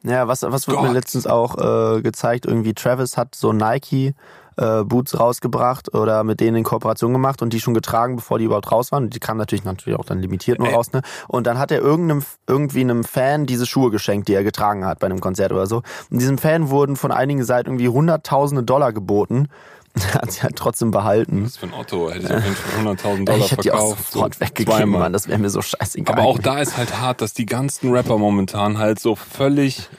[0.01, 1.57] Ja, was, was wird mir letztens auch
[1.97, 2.45] äh, gezeigt?
[2.45, 4.13] Irgendwie Travis hat so Nike
[4.59, 8.45] äh, Boots rausgebracht oder mit denen in Kooperation gemacht und die schon getragen, bevor die
[8.45, 9.05] überhaupt raus waren.
[9.05, 11.01] Und die kamen natürlich natürlich auch dann limitiert nur raus, ne?
[11.27, 14.99] Und dann hat er irgendeinem irgendwie einem Fan diese Schuhe geschenkt, die er getragen hat
[14.99, 15.77] bei einem Konzert oder so.
[16.11, 19.47] Und diesem Fan wurden von einigen Seiten irgendwie hunderttausende Dollar geboten.
[20.13, 21.45] Er hat sie halt trotzdem behalten.
[21.45, 23.97] Was für ein Otto hätte ich auf jeden Fall 100.000 Dollar ich hätte die auch
[23.97, 24.99] sofort so weggegeben, zweimal.
[25.01, 25.13] Mann.
[25.13, 26.15] Das wäre mir so scheißegal.
[26.15, 29.89] Aber auch da ist halt hart, dass die ganzen Rapper momentan halt so völlig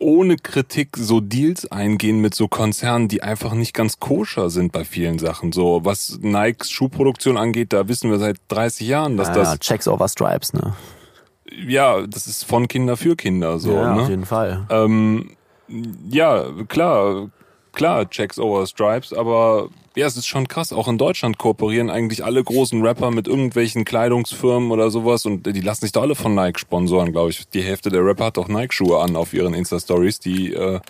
[0.00, 4.84] ohne Kritik so Deals eingehen mit so Konzernen, die einfach nicht ganz koscher sind bei
[4.84, 5.52] vielen Sachen.
[5.52, 9.86] So was Nikes Schuhproduktion angeht, da wissen wir seit 30 Jahren, dass ja, das Checks
[9.86, 10.74] over Stripes, ne?
[11.66, 14.02] ja, das ist von Kinder für Kinder so, ja, ne?
[14.02, 14.66] auf jeden Fall.
[14.70, 15.30] Ähm,
[16.08, 17.30] ja, klar,
[17.72, 20.72] klar, Checks over Stripes, aber ja, es ist schon krass.
[20.72, 25.60] Auch in Deutschland kooperieren eigentlich alle großen Rapper mit irgendwelchen Kleidungsfirmen oder sowas und die
[25.60, 27.48] lassen sich da alle von Nike sponsoren, glaube ich.
[27.48, 30.80] Die Hälfte der Rapper hat doch Nike-Schuhe an auf ihren Insta-Stories, die äh,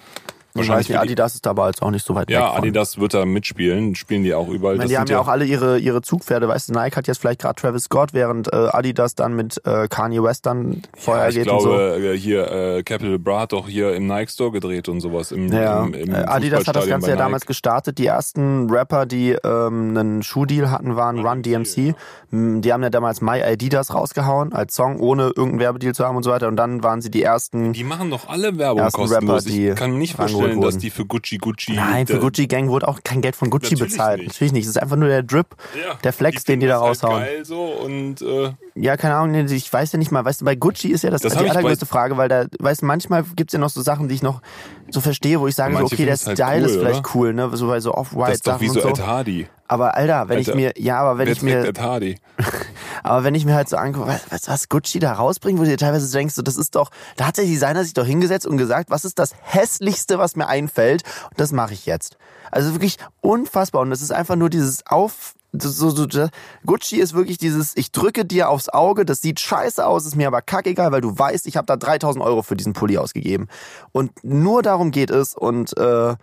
[0.55, 2.49] Ich weiß nicht, Adidas ist aber jetzt auch nicht so weit ja, weg.
[2.49, 2.59] von.
[2.59, 4.75] Adidas wird da mitspielen, spielen die auch überall.
[4.75, 7.19] Ich meine, die haben ja auch alle ihre, ihre Zugpferde, weißt du, Nike hat jetzt
[7.19, 11.29] vielleicht gerade Travis Scott, während äh, Adidas dann mit äh, Kanye West dann vorher ja,
[11.31, 12.09] ich geht glaube, und so.
[12.09, 15.31] äh, hier äh, Capital Bra hat doch hier im Nike Store gedreht und sowas.
[15.33, 17.99] Im, Ja, im, im äh, Adidas hat das Ganze ja damals gestartet.
[17.99, 21.95] Die ersten Rapper, die ähm, einen Schuhdeal hatten, waren Run DMC.
[22.31, 26.17] Mm, Die haben ja damals My Adidas rausgehauen als Song, ohne irgendeinen Werbedeal zu haben
[26.17, 26.49] und so weiter.
[26.49, 27.73] Und dann waren sie die ersten.
[27.73, 29.45] Die machen doch alle Werbung kostenlos.
[29.45, 31.73] Rapper, die ich kann nicht vorstellen, dass die für Gucci Gucci.
[31.73, 34.19] Nein, für Gucci Gang wurde auch kein Geld von Gucci Natürlich bezahlt.
[34.21, 34.29] nicht.
[34.29, 34.65] Natürlich nicht.
[34.65, 37.21] Es ist einfach nur der Drip, Ja, der Flex, den die da das raushauen.
[37.23, 40.45] Halt geil so und äh, Ja, keine Ahnung, ich weiß ja nicht mal, weißt du,
[40.45, 43.25] bei Gucci ist ja das, Das die ich allergrößte Frage, weil da, weißt du, manchmal
[43.35, 44.43] gibt's ja noch so Sachen, die ich noch
[44.91, 47.15] so verstehe, wo ich sage, so, okay, der halt Style ist cool, vielleicht oder?
[47.15, 49.07] cool, ne, so bei so das Off-White ist doch Sachen wie so und Ed so.
[49.07, 49.49] Hardy.
[49.67, 52.19] Aber Alter, wenn ich Alter, mir, ja, aber wenn ich mir, Ed Hardy?
[53.03, 55.71] aber wenn ich mir halt so angucke, was, was, was Gucci da rausbringt, wo du
[55.71, 58.47] dir teilweise so denkst, so, das ist doch, da hat der Designer sich doch hingesetzt
[58.47, 62.17] und gesagt, was ist das hässlichste, was mir einfällt, und das mache ich jetzt.
[62.51, 66.29] Also wirklich unfassbar und das ist einfach nur dieses Auf, so, so, so,
[66.65, 70.29] Gucci ist wirklich dieses, ich drücke dir aufs Auge, das sieht scheiße aus, ist mir
[70.29, 73.49] aber kackegal, weil du weißt, ich habe da 3000 Euro für diesen Pulli ausgegeben.
[73.93, 76.15] Und nur darum geht es und äh,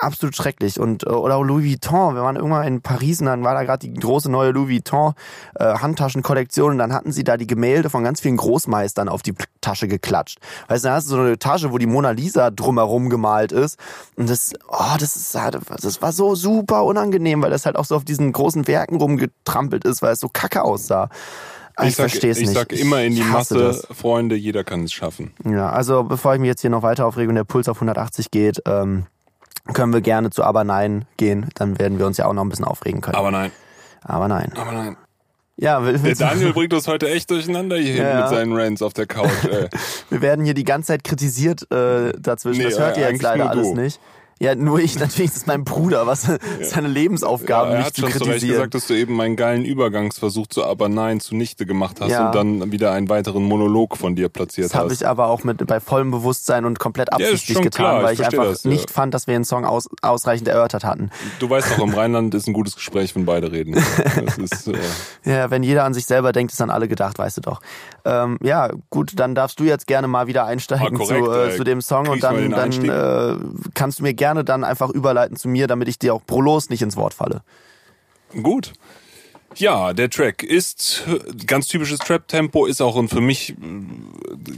[0.00, 0.80] absolut schrecklich.
[0.80, 3.86] Und äh, oder Louis Vuitton, wir waren irgendwann in Paris und dann war da gerade
[3.86, 5.12] die große neue Louis Vuitton
[5.56, 9.34] äh, Handtaschenkollektion und dann hatten sie da die Gemälde von ganz vielen Großmeistern auf die
[9.60, 10.38] Tasche geklatscht.
[10.68, 13.78] Weißt du, da hast du so eine Tasche, wo die Mona Lisa drumherum gemalt ist
[14.16, 17.84] und das oh, das ist halt- das war so super unangenehm, weil das halt auch
[17.84, 21.08] so auf diesen großen Werken rumgetrampelt ist, weil es so kacke aussah.
[21.76, 22.56] Ah, Ich, sag, verstehe es ich nicht.
[22.58, 23.86] sag immer in die ich Masse, das.
[23.92, 25.32] Freunde, jeder kann es schaffen.
[25.44, 28.30] Ja, also bevor ich mich jetzt hier noch weiter aufrege und der Puls auf 180
[28.30, 29.06] geht, ähm,
[29.72, 31.48] können wir gerne zu Aber Nein gehen.
[31.54, 33.16] Dann werden wir uns ja auch noch ein bisschen aufregen können.
[33.16, 33.50] Aber nein,
[34.02, 34.52] Aber nein.
[34.56, 34.96] aber nein.
[35.56, 38.20] Ja, wir, Der Daniel bringt uns heute echt durcheinander hier Ja, ja.
[38.20, 39.28] mit seinen Rants auf der Couch.
[39.44, 39.68] Ey.
[40.10, 42.62] wir werden hier die ganze Zeit kritisiert äh, dazwischen.
[42.62, 44.00] Nee, das hört ihr äh, jetzt eigentlich leider alles nicht.
[44.42, 46.26] Ja, nur ich, natürlich, das ist mein Bruder, was
[46.62, 48.54] seine Lebensaufgabe, er mich hat zu schon zu Recht kritisieren.
[48.56, 52.26] gesagt, dass du eben meinen geilen Übergangsversuch zu Aber Nein zunichte gemacht hast Ja.
[52.28, 55.02] und dann wieder einen weiteren Monolog von dir platziert Das habe hast.
[55.02, 58.12] ich aber auch mit bei vollem Bewusstsein und komplett absichtlich schon getan, klar, ich weil
[58.14, 58.70] ich verstehe einfach das, ja.
[58.70, 61.10] nicht fand, dass wir den Song aus, ausreichend erörtert hatten.
[61.38, 63.74] Du weißt doch, im Rheinland ist ein gutes Gespräch, wenn beide reden.
[64.24, 64.78] Das ist, äh,
[65.24, 67.60] Ja, wenn jeder an sich selber denkt, ist an alle gedacht, weißt du doch.
[68.06, 71.50] Ähm, ja, gut, dann darfst du jetzt gerne mal wieder einsteigen Ah, korrekt, zu, äh,
[71.50, 71.56] ey.
[71.58, 73.36] zu dem Song und ich dann, dann äh,
[73.74, 76.82] kannst du mir gerne dann einfach überleiten zu mir, damit ich dir auch prolos nicht
[76.82, 77.42] ins Wort falle.
[78.42, 78.72] Gut.
[79.56, 81.02] Ja, der Track ist
[81.46, 83.54] ganz typisches Trap-Tempo, ist auch ein, für mich äh,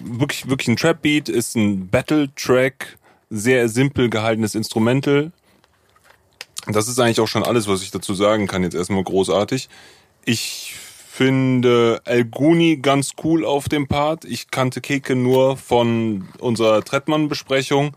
[0.05, 2.99] wirklich, wirklich ein Trap-Beat, ist ein Battle-Track,
[3.31, 5.33] sehr simpel gehaltenes Instrumental.
[6.67, 9.69] Das ist eigentlich auch schon alles, was ich dazu sagen kann, jetzt erstmal großartig.
[10.25, 10.75] Ich
[11.13, 14.25] finde El Guni ganz cool auf dem Part.
[14.25, 17.95] Ich kannte Keke nur von unserer Trettmann-Besprechung.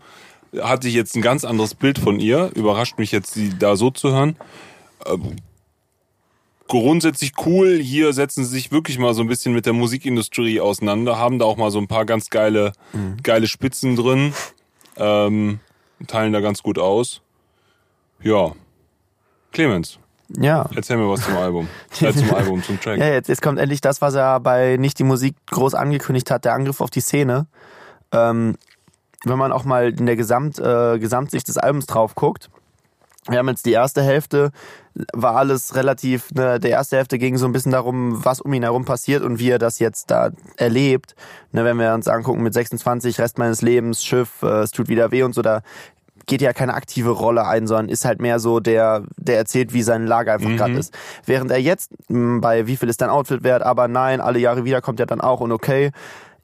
[0.60, 2.50] Hatte ich jetzt ein ganz anderes Bild von ihr.
[2.54, 4.36] Überrascht mich jetzt, sie da so zu hören
[6.68, 7.78] grundsätzlich cool.
[7.78, 11.44] Hier setzen sie sich wirklich mal so ein bisschen mit der Musikindustrie auseinander, haben da
[11.44, 12.72] auch mal so ein paar ganz geile,
[13.22, 14.32] geile Spitzen drin,
[14.96, 15.60] ähm,
[16.06, 17.20] teilen da ganz gut aus.
[18.22, 18.52] Ja.
[19.52, 19.98] Clemens,
[20.28, 20.68] Ja.
[20.74, 21.68] erzähl mir was zum Album.
[22.00, 22.98] Äh, zum Album, zum Track.
[22.98, 26.44] Ja, jetzt, jetzt kommt endlich das, was er bei Nicht die Musik groß angekündigt hat,
[26.44, 27.46] der Angriff auf die Szene.
[28.12, 28.56] Ähm,
[29.24, 32.50] wenn man auch mal in der Gesamt, äh, Gesamtsicht des Albums drauf guckt,
[33.28, 34.50] wir haben jetzt die erste Hälfte,
[35.12, 38.62] war alles relativ, ne, der erste Hälfte ging so ein bisschen darum, was um ihn
[38.62, 41.14] herum passiert und wie er das jetzt da erlebt.
[41.52, 45.10] Ne, wenn wir uns angucken mit 26, Rest meines Lebens, Schiff, äh, es tut wieder
[45.10, 45.62] weh und so, da
[46.26, 49.82] geht ja keine aktive Rolle ein, sondern ist halt mehr so der, der erzählt, wie
[49.82, 50.92] seine Lage einfach gerade ist.
[51.24, 54.64] Während er jetzt mh, bei wie viel ist dein Outfit wert, aber nein, alle Jahre
[54.64, 55.92] wieder kommt er dann auch und okay.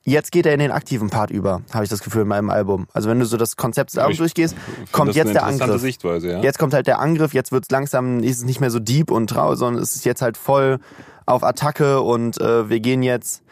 [0.05, 2.89] Jetzt geht er in den aktiven Part über, habe ich das Gefühl in meinem Album.
[2.93, 4.57] Also wenn du so das Konzept des Albums durchgehst,
[4.91, 5.81] kommt jetzt der Angriff.
[5.81, 6.41] Sichtweise, ja.
[6.41, 9.29] Jetzt kommt halt der Angriff, jetzt wird's langsam, ist es nicht mehr so deep und
[9.29, 10.81] trau, sondern es ist jetzt halt voll
[11.25, 13.43] auf Attacke und äh, wir gehen jetzt,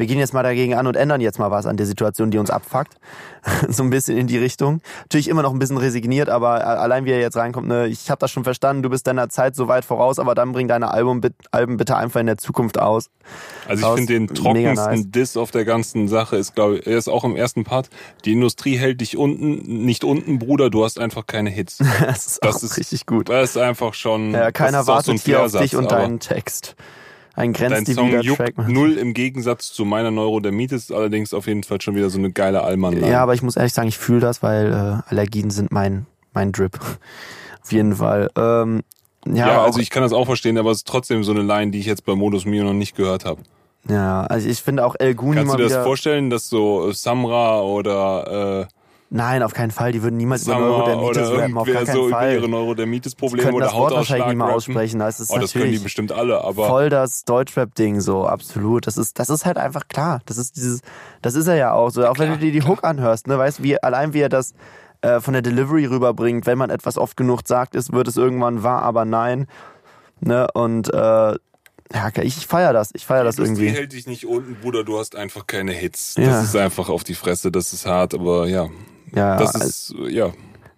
[0.00, 2.38] wir gehen jetzt mal dagegen an und ändern jetzt mal was an der Situation, die
[2.38, 2.94] uns abfuckt.
[3.68, 4.80] so ein bisschen in die Richtung.
[5.02, 8.18] Natürlich immer noch ein bisschen resigniert, aber allein wie er jetzt reinkommt, ne, ich habe
[8.18, 11.20] das schon verstanden, du bist deiner Zeit so weit voraus, aber dann bring deine Album,
[11.50, 13.10] Alben bitte einfach in der Zukunft aus.
[13.68, 15.10] Also ich finde den trockensten nice.
[15.10, 17.90] Diss auf der ganzen Sache ist, glaube ich, er ist auch im ersten Part.
[18.24, 21.78] Die Industrie hält dich unten, nicht unten, Bruder, du hast einfach keine Hits.
[22.00, 23.28] Das ist Das auch ist richtig gut.
[23.28, 24.32] Das ist einfach schon.
[24.32, 26.74] Ja, keiner auch so wartet hier auf dich und deinen Text.
[27.34, 28.56] Ein juckt Track.
[28.56, 28.72] Mann.
[28.72, 32.30] null im Gegensatz zu meiner Neurodermitis, ist allerdings auf jeden Fall schon wieder so eine
[32.32, 33.02] geile Allmann.
[33.04, 36.52] Ja, aber ich muss ehrlich sagen, ich fühle das, weil äh, Allergien sind mein, mein
[36.52, 36.78] Drip.
[37.62, 38.30] Auf jeden Fall.
[38.36, 38.82] Ähm,
[39.26, 41.70] ja, ja, also ich kann das auch verstehen, aber es ist trotzdem so eine Line,
[41.70, 43.42] die ich jetzt bei Modus Mio noch nicht gehört habe.
[43.88, 47.60] ja, also ich finde auch El Guni Kannst du dir das vorstellen, dass so Samra
[47.60, 48.66] oder
[49.12, 49.90] Nein, auf keinen Fall.
[49.90, 52.32] Die würden niemals über Summer Neurodermitis oder rappen, auf gar so keinen irgendwie Fall.
[52.32, 55.00] ihre Die Neurodermitis-Probleme können oder das Wort wahrscheinlich nicht mal aussprechen.
[55.00, 58.86] Das ist Oh, das können die bestimmt alle, aber voll das Deutschrap-Ding, so absolut.
[58.86, 60.20] Das ist, das ist halt einfach klar.
[60.26, 60.80] Das ist dieses,
[61.22, 62.06] das ist er ja auch so.
[62.06, 64.54] Auch wenn du dir die Hook anhörst, ne, weißt wie allein wie er das
[65.02, 68.62] äh, von der Delivery rüberbringt, wenn man etwas oft genug sagt, ist, wird es irgendwann
[68.62, 69.48] wahr, aber nein.
[70.20, 71.34] Ne, und äh,
[71.92, 72.90] ja, ich, feier das.
[72.94, 73.68] Ich feier das die irgendwie.
[73.70, 76.14] hält dich nicht unten, Bruder, du hast einfach keine Hits.
[76.16, 76.26] Ja.
[76.26, 78.68] Das ist einfach auf die Fresse, das ist hart, aber ja,
[79.12, 80.30] Ja, das also- ist, ja.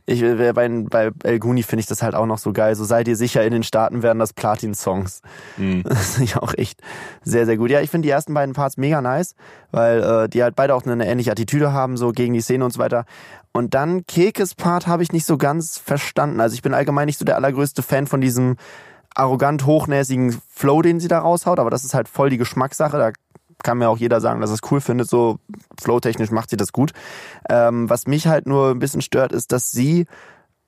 [0.05, 2.75] Ich, äh, bei, bei El Guni finde ich das halt auch noch so geil.
[2.75, 5.23] So seid ihr sicher, in den Staaten werden das Platin-Songs.
[5.57, 5.85] Hm.
[5.89, 6.81] Das finde ich auch echt
[7.23, 7.71] sehr, sehr gut.
[7.71, 9.37] Ja, ich finde die ersten beiden Parts mega nice,
[9.71, 12.73] weil äh, die halt beide auch eine ähnliche Attitüde haben, so gegen die Szene und
[12.73, 13.05] so weiter.
[13.53, 16.41] Und dann Kekes Part habe ich nicht so ganz verstanden.
[16.41, 18.57] Also ich bin allgemein nicht so der allergrößte Fan von diesem
[19.15, 22.99] arrogant hochnäsigen Flow, den sie da raushaut, aber das ist halt voll die Geschmackssache.
[22.99, 23.13] Da
[23.63, 25.09] kann mir auch jeder sagen, dass es cool findet.
[25.09, 25.39] So
[25.81, 26.93] flowtechnisch macht sie das gut.
[27.49, 30.07] Ähm, was mich halt nur ein bisschen stört, ist, dass sie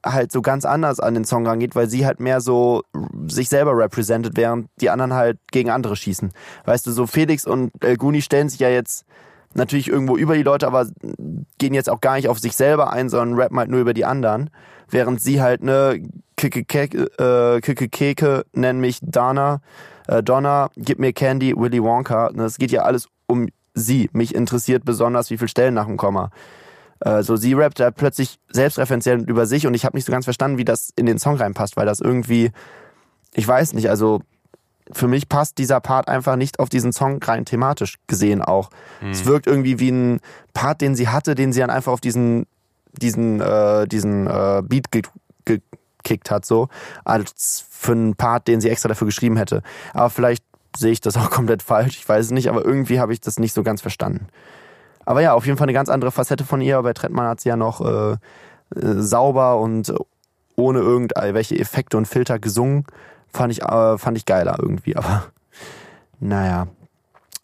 [0.05, 2.83] halt so ganz anders an den Song rangeht, weil sie halt mehr so
[3.27, 6.33] sich selber representet, während die anderen halt gegen andere schießen.
[6.65, 9.07] Weißt du, so Felix und El Guni stellen sich ja jetzt
[9.55, 10.87] natürlich irgendwo über die Leute, aber
[11.59, 14.05] gehen jetzt auch gar nicht auf sich selber ein, sondern rappen halt nur über die
[14.05, 14.51] anderen.
[14.89, 16.03] Während sie halt, ne,
[16.51, 19.61] Kike Keke, äh, nennen mich Dana,
[20.09, 22.29] äh, Donna, gib mir Candy, Willy Wonka.
[22.39, 24.09] Es geht ja alles um sie.
[24.13, 26.31] Mich interessiert besonders, wie viele Stellen nach dem Komma.
[27.01, 30.25] Äh, so, sie rappt da plötzlich selbstreferenziell über sich und ich habe nicht so ganz
[30.25, 32.51] verstanden, wie das in den Song reinpasst, weil das irgendwie,
[33.35, 34.21] ich weiß nicht, also
[34.93, 38.69] für mich passt dieser Part einfach nicht auf diesen Song rein thematisch gesehen auch.
[39.11, 40.21] Es wirkt irgendwie wie ein
[40.53, 42.47] Part, den sie hatte, den sie dann einfach auf diesen
[42.93, 45.03] diesen äh, diesen äh, Beat ge
[46.05, 46.69] gekickt hat so
[47.05, 49.63] als für einen Part, den sie extra dafür geschrieben hätte.
[49.93, 50.45] Aber vielleicht
[50.77, 53.39] sehe ich das auch komplett falsch, ich weiß es nicht, aber irgendwie habe ich das
[53.39, 54.29] nicht so ganz verstanden.
[55.07, 56.81] Aber ja, auf jeden Fall eine ganz andere Facette von ihr.
[56.83, 58.17] Bei Trettmann hat sie ja noch äh, äh,
[58.75, 59.93] sauber und
[60.57, 62.87] ohne irgendwelche Effekte und Filter gesungen.
[63.33, 64.97] Fand ich, äh, fand ich geiler irgendwie.
[64.97, 65.25] Aber
[66.21, 66.69] naja,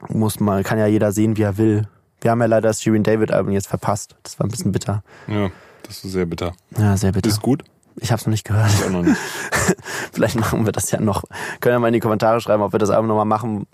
[0.08, 1.86] muss mal, kann ja jeder sehen, wie er will.
[2.22, 4.16] Wir haben ja leider das Shirin David Album jetzt verpasst.
[4.22, 5.02] Das war ein bisschen bitter.
[5.26, 5.50] Ja,
[5.82, 6.52] das ist sehr bitter.
[6.78, 7.28] Ja, sehr bitter.
[7.28, 7.64] Ist gut?
[8.01, 8.70] Ich habe es noch nicht gehört.
[8.72, 9.16] Ich auch noch nicht.
[10.12, 11.24] Vielleicht machen wir das ja noch.
[11.60, 13.66] Können ja mal in die Kommentare schreiben, ob wir das Album nochmal machen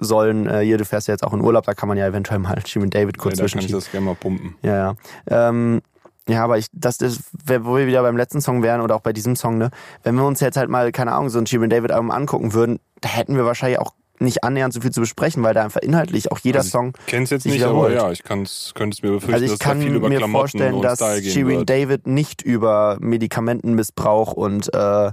[0.00, 0.46] sollen.
[0.46, 2.60] Äh, hier, du fährst ja jetzt auch in Urlaub, da kann man ja eventuell mal
[2.66, 4.54] Shirin David kurz Ja, da kann ich das gerne mal pumpen.
[4.62, 4.94] Ja,
[5.28, 5.48] ja.
[5.48, 5.80] Ähm,
[6.28, 9.12] ja, aber ich, das ist, wo wir wieder beim letzten Song wären oder auch bei
[9.12, 9.70] diesem Song, ne,
[10.02, 12.78] wenn wir uns jetzt halt mal, keine Ahnung, so ein Shirin David Album angucken würden,
[13.00, 16.30] da hätten wir wahrscheinlich auch nicht annähernd so viel zu besprechen, weil da einfach inhaltlich
[16.30, 16.92] auch jeder Also ich Song.
[17.06, 17.94] Kenn's jetzt sich nicht, aber wiederholt.
[17.94, 20.18] ja, ich kann's, könnte es mir befürchten, Also ich dass kann da viel über mir
[20.18, 21.66] Klamotten vorstellen, und dass Shirin.
[21.66, 25.12] David nicht über Medikamentenmissbrauch und äh,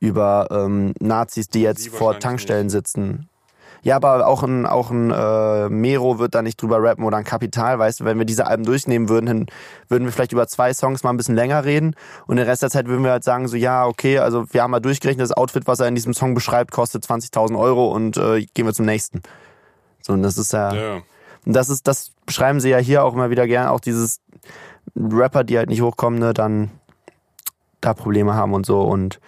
[0.00, 3.28] über ähm, Nazis, die jetzt vor Tankstellen sitzen.
[3.84, 7.24] Ja, aber auch ein, auch ein äh, Mero wird da nicht drüber rappen oder ein
[7.24, 9.46] Kapital, weißt du, wenn wir diese Alben durchnehmen würden, dann
[9.88, 11.94] würden wir vielleicht über zwei Songs mal ein bisschen länger reden
[12.26, 14.70] und den Rest der Zeit würden wir halt sagen, so ja, okay, also wir haben
[14.70, 18.46] mal durchgerechnet, das Outfit, was er in diesem Song beschreibt, kostet 20.000 Euro und äh,
[18.54, 19.20] gehen wir zum nächsten.
[20.00, 20.94] So, und das ist ja, Ja.
[21.44, 24.20] und das ist, das beschreiben sie ja hier auch immer wieder gern, auch dieses
[24.96, 26.70] Rapper, die halt nicht hochkommen, ne, dann
[27.82, 29.20] da Probleme haben und so und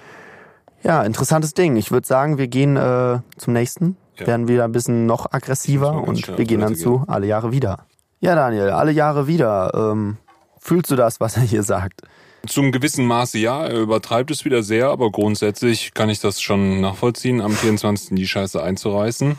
[0.82, 1.76] ja, interessantes Ding.
[1.76, 4.26] Ich würde sagen, wir gehen äh, zum nächsten, Ja.
[4.26, 7.86] werden wieder ein bisschen noch aggressiver und wir gehen dann zu alle Jahre wieder.
[8.20, 9.72] Ja, Daniel, alle Jahre wieder.
[9.74, 10.16] Ähm,
[10.58, 12.02] fühlst du das, was er hier sagt?
[12.46, 16.80] Zum gewissen Maße ja, er übertreibt es wieder sehr, aber grundsätzlich kann ich das schon
[16.80, 18.10] nachvollziehen, am 24.
[18.12, 19.36] die Scheiße einzureißen.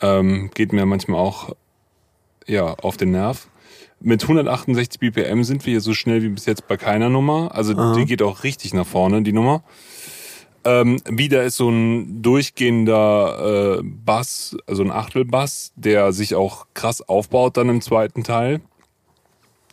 [0.00, 1.54] Ähm, geht mir manchmal auch
[2.46, 3.48] ja, auf den Nerv.
[4.00, 7.54] Mit 168 BPM sind wir hier so schnell wie bis jetzt bei keiner Nummer.
[7.54, 9.62] Also die geht auch richtig nach vorne, die Nummer.
[10.64, 17.06] Ähm, wieder ist so ein durchgehender äh, Bass, also ein Achtelbass, der sich auch krass
[17.06, 18.60] aufbaut dann im zweiten Teil.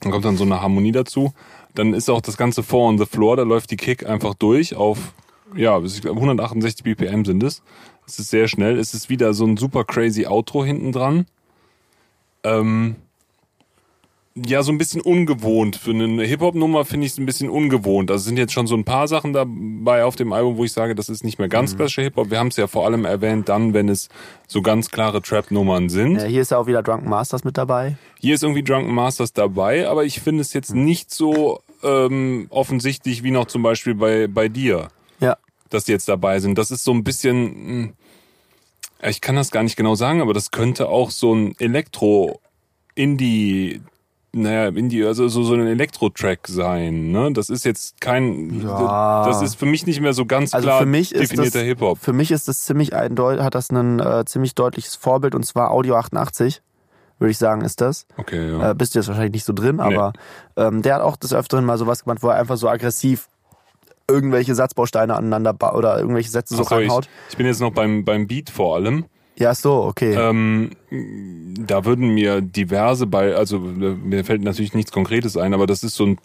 [0.01, 1.33] Dann kommt dann so eine Harmonie dazu.
[1.75, 4.75] Dann ist auch das ganze Four on the Floor, da läuft die Kick einfach durch
[4.75, 5.13] auf,
[5.55, 7.63] ja, ich glaube 168 BPM sind es.
[8.05, 8.77] Es ist sehr schnell.
[8.77, 11.25] Es ist wieder so ein super crazy Outro hinten dran.
[12.43, 12.97] Ähm,
[14.33, 15.75] ja, so ein bisschen ungewohnt.
[15.75, 18.09] Für eine Hip-Hop-Nummer finde ich es ein bisschen ungewohnt.
[18.11, 20.95] Also sind jetzt schon so ein paar Sachen dabei auf dem Album, wo ich sage,
[20.95, 22.29] das ist nicht mehr ganz klassischer Hip-Hop.
[22.31, 24.07] Wir haben es ja vor allem erwähnt dann, wenn es
[24.47, 26.15] so ganz klare Trap-Nummern sind.
[26.17, 27.97] Ja, hier ist ja auch wieder Drunken Masters mit dabei.
[28.19, 33.23] Hier ist irgendwie Drunken Masters dabei, aber ich finde es jetzt nicht so ähm, offensichtlich
[33.23, 34.87] wie noch zum Beispiel bei, bei dir,
[35.19, 35.35] Ja.
[35.69, 36.57] dass die jetzt dabei sind.
[36.57, 37.89] Das ist so ein bisschen, mh,
[39.09, 43.81] ich kann das gar nicht genau sagen, aber das könnte auch so ein Elektro-Indie,
[44.33, 47.11] naja, Indie, also so, so ein Elektro-Track sein.
[47.11, 47.31] Ne?
[47.33, 49.25] Das ist jetzt kein, Ja.
[49.25, 51.97] das ist für mich nicht mehr so ganz Also klar für mich das, definierter Hip-Hop.
[51.99, 55.71] für mich ist das ziemlich eindeutig, hat das ein äh, ziemlich deutliches Vorbild und zwar
[55.71, 56.61] Audio 88.
[57.19, 58.05] würde ich sagen, ist das.
[58.17, 58.71] Okay, ja.
[58.71, 60.13] Äh, bist du jetzt wahrscheinlich nicht so drin, aber
[60.55, 63.27] ähm, der hat auch des Öfteren mal sowas gemacht, wo er einfach so aggressiv
[64.09, 67.07] irgendwelche Satzbausteine aneinander ba oder irgendwelche Sätze so so, ich, reinhaut.
[67.29, 69.05] ich bin jetzt noch beim, beim Beat vor allem.
[69.37, 70.13] Ja, so, okay.
[70.13, 70.71] Ähm,
[71.65, 75.83] da würden mir diverse bei, also äh, mir fällt natürlich nichts Konkretes ein, aber das
[75.83, 76.17] ist so ein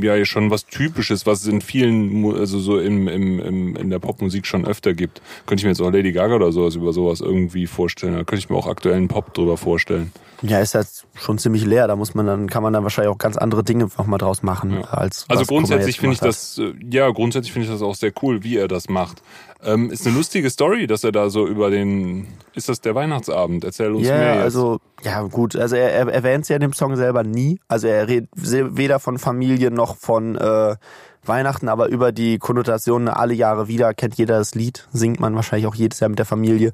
[0.00, 3.98] ja schon was Typisches, was es in vielen, also so im, im, im, in der
[3.98, 5.20] Popmusik schon öfter gibt.
[5.46, 8.12] Könnte ich mir jetzt auch Lady Gaga oder sowas über sowas irgendwie vorstellen.
[8.12, 10.12] Da könnte ich mir auch aktuellen Pop drüber vorstellen.
[10.42, 11.86] Ja, ist jetzt schon ziemlich leer.
[11.86, 14.42] Da muss man dann, kann man dann wahrscheinlich auch ganz andere Dinge noch mal draus
[14.42, 18.12] machen, als Also grundsätzlich finde ich das, äh, ja, grundsätzlich finde ich das auch sehr
[18.22, 19.22] cool, wie er das macht.
[19.64, 23.62] Ähm, ist eine lustige Story, dass er da so über den, ist das der Weihnachtsabend?
[23.62, 24.42] Erzähl uns Ja, mehr jetzt.
[24.42, 25.54] also, ja, gut.
[25.54, 27.60] Also, er, er erwähnt es ja in dem Song selber nie.
[27.68, 30.74] Also, er redet weder von Familie noch von äh,
[31.24, 35.68] Weihnachten, aber über die Konnotationen alle Jahre wieder kennt jeder das Lied, singt man wahrscheinlich
[35.68, 36.72] auch jedes Jahr mit der Familie.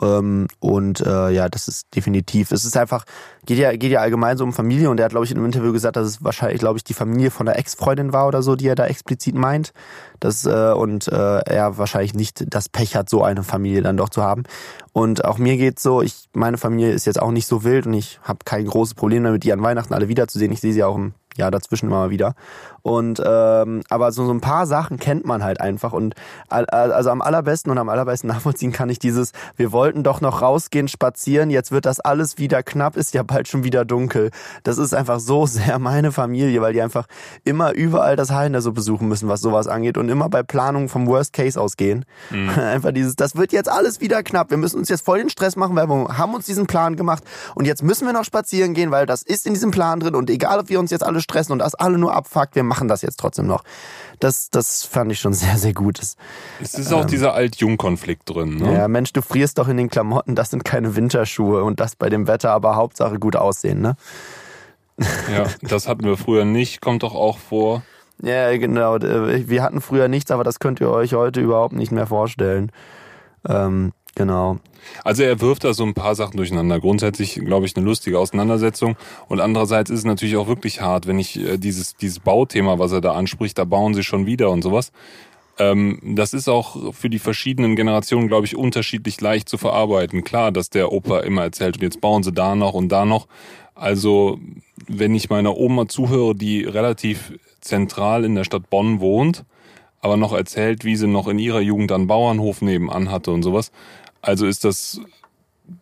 [0.00, 2.50] Ähm, und äh, ja, das ist definitiv.
[2.50, 3.04] Es ist einfach,
[3.44, 5.46] geht ja, geht ja allgemein so um Familie und er hat, glaube ich, in einem
[5.46, 8.56] Interview gesagt, dass es wahrscheinlich, glaube ich, die Familie von der Ex-Freundin war oder so,
[8.56, 9.72] die er da explizit meint.
[10.18, 14.08] Das, äh, und äh, er wahrscheinlich nicht das Pech hat, so eine Familie dann doch
[14.08, 14.44] zu haben.
[14.92, 17.94] Und auch mir geht's so, ich, meine Familie ist jetzt auch nicht so wild und
[17.94, 20.52] ich habe kein großes Problem damit, die an Weihnachten alle wiederzusehen.
[20.52, 22.34] Ich sehe sie auch im Jahr dazwischen immer mal wieder.
[22.82, 25.92] Und ähm, aber so, so ein paar Sachen kennt man halt einfach.
[25.92, 26.14] Und
[26.48, 30.20] al- al- also am allerbesten und am allerbesten nachvollziehen kann ich dieses, wir wollten doch
[30.20, 34.30] noch rausgehen, spazieren, jetzt wird das alles wieder knapp, ist ja bald schon wieder dunkel.
[34.64, 37.06] Das ist einfach so sehr meine Familie, weil die einfach
[37.44, 40.88] immer überall das in der Suppe besuchen müssen, was sowas angeht und immer bei Planung
[40.88, 42.04] vom Worst Case ausgehen.
[42.56, 44.50] Einfach dieses, das wird jetzt alles wieder knapp.
[44.50, 47.22] Wir müssen uns jetzt voll den Stress machen, weil wir haben uns diesen Plan gemacht
[47.54, 50.30] und jetzt müssen wir noch spazieren gehen, weil das ist in diesem Plan drin und
[50.30, 53.02] egal, ob wir uns jetzt alle stressen und das alle nur abfuckt, wir machen das
[53.02, 53.64] jetzt trotzdem noch.
[54.20, 55.98] Das, das fand ich schon sehr, sehr gut.
[55.98, 58.68] Es ist auch dieser Alt-Jung-Konflikt drin, ne?
[58.68, 61.96] ähm, ja, Mensch, du frierst doch in den Klamotten, das sind keine Winterschuhe und das
[61.96, 63.96] bei dem Wetter, aber Hauptsache gut aussehen, ne?
[65.34, 67.82] Ja, das hatten wir früher nicht, kommt doch auch vor.
[68.22, 69.00] Ja, genau.
[69.00, 72.70] Wir hatten früher nichts, aber das könnt ihr euch heute überhaupt nicht mehr vorstellen.
[73.48, 74.58] Ähm, genau.
[75.04, 76.80] Also er wirft da so ein paar Sachen durcheinander.
[76.80, 78.96] Grundsätzlich, glaube ich, eine lustige Auseinandersetzung.
[79.28, 82.92] Und andererseits ist es natürlich auch wirklich hart, wenn ich äh, dieses, dieses Bauthema, was
[82.92, 84.92] er da anspricht, da bauen sie schon wieder und sowas.
[85.58, 90.24] Ähm, das ist auch für die verschiedenen Generationen, glaube ich, unterschiedlich leicht zu verarbeiten.
[90.24, 93.28] Klar, dass der Opa immer erzählt, und jetzt bauen sie da noch und da noch.
[93.74, 94.38] Also,
[94.88, 99.44] wenn ich meiner Oma zuhöre, die relativ zentral in der Stadt Bonn wohnt,
[100.00, 103.70] aber noch erzählt, wie sie noch in ihrer Jugend einen Bauernhof nebenan hatte und sowas.
[104.22, 105.00] Also ist das,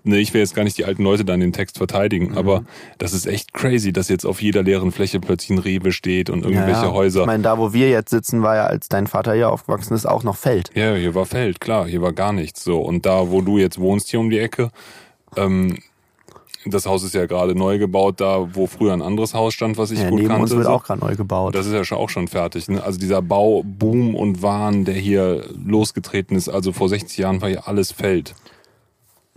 [0.04, 2.38] ne, ich will jetzt gar nicht die alten Leute da in dem Text verteidigen, Mhm.
[2.38, 2.64] aber
[2.98, 6.44] das ist echt crazy, dass jetzt auf jeder leeren Fläche plötzlich ein Rewe steht und
[6.44, 6.92] irgendwelche ja, ja.
[6.92, 7.20] Häuser.
[7.20, 10.06] Ich meine, da wo wir jetzt sitzen, war ja, als dein Vater hier aufgewachsen ist,
[10.06, 10.70] auch noch Feld.
[10.74, 12.62] Ja, hier war Feld, klar, hier war gar nichts.
[12.64, 14.70] So und da, wo du jetzt wohnst, hier um die Ecke,
[15.36, 15.78] ähm,
[16.66, 19.90] das Haus ist ja gerade neu gebaut, da wo früher ein anderes Haus stand, was
[19.90, 20.42] ich Ja, gut neben kannte.
[20.42, 21.54] uns wird auch gerade neu gebaut.
[21.54, 22.68] Das ist ja schon auch schon fertig.
[22.68, 22.82] Ne?
[22.82, 27.68] Also dieser Bauboom und Wahn, der hier losgetreten ist, also vor 60 Jahren war hier
[27.68, 28.34] alles Feld,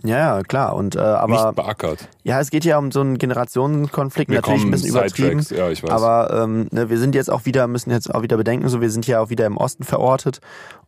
[0.04, 0.74] Ja, ja, klar.
[0.74, 2.08] Und äh, aber nicht beackert.
[2.24, 5.46] ja, es geht ja um so einen Generationenkonflikt, Wir natürlich ein bisschen übertrieben.
[5.50, 5.90] Ja, ich weiß.
[5.90, 8.90] Aber ähm, ne, wir sind jetzt auch wieder, müssen jetzt auch wieder bedenken, so wir
[8.90, 10.40] sind ja auch wieder im Osten verortet.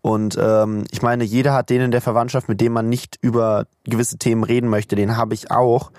[0.02, 3.66] Und ähm, ich meine, jeder hat den in der Verwandtschaft, mit dem man nicht über
[3.84, 4.96] gewisse Themen reden möchte.
[4.96, 5.92] Den habe ich auch.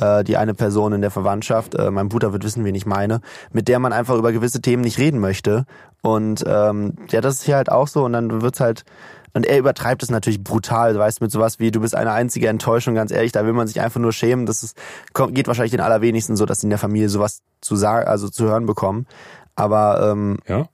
[0.00, 3.20] Äh, die eine Person in der Verwandtschaft, äh, mein Bruder wird wissen, wen ich meine,
[3.52, 5.66] mit der man einfach über gewisse Themen nicht reden möchte.
[6.02, 8.04] Und ähm, ja, das ist hier halt auch so.
[8.04, 8.84] Und dann wird's halt
[9.32, 12.94] und er übertreibt es natürlich brutal, weißt mit sowas wie, du bist eine einzige Enttäuschung,
[12.94, 14.46] ganz ehrlich, da will man sich einfach nur schämen.
[14.46, 14.76] Das ist,
[15.12, 18.28] kommt, geht wahrscheinlich den allerwenigsten so, dass sie in der Familie sowas zu sagen, also
[18.28, 19.06] zu hören bekommen.
[19.54, 20.66] Aber ähm, Ja?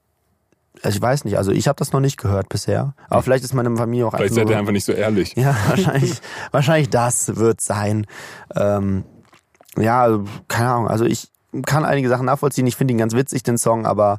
[0.83, 2.95] also ich weiß nicht, also ich habe das noch nicht gehört bisher.
[3.09, 5.35] Aber vielleicht ist meine Familie auch Vielleicht einfach seid nur, ihr einfach nicht so ehrlich.
[5.37, 6.21] ja, wahrscheinlich,
[6.51, 8.07] wahrscheinlich das wird sein.
[8.55, 9.05] Ähm,
[9.79, 10.89] ja, also, keine Ahnung.
[10.89, 11.29] Also ich
[11.65, 12.67] kann einige Sachen nachvollziehen.
[12.67, 14.19] Ich finde ihn ganz witzig, den Song, aber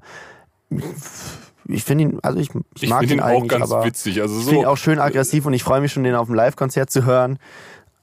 [1.68, 4.22] ich finde ihn, also ich, ich, Ich mag ihn ihn auch eigentlich, ganz aber witzig.
[4.22, 6.28] Also ich finde ihn so, auch schön aggressiv und ich freue mich schon, den auf
[6.28, 7.40] dem Live-Konzert zu hören.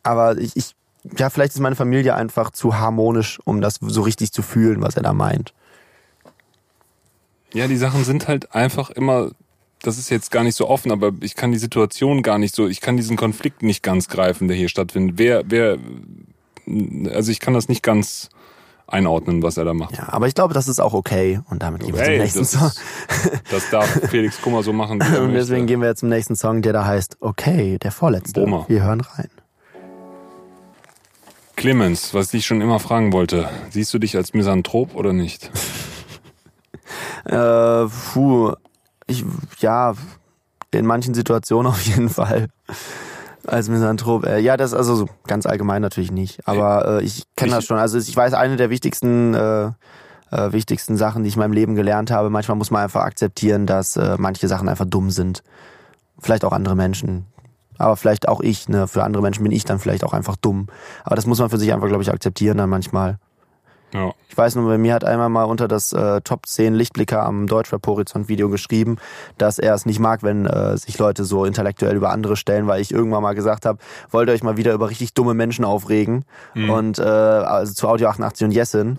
[0.03, 0.75] Aber ich, ich,
[1.17, 4.97] ja, vielleicht ist meine Familie einfach zu harmonisch, um das so richtig zu fühlen, was
[4.97, 5.53] er da meint.
[7.55, 9.31] ja, die Sachen sind halt einfach immer,
[9.81, 12.67] das ist jetzt gar nicht so offen, aber ich kann die Situation gar nicht so,
[12.67, 15.19] ich kann diesen Konflikt nicht ganz greifen, der hier stattfindet.
[15.19, 15.79] Wer, wer,
[17.13, 18.29] also ich kann das nicht ganz
[18.87, 19.97] einordnen, was er da macht.
[19.97, 21.41] Ja, aber ich glaube, das ist auch okay.
[21.49, 22.67] Und damit gehen wir zum nächsten das, Song.
[22.67, 22.81] ist,
[23.51, 25.67] das darf Felix Kummer so machen, wie er Und deswegen möchte.
[25.67, 28.41] gehen wir jetzt zum nächsten Song, der da heißt Okay, der vorletzte.
[28.41, 28.65] Boma.
[28.69, 29.29] Wir hören rein.
[31.57, 35.51] Clemens, was ich schon immer fragen wollte, siehst du dich als Misanthrop oder nicht?
[37.25, 38.53] Äh, puh,
[39.07, 39.25] ich,
[39.61, 39.95] ja,
[40.73, 42.49] in manchen Situationen auf jeden Fall.
[43.47, 47.53] Als Misanthrop, äh, ja, das also so ganz allgemein natürlich nicht, aber äh, ich kenne
[47.53, 47.79] das schon.
[47.79, 49.71] Also ich weiß, eine der wichtigsten äh,
[50.35, 52.31] äh, wichtigsten Sachen, die ich in meinem Leben gelernt habe.
[52.31, 55.43] Manchmal muss man einfach akzeptieren, dass äh, manche Sachen einfach dumm sind.
[56.19, 57.27] Vielleicht auch andere Menschen.
[57.79, 58.87] Aber vielleicht auch ich, ne?
[58.87, 60.69] Für andere Menschen bin ich dann vielleicht auch einfach dumm.
[61.05, 63.19] Aber das muss man für sich einfach, glaube ich, akzeptieren dann manchmal.
[63.95, 64.13] Ja.
[64.29, 67.47] Ich weiß nur, bei mir hat einmal mal unter das äh, Top 10 Lichtblicker am
[67.47, 68.97] Deutschrap-Horizont-Video geschrieben,
[69.39, 72.81] dass er es nicht mag, wenn äh, sich Leute so intellektuell über andere stellen, weil
[72.81, 73.79] ich irgendwann mal gesagt habe,
[74.11, 76.25] wollt ihr euch mal wieder über richtig dumme Menschen aufregen?
[76.55, 76.71] Mhm.
[76.71, 78.99] Und äh, also zu Audio 88 und Jessin.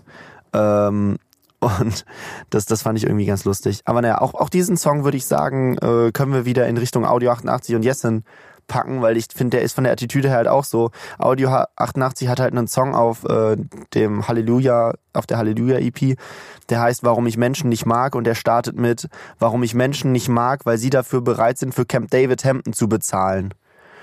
[0.53, 1.17] Ähm,
[1.59, 2.05] und
[2.49, 3.81] das, das fand ich irgendwie ganz lustig.
[3.83, 7.05] Aber naja, auch, auch diesen Song würde ich sagen, äh, können wir wieder in Richtung
[7.05, 8.23] Audio 88 und Jessin
[8.67, 10.91] packen, weil ich finde, der ist von der Attitüde her halt auch so.
[11.17, 13.57] Audio 88 hat halt einen Song auf äh,
[13.93, 16.17] dem Halleluja, auf der Halleluja EP,
[16.69, 19.07] der heißt Warum ich Menschen nicht mag und der startet mit
[19.39, 22.87] Warum ich Menschen nicht mag, weil sie dafür bereit sind, für Camp David Hampton zu
[22.87, 23.53] bezahlen.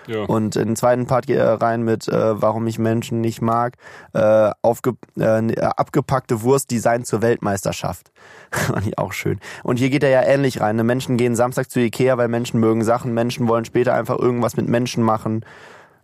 [0.07, 0.25] Ja.
[0.25, 3.75] Und in den zweiten Part geht er rein mit äh, Warum ich Menschen nicht mag,
[4.15, 8.11] äh, aufge, äh, abgepackte Wurst Design zur Weltmeisterschaft.
[8.51, 9.39] Fand ich auch schön.
[9.63, 10.77] Und hier geht er ja ähnlich rein.
[10.77, 10.85] Ne?
[10.85, 13.15] Menschen gehen Samstag zu Ikea, weil Menschen mögen Sachen.
[13.15, 15.45] Menschen wollen später einfach irgendwas mit Menschen machen.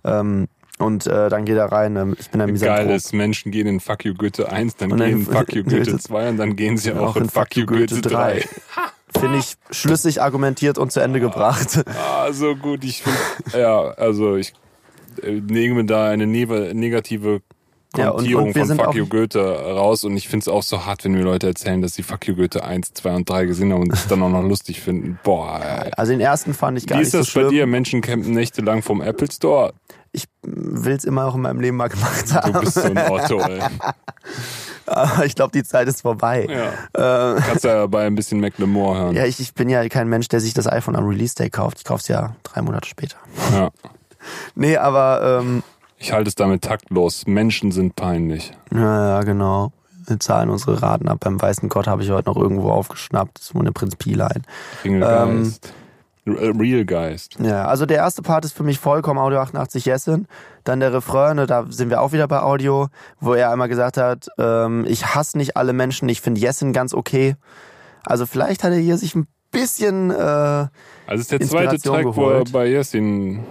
[0.05, 0.49] Ähm,
[0.79, 1.97] und äh, dann geht er rein.
[1.97, 2.95] ähm, Ich bin ein Geil Misanthrop.
[2.97, 5.85] ist, Menschen gehen in Fuck You Goethe 1, dann dann gehen in Fuck You Goethe
[5.85, 8.45] Goethe 2 und dann gehen sie auch, in Fuck You Goethe 3.
[9.17, 11.83] Finde ich schlüssig argumentiert und zu Ende gebracht.
[11.87, 12.85] Ah, so gut.
[12.85, 13.19] Ich finde,
[13.61, 14.53] ja, also ich
[15.23, 17.41] äh, nehme da eine negative
[17.97, 21.05] Ja, Kontierung wir von Fuck You Goethe raus und ich finde es auch so hart,
[21.05, 23.83] wenn mir Leute erzählen, dass sie Fuck You Goethe 1, 2 und 3 gesehen haben
[23.83, 25.19] und es dann auch noch lustig finden.
[25.25, 25.91] Boah, ey.
[25.97, 27.45] Also den ersten fand ich gar Wie nicht ist das so schlimm.
[27.47, 27.67] bei dir?
[27.67, 29.73] Menschen campen nächtelang vom Apple Store.
[30.13, 32.53] Ich will es immer noch in meinem Leben mal gemacht haben.
[32.53, 33.61] Du bist so ein Otto, ey.
[34.87, 36.47] Aber ich glaube, die Zeit ist vorbei.
[36.95, 37.35] Ja.
[37.37, 39.15] Äh, Kannst ja bei ein bisschen Macklemore hören.
[39.15, 41.79] ja, ich, ich bin ja kein Mensch, der sich das iPhone am Release Day kauft.
[41.79, 43.17] Ich kaufe es ja drei Monate später.
[43.53, 43.71] Ja.
[44.57, 45.63] Nee, aber ähm,
[45.97, 47.27] Ich halte es damit taktlos.
[47.29, 48.53] Menschen sind peinlich.
[48.75, 49.73] ja, ja, genau.
[50.07, 51.19] Wir zahlen unsere Raten ab.
[51.21, 53.39] Beim Weißen Gott habe ich heute noch irgendwo aufgeschnappt.
[53.39, 54.43] Das ist wohl eine Prinz Pi-Line.
[56.37, 57.37] Äh, Real Geist.
[57.41, 60.27] Ja, also der erste Part ist für mich vollkommen Audio 88 Jessin.
[60.65, 62.89] Dann der Refrain, ne, da sind wir auch wieder bei Audio,
[63.21, 66.95] wo er einmal gesagt hat, ähm, ich hasse nicht alle Menschen, ich finde Jessin ganz
[66.95, 67.37] okay.
[68.05, 70.71] Also vielleicht hat er hier sich ein bisschen äh, Also
[71.21, 72.53] ist der zweite Track, wo er geholt.
[72.53, 73.45] bei Yesin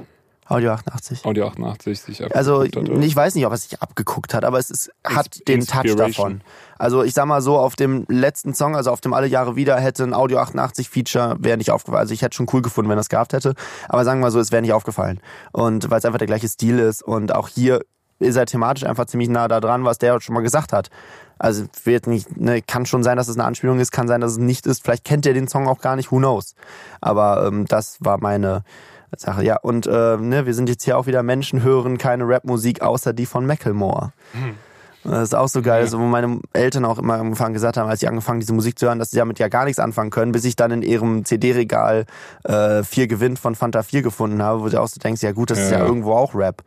[0.49, 1.25] Audio 88.
[1.25, 4.69] Audio 88 sich Also hat, ich weiß nicht, ob er sich abgeguckt hat, aber es
[4.69, 6.41] ist, hat den Touch davon.
[6.77, 9.77] Also ich sag mal so, auf dem letzten Song, also auf dem Alle Jahre wieder,
[9.79, 11.99] hätte ein Audio 88 Feature, wäre nicht aufgefallen.
[11.99, 13.55] Also ich hätte schon cool gefunden, wenn er es gehabt hätte.
[13.89, 15.19] Aber sagen wir mal so, es wäre nicht aufgefallen.
[15.51, 17.81] Und weil es einfach der gleiche Stil ist und auch hier
[18.19, 20.89] ist er thematisch einfach ziemlich nah da dran, was der schon mal gesagt hat.
[21.37, 24.31] Also wird nicht, ne, kann schon sein, dass es eine Anspielung ist, kann sein, dass
[24.31, 24.83] es nicht ist.
[24.83, 26.55] Vielleicht kennt er den Song auch gar nicht, who knows.
[26.99, 28.63] Aber ähm, das war meine
[29.15, 29.43] Sache.
[29.43, 33.13] Ja, und äh, ne, wir sind jetzt hier auch wieder Menschen hören keine Rapmusik außer
[33.13, 34.11] die von Macklemore.
[35.03, 35.87] Das ist auch so geil, Ja.
[35.87, 38.87] so, wo meine Eltern auch immer angefangen gesagt haben, als sie angefangen diese Musik zu
[38.87, 42.05] hören, dass sie damit ja gar nichts anfangen können, bis ich dann in ihrem CD-Regal
[42.43, 45.49] äh, vier Gewinn von Fanta 4 gefunden habe, wo du auch so denkst, ja gut,
[45.51, 45.79] das ist Ja.
[45.79, 46.61] ja irgendwo auch Rap.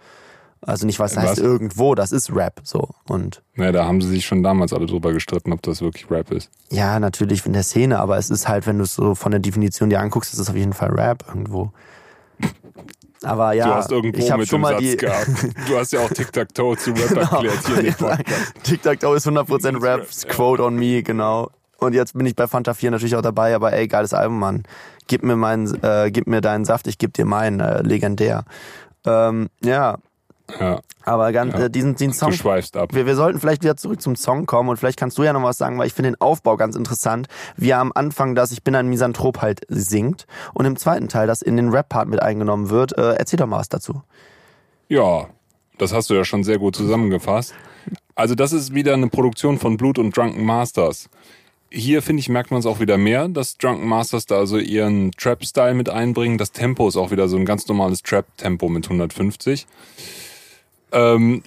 [0.62, 1.22] Also nicht was Was?
[1.24, 2.88] heißt irgendwo, das ist Rap so.
[3.08, 6.30] Und Ja, da haben sie sich schon damals alle drüber gestritten, ob das wirklich Rap
[6.32, 6.50] ist.
[6.70, 9.40] ja, natürlich in der Szene, aber es ist halt, wenn du es so von der
[9.40, 11.72] Definition dir anguckst, ist es auf jeden Fall Rap irgendwo.
[13.22, 15.28] Aber ja, du hast irgendwo ich habe mit schon dem mal Satz die gehabt.
[15.68, 18.54] Du hast ja auch Tic-Tac-Toe zu Rap erklärt hier in dem Podcast.
[18.62, 20.28] TikTok ist 100% Rap, Rap, ja.
[20.30, 21.50] Quote on me, genau.
[21.78, 24.62] Und jetzt bin ich bei Fanta 4 natürlich auch dabei, aber ey, geiles Album, Mann.
[25.06, 28.44] Gib mir meinen, äh, gib mir deinen Saft, ich geb dir meinen, äh, legendär.
[29.04, 29.98] Ähm, ja,
[30.58, 31.66] Ja, aber ganz, Ja.
[31.66, 32.94] äh, diesen, diesen Song, du schweifst ab.
[32.94, 35.42] wir, wir sollten vielleicht wieder zurück zum Song kommen und vielleicht kannst du ja noch
[35.42, 38.62] was sagen, weil ich finde den Aufbau ganz interessant, wie er am Anfang das Ich
[38.62, 42.70] bin ein Misanthrop halt singt und im zweiten Teil das in den Rap-Part mit eingenommen
[42.70, 42.96] wird.
[42.98, 44.02] Äh, erzähl doch mal was dazu.
[44.88, 45.28] Ja,
[45.78, 47.54] das hast du ja schon sehr gut zusammengefasst.
[48.14, 51.08] Also das ist wieder eine Produktion von Blut und Drunken Masters.
[51.72, 55.12] Hier, finde ich, merkt man es auch wieder mehr, dass Drunken Masters da also ihren
[55.12, 56.36] Trap-Style mit einbringen.
[56.36, 59.66] Das Tempo ist auch wieder so ein ganz normales Trap-Tempo mit 150.
[60.92, 61.42] Ähm,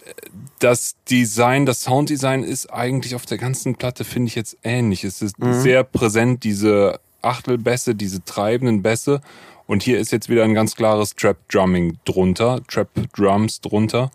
[0.59, 5.03] das Design, das Sounddesign ist eigentlich auf der ganzen Platte, finde ich jetzt ähnlich.
[5.03, 9.21] Es ist sehr präsent, diese Achtelbässe, diese treibenden Bässe.
[9.67, 14.11] Und hier ist jetzt wieder ein ganz klares Trap-Drumming drunter, Trap-Drums drunter.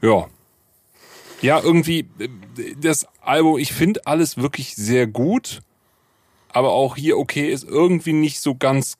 [0.00, 0.26] Ja.
[1.40, 2.08] Ja, irgendwie,
[2.80, 5.60] das Album, ich finde alles wirklich sehr gut,
[6.52, 8.96] aber auch hier, okay, ist irgendwie nicht so ganz.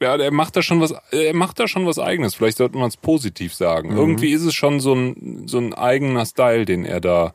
[0.00, 2.34] Ja, der macht da schon was, er macht da schon was eigenes.
[2.34, 3.90] Vielleicht sollte man es positiv sagen.
[3.96, 7.32] Irgendwie ist es schon so ein, so ein eigener Style, den er da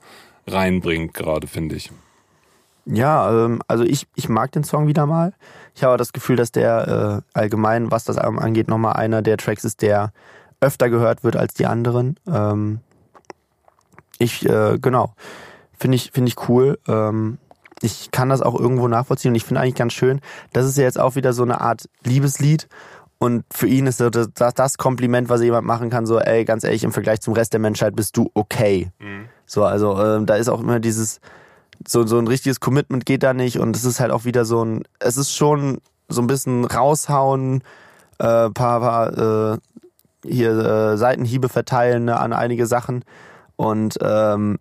[0.48, 1.92] reinbringt, gerade, finde ich.
[2.86, 5.34] Ja, ähm, also ich, ich mag den Song wieder mal.
[5.76, 9.38] Ich habe das Gefühl, dass der äh, allgemein, was das Album angeht, nochmal einer der
[9.38, 10.14] Tracks ist, der
[10.60, 12.18] öfter gehört wird als die anderen.
[12.28, 12.80] Ähm,
[14.20, 15.14] ich, äh, genau,
[15.78, 16.80] finde ich, finde ich cool.
[16.88, 17.40] Ähm,
[17.84, 20.22] ich kann das auch irgendwo nachvollziehen und ich finde eigentlich ganz schön,
[20.54, 22.68] das ist ja jetzt auch wieder so eine Art Liebeslied
[23.20, 26.64] und für ihn ist so das, das Kompliment, was jemand machen kann, so, ey, ganz
[26.64, 28.92] ehrlich, im Vergleich zum Rest der Menschheit bist du okay.
[29.00, 29.26] Mhm.
[29.46, 31.20] So, also äh, da ist auch immer dieses,
[31.88, 34.64] so, so ein richtiges Commitment geht da nicht und es ist halt auch wieder so
[34.64, 37.64] ein, es ist schon so ein bisschen raushauen,
[38.20, 39.58] äh, paar, paar äh,
[40.26, 43.04] hier äh, Seitenhiebe verteilen ne, an einige Sachen
[43.58, 44.60] und ähm,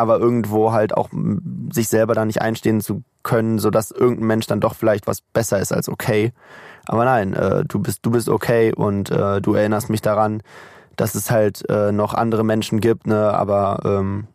[0.00, 1.10] aber irgendwo halt auch
[1.70, 5.20] sich selber da nicht einstehen zu können, so dass irgendein Mensch dann doch vielleicht was
[5.20, 6.32] besser ist als okay.
[6.86, 10.42] Aber nein, äh, du bist du bist okay und äh, du erinnerst mich daran,
[10.96, 14.26] dass es halt äh, noch andere Menschen gibt, ne, aber ähm,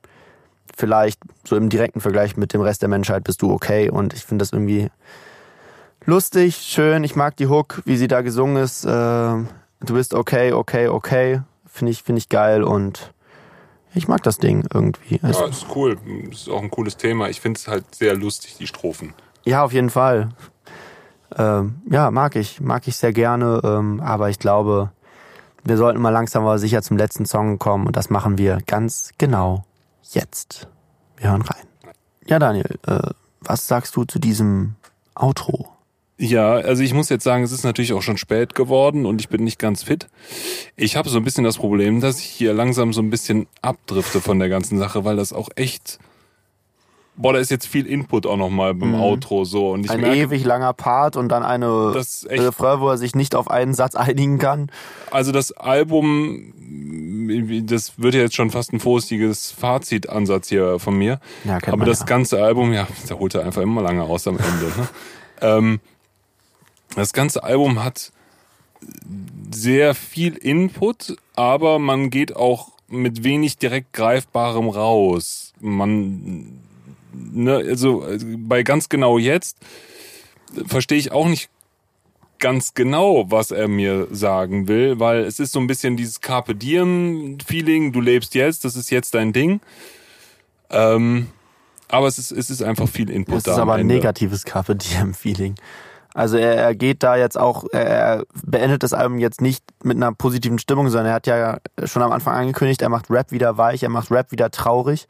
[0.77, 4.23] vielleicht so im direkten Vergleich mit dem Rest der Menschheit bist du okay und ich
[4.23, 4.89] finde das irgendwie
[6.05, 7.03] lustig, schön.
[7.03, 8.85] Ich mag die Hook, wie sie da gesungen ist.
[8.85, 11.41] Äh, du bist okay, okay, okay.
[11.65, 13.14] Finde ich, finde ich geil und
[13.95, 15.19] ich mag das Ding irgendwie.
[15.21, 15.97] Ja, ist cool.
[16.29, 17.29] Ist auch ein cooles Thema.
[17.29, 19.13] Ich finde es halt sehr lustig, die Strophen.
[19.45, 20.29] Ja, auf jeden Fall.
[21.35, 22.61] Ähm, ja, mag ich.
[22.61, 23.61] Mag ich sehr gerne.
[23.63, 24.91] Ähm, aber ich glaube,
[25.63, 29.11] wir sollten mal langsam aber sicher zum letzten Song kommen und das machen wir ganz
[29.17, 29.65] genau
[30.11, 30.67] jetzt.
[31.17, 31.65] Wir hören rein.
[32.27, 32.99] Ja, Daniel, äh,
[33.41, 34.75] was sagst du zu diesem
[35.15, 35.74] Outro?
[36.17, 39.27] Ja, also ich muss jetzt sagen, es ist natürlich auch schon spät geworden und ich
[39.27, 40.07] bin nicht ganz fit.
[40.77, 44.21] Ich habe so ein bisschen das Problem, dass ich hier langsam so ein bisschen abdrifte
[44.21, 45.99] von der ganzen Sache, weil das auch echt
[47.17, 49.01] boah, da ist jetzt viel Input auch nochmal beim mhm.
[49.01, 49.71] Outro so.
[49.71, 53.35] Und ich Ein merke, ewig langer Part und dann eine Refrain, wo er sich nicht
[53.35, 54.71] auf einen Satz einigen kann.
[55.11, 56.53] Also das Album,
[57.65, 61.19] das wird ja jetzt schon fast ein vorsichtiges Fazitansatz hier von mir.
[61.45, 62.05] Ja, Aber das ja.
[62.05, 64.65] ganze Album, ja, da holt er einfach immer lange aus am Ende.
[64.65, 64.87] Ne?
[65.41, 65.79] ähm,
[66.95, 68.11] das ganze Album hat
[69.51, 75.53] sehr viel Input, aber man geht auch mit wenig direkt greifbarem raus.
[75.59, 76.59] Man
[77.13, 78.05] ne, also
[78.37, 79.57] bei ganz genau jetzt
[80.65, 81.49] verstehe ich auch nicht
[82.39, 86.53] ganz genau, was er mir sagen will, weil es ist so ein bisschen dieses Carpe
[86.53, 89.61] Diem Feeling, du lebst jetzt, das ist jetzt dein Ding.
[90.69, 91.27] Ähm,
[91.87, 93.51] aber es ist, es ist einfach viel Input es da.
[93.51, 95.55] Es ist aber ein negatives Carpe Diem Feeling.
[96.15, 100.13] Also er, er geht da jetzt auch, er beendet das Album jetzt nicht mit einer
[100.13, 103.83] positiven Stimmung, sondern er hat ja schon am Anfang angekündigt, er macht Rap wieder weich,
[103.83, 105.07] er macht Rap wieder traurig.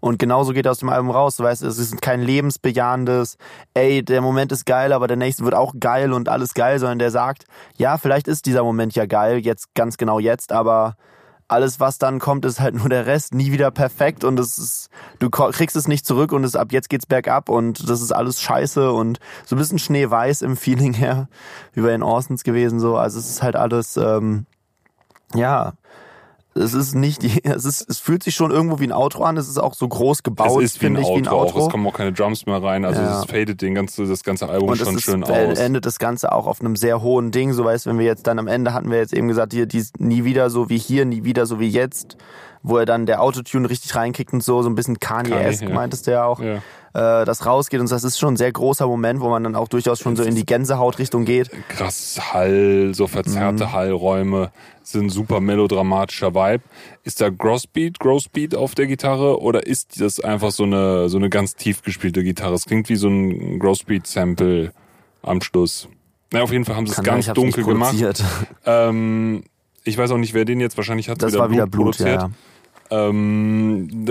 [0.00, 1.36] Und genauso geht er aus dem Album raus.
[1.36, 3.36] Du weißt, es ist kein lebensbejahendes,
[3.74, 7.00] ey, der Moment ist geil, aber der nächste wird auch geil und alles geil, sondern
[7.00, 7.44] der sagt,
[7.76, 10.96] ja, vielleicht ist dieser Moment ja geil, jetzt ganz genau jetzt, aber
[11.48, 14.90] alles, was dann kommt, ist halt nur der Rest, nie wieder perfekt und es ist,
[15.18, 18.40] du kriegst es nicht zurück und es ab jetzt geht's bergab und das ist alles
[18.40, 21.28] scheiße und so ein bisschen schneeweiß im Feeling her,
[21.72, 22.96] wie bei den Orsons gewesen so.
[22.96, 24.46] Also es ist halt alles, ähm,
[25.34, 25.74] ja,
[26.56, 29.36] es ist nicht, es ist, es fühlt sich schon irgendwo wie ein Outro an.
[29.36, 31.60] Es ist auch so groß gebaut, finde ich, wie ein Outro.
[31.60, 31.66] Auch.
[31.66, 32.84] Es kommen auch keine Drums mehr rein.
[32.84, 33.20] Also ja.
[33.20, 35.58] es fadet den ganzen, das ganze Album und schon ist, schön aus.
[35.58, 37.52] endet das Ganze auch auf einem sehr hohen Ding.
[37.52, 39.84] So weißt, wenn wir jetzt dann am Ende hatten wir jetzt eben gesagt, hier, die
[39.98, 42.16] nie wieder so wie hier, nie wieder so wie jetzt,
[42.66, 45.74] wo er dann der Autotune richtig reinkickt und so, so ein bisschen Kanye-esque, Kanye, ja.
[45.74, 46.40] meintest du ja auch.
[46.40, 46.62] Ja
[46.96, 49.68] äh, das rausgeht und das ist schon ein sehr großer Moment, wo man dann auch
[49.68, 51.50] durchaus schon so in die Gänsehautrichtung geht.
[51.68, 53.72] Krass Hall, so verzerrte mhm.
[53.72, 54.50] Hallräume,
[54.82, 56.64] sind super melodramatischer Vibe.
[57.04, 61.28] Ist da Grossbeat, Grossbeat auf der Gitarre oder ist das einfach so eine so eine
[61.28, 62.54] ganz tief gespielte Gitarre?
[62.54, 64.72] Es klingt wie so ein Grossbeat Sample
[65.22, 65.88] am Schluss.
[66.32, 67.94] Na, auf jeden Fall haben sie es ganz dunkel gemacht.
[68.64, 69.44] Ähm,
[69.84, 71.22] ich weiß auch nicht, wer den jetzt wahrscheinlich hat.
[71.22, 72.22] Das wieder war Blut wieder Blut, produziert.
[72.22, 72.30] ja.
[72.90, 74.06] Ähm,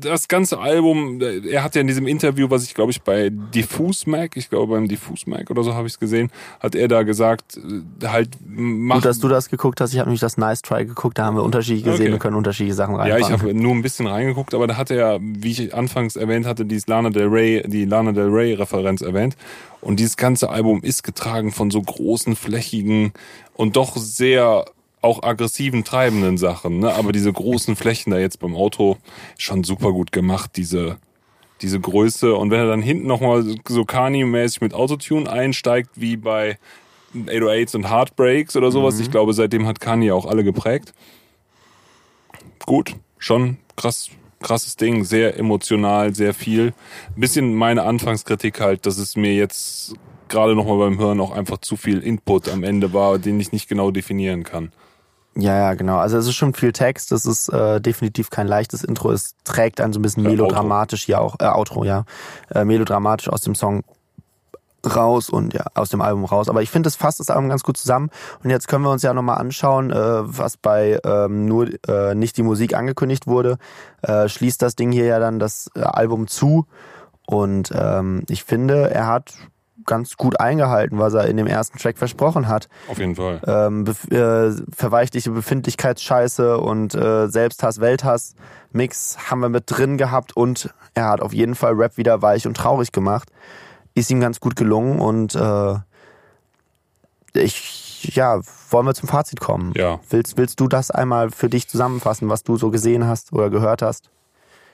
[0.00, 4.08] das ganze Album, er hat ja in diesem Interview, was ich glaube ich bei Diffuse
[4.08, 6.30] Mac, ich glaube beim Diffuse Mac oder so habe ich es gesehen,
[6.60, 8.96] hat er da gesagt, äh, halt mach.
[8.96, 11.36] Gut, dass du das geguckt hast, ich habe nämlich das Nice Try geguckt, da haben
[11.36, 12.12] wir Unterschiede gesehen, okay.
[12.12, 13.20] wir können unterschiedliche Sachen reinmachen.
[13.20, 16.46] Ja, ich habe nur ein bisschen reingeguckt, aber da hat er, wie ich anfangs erwähnt
[16.46, 19.36] hatte, die Lana Del Rey, die Lana Del Rey Referenz erwähnt.
[19.80, 23.12] Und dieses ganze Album ist getragen von so großen, flächigen
[23.54, 24.64] und doch sehr
[25.00, 26.80] auch aggressiven, treibenden Sachen.
[26.80, 26.92] Ne?
[26.92, 28.96] Aber diese großen Flächen da jetzt beim Auto
[29.36, 30.98] schon super gut gemacht, diese,
[31.60, 32.34] diese Größe.
[32.34, 36.58] Und wenn er dann hinten nochmal so Kanye-mäßig mit Autotune einsteigt, wie bei
[37.14, 39.02] 808s und Heartbreaks oder sowas, mhm.
[39.02, 40.92] ich glaube, seitdem hat Kanye auch alle geprägt.
[42.66, 44.10] Gut, schon krass,
[44.40, 46.74] krasses Ding, sehr emotional, sehr viel.
[47.16, 49.94] Ein bisschen meine Anfangskritik halt, dass es mir jetzt
[50.28, 53.68] gerade nochmal beim Hören auch einfach zu viel Input am Ende war, den ich nicht
[53.68, 54.72] genau definieren kann.
[55.40, 55.98] Ja, ja, genau.
[55.98, 57.12] Also es ist schon viel Text.
[57.12, 59.12] Es ist äh, definitiv kein leichtes Intro.
[59.12, 62.04] Es trägt einen so ein bisschen Ja, melodramatisch hier auch, äh, Outro, ja,
[62.52, 63.84] äh, melodramatisch aus dem Song
[64.84, 66.48] raus und ja, aus dem Album raus.
[66.48, 68.10] Aber ich finde, es fasst das Album ganz gut zusammen.
[68.42, 72.36] Und jetzt können wir uns ja nochmal anschauen, äh, was bei ähm, nur äh, nicht
[72.36, 73.58] die Musik angekündigt wurde.
[74.02, 76.66] Äh, schließt das Ding hier ja dann das äh, Album zu.
[77.28, 79.34] Und ähm, ich finde, er hat
[79.88, 82.68] ganz gut eingehalten, was er in dem ersten Track versprochen hat.
[82.86, 83.40] Auf jeden Fall.
[83.44, 88.36] Ähm, äh, verweichliche Befindlichkeitsscheiße und äh, Selbsthass, Welthass
[88.70, 92.46] Mix haben wir mit drin gehabt und er hat auf jeden Fall Rap wieder weich
[92.46, 93.30] und traurig gemacht.
[93.94, 95.74] Ist ihm ganz gut gelungen und äh,
[97.34, 98.40] ich, ja,
[98.70, 99.72] wollen wir zum Fazit kommen?
[99.74, 100.00] Ja.
[100.10, 103.82] Willst, willst du das einmal für dich zusammenfassen, was du so gesehen hast oder gehört
[103.82, 104.10] hast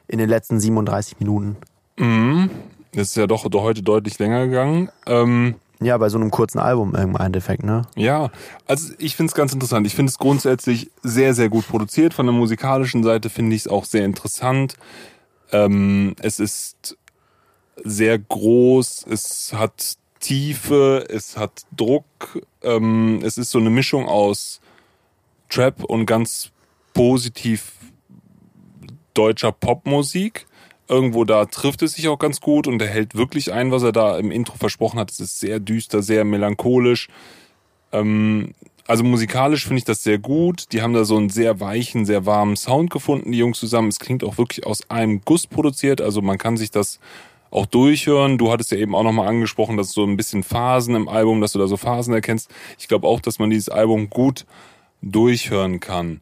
[0.08, 1.56] in den letzten 37 Minuten?
[1.98, 2.50] Mhm.
[2.94, 4.90] Das ist ja doch heute deutlich länger gegangen.
[5.06, 7.82] Ähm, Ja, bei so einem kurzen Album im Endeffekt, ne?
[7.96, 8.30] Ja,
[8.66, 9.86] also ich finde es ganz interessant.
[9.86, 12.14] Ich finde es grundsätzlich sehr, sehr gut produziert.
[12.14, 14.74] Von der musikalischen Seite finde ich es auch sehr interessant.
[15.52, 16.96] Ähm, es ist
[17.82, 22.04] sehr groß, es hat Tiefe, es hat Druck.
[22.62, 24.60] Ähm, es ist so eine Mischung aus
[25.50, 26.50] Trap und ganz
[26.94, 27.72] positiv
[29.12, 30.46] deutscher Popmusik.
[30.86, 33.92] Irgendwo da trifft es sich auch ganz gut und er hält wirklich ein, was er
[33.92, 35.10] da im Intro versprochen hat.
[35.10, 37.08] Es ist sehr düster, sehr melancholisch.
[37.92, 38.54] Ähm,
[38.86, 40.72] also musikalisch finde ich das sehr gut.
[40.72, 43.88] Die haben da so einen sehr weichen, sehr warmen Sound gefunden, die Jungs zusammen.
[43.88, 46.02] Es klingt auch wirklich aus einem Guss produziert.
[46.02, 47.00] Also man kann sich das
[47.50, 48.36] auch durchhören.
[48.36, 51.52] Du hattest ja eben auch nochmal angesprochen, dass so ein bisschen Phasen im Album, dass
[51.52, 52.50] du da so Phasen erkennst.
[52.78, 54.44] Ich glaube auch, dass man dieses Album gut
[55.00, 56.20] durchhören kann.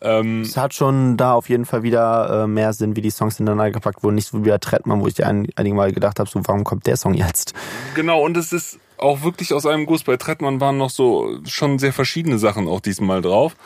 [0.00, 3.36] Ähm, Es hat schon da auf jeden Fall wieder äh, mehr Sinn, wie die Songs
[3.38, 4.14] hintereinander gepackt wurden.
[4.16, 6.64] Nicht so wie bei Trettmann, wo ich dir ein, einige Mal gedacht habe, so warum
[6.64, 7.54] kommt der Song jetzt?
[7.94, 10.04] Genau, und es ist auch wirklich aus einem Guss.
[10.04, 13.56] Bei Trettmann waren noch so schon sehr verschiedene Sachen auch diesmal drauf.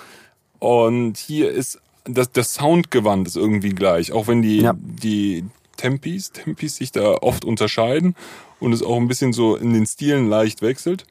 [0.59, 4.75] Und hier ist das, das Soundgewand ist irgendwie gleich, auch wenn die, Ja.
[4.77, 5.45] die
[5.77, 8.15] Tempis, Tempis sich da oft unterscheiden
[8.59, 11.07] und es auch ein bisschen so in den Stilen leicht wechselt.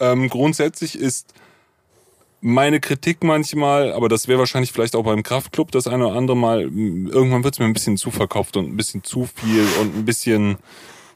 [0.00, 1.32] Ähm, grundsätzlich ist
[2.44, 6.36] meine Kritik manchmal, aber das wäre wahrscheinlich vielleicht auch beim Kraftclub das eine oder andere
[6.36, 9.96] Mal, irgendwann wird es mir ein bisschen zu verkauft und ein bisschen zu viel und
[9.96, 10.58] ein bisschen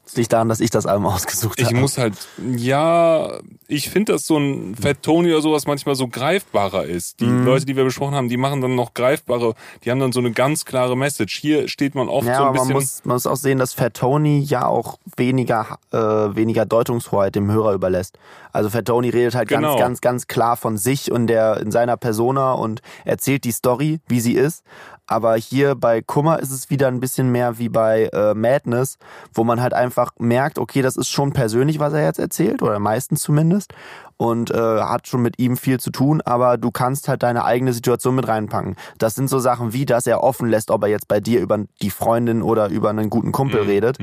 [0.09, 1.77] Das liegt daran, dass ich das Album ausgesucht ich habe.
[1.77, 2.15] muss halt,
[2.57, 7.21] ja, ich finde, dass so ein Fat Tony oder sowas manchmal so greifbarer ist.
[7.21, 7.45] Die Mhm.
[7.45, 9.55] Leute, die wir besprochen haben, die machen dann noch greifbare,
[9.85, 11.39] die haben dann so eine ganz klare Message.
[11.39, 12.75] Hier steht man oft ja, so ein aber man bisschen.
[12.75, 17.51] muss, man muss auch sehen, dass Fat Tony ja auch weniger, äh, weniger Deutungshoheit dem
[17.51, 18.19] Hörer überlässt.
[18.53, 19.77] Also Fat Tony redet halt Genau.
[19.77, 24.01] ganz, ganz, ganz klar von sich und der in seiner Persona und erzählt die Story,
[24.09, 24.65] wie sie ist.
[25.09, 28.99] Aber hier bei Kummer ist es wieder ein bisschen mehr wie bei äh, Madness,
[29.33, 32.79] wo man halt einfach merkt, okay, das ist schon persönlich, was er jetzt erzählt, oder
[32.79, 33.73] meistens zumindest.
[34.20, 37.73] Und äh, hat schon mit ihm viel zu tun, aber du kannst halt deine eigene
[37.73, 38.74] Situation mit reinpacken.
[38.99, 41.59] Das sind so Sachen wie, dass er offen lässt, ob er jetzt bei dir über
[41.82, 43.69] die Freundin oder über einen guten Kumpel Mhm.
[43.70, 43.99] redet.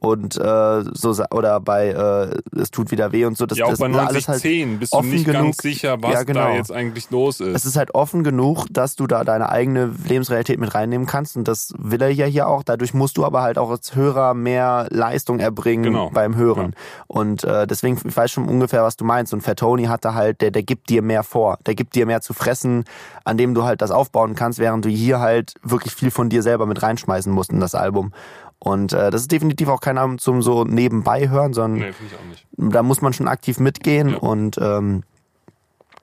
[0.00, 3.46] Und äh, so oder bei äh, es tut wieder weh und so.
[3.46, 5.42] Das, ja, auch das bei ist alles halt 9010 bist du nicht genug.
[5.42, 6.40] ganz sicher, was Ja, genau.
[6.44, 7.56] da jetzt eigentlich los ist.
[7.56, 11.48] Es ist halt offen genug, dass du da deine eigene Lebensrealität mit reinnehmen kannst und
[11.48, 12.62] das will er ja hier auch.
[12.62, 16.10] Dadurch musst du aber halt auch als Hörer mehr Leistung erbringen Genau.
[16.10, 16.74] beim Hören.
[17.08, 19.34] Und äh, deswegen, ich weiß schon ungefähr, was du meinst.
[19.34, 21.58] Und Fatoni hat da halt, der, der gibt dir mehr vor.
[21.66, 22.84] Der gibt dir mehr zu fressen,
[23.24, 26.42] an dem du halt das aufbauen kannst, während du hier halt wirklich viel von dir
[26.42, 28.12] selber mit reinschmeißen musst in das Album.
[28.60, 32.14] Und äh, das ist definitiv auch kein Album zum so nebenbei hören, sondern nee, ich
[32.14, 32.46] auch nicht.
[32.56, 34.16] da muss man schon aktiv mitgehen Ja.
[34.18, 35.02] und ähm,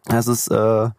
[0.05, 0.89] das ist äh,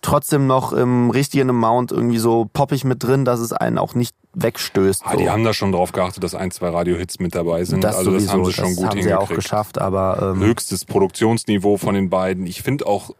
[0.00, 4.14] trotzdem noch im richtigen Amount irgendwie so poppig mit drin, dass es einen auch nicht
[4.34, 5.02] wegstößt.
[5.04, 5.18] Ah, so.
[5.18, 7.82] die haben da schon drauf geachtet, dass ein, zwei Radiohits mit dabei sind.
[7.82, 9.42] das also das sowieso, haben sie schon das gut haben sie auch hingekriegt.
[9.42, 12.46] geschafft, aber ähm, höchstes Produktionsniveau von den beiden.
[12.46, 13.10] Ich finde auch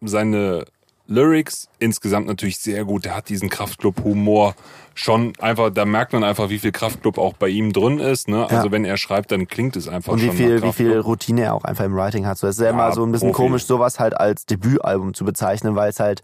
[0.00, 0.64] seine
[1.06, 3.06] Lyrics insgesamt natürlich sehr gut.
[3.06, 4.54] Er hat diesen Kraftclub-Humor
[4.94, 8.28] schon einfach, da merkt man einfach, wie viel Kraftclub auch bei ihm drin ist.
[8.28, 8.42] Ne?
[8.50, 8.72] Also Ja.
[8.72, 10.98] wenn er schreibt, dann klingt es einfach und wie schon viel, wie viel.
[10.98, 12.36] Routine er auch einfach im Writing hat.
[12.36, 13.42] So, es ist ja Ja, immer so ein bisschen Profi.
[13.42, 16.22] komisch, sowas halt als Debütalbum zu bezeichnen, weil es halt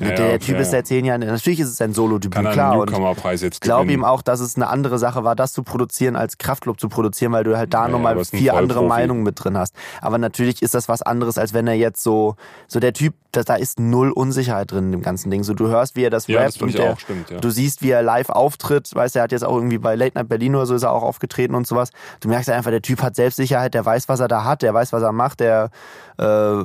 [0.00, 2.74] Ja, der ja, Typ ja, ist seit zehn Jahren, natürlich ist es ein Solo-Debüt, klar.
[2.74, 6.16] Newcomer-Preis jetzt Ich glaube ihm auch, dass es eine andere Sache war, das zu produzieren,
[6.16, 8.82] als Kraftclub zu produzieren, weil du halt da Ja, nochmal vier andere.
[8.82, 9.74] Meinungen mit drin hast.
[10.00, 12.36] Aber natürlich ist das was anderes, als wenn er jetzt so,
[12.66, 15.44] so der Typ, da, da ist null Unsicherheit drin in dem ganzen Ding.
[15.44, 17.50] So du hörst, wie er das Ja, das rappt finde und der, auch, stimmt, du
[17.50, 18.90] siehst, wie er live auftritt.
[18.94, 20.92] Weißt du, er hat jetzt auch irgendwie bei Late Night Berlin oder so ist er
[20.92, 21.90] auch aufgetreten und sowas.
[22.20, 24.92] Du merkst einfach, der Typ hat Selbstsicherheit, der weiß, was er da hat, der weiß,
[24.92, 25.70] was er macht, der
[26.18, 26.62] äh,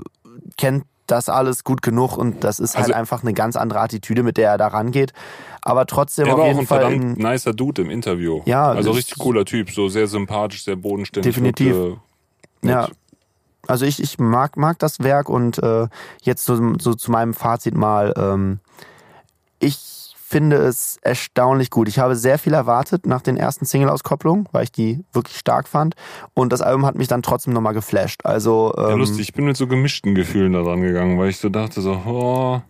[0.58, 4.24] kennt das alles gut genug und das ist halt Also- einfach eine ganz andere Attitüde,
[4.24, 5.14] mit der er da rangeht.
[5.62, 8.42] Aber trotzdem er auf war auch jeden ein Fall verdammt in, nicer Dude im Interview.
[8.46, 11.34] Ja, also richtig cooler Typ, so sehr sympathisch, sehr bodenständig.
[11.34, 11.74] Definitiv.
[11.76, 12.00] wirkte
[12.62, 12.72] nett.
[12.76, 12.90] Ja.
[13.68, 15.88] Also ich, ich mag, mag das Werk und äh,
[16.22, 18.14] jetzt so, so zu meinem Fazit mal.
[18.16, 18.60] Ähm,
[19.60, 19.80] ich
[20.28, 21.88] finde es erstaunlich gut.
[21.88, 25.96] Ich habe sehr viel erwartet nach den ersten Single-Auskopplungen, weil ich die wirklich stark fand.
[26.34, 28.22] Und das Album hat mich dann trotzdem nochmal geflasht.
[28.26, 31.38] Also, ähm, Ja, lustig, ich bin mit so gemischten Gefühlen da dran gegangen, weil ich
[31.38, 32.62] so dachte so, oh.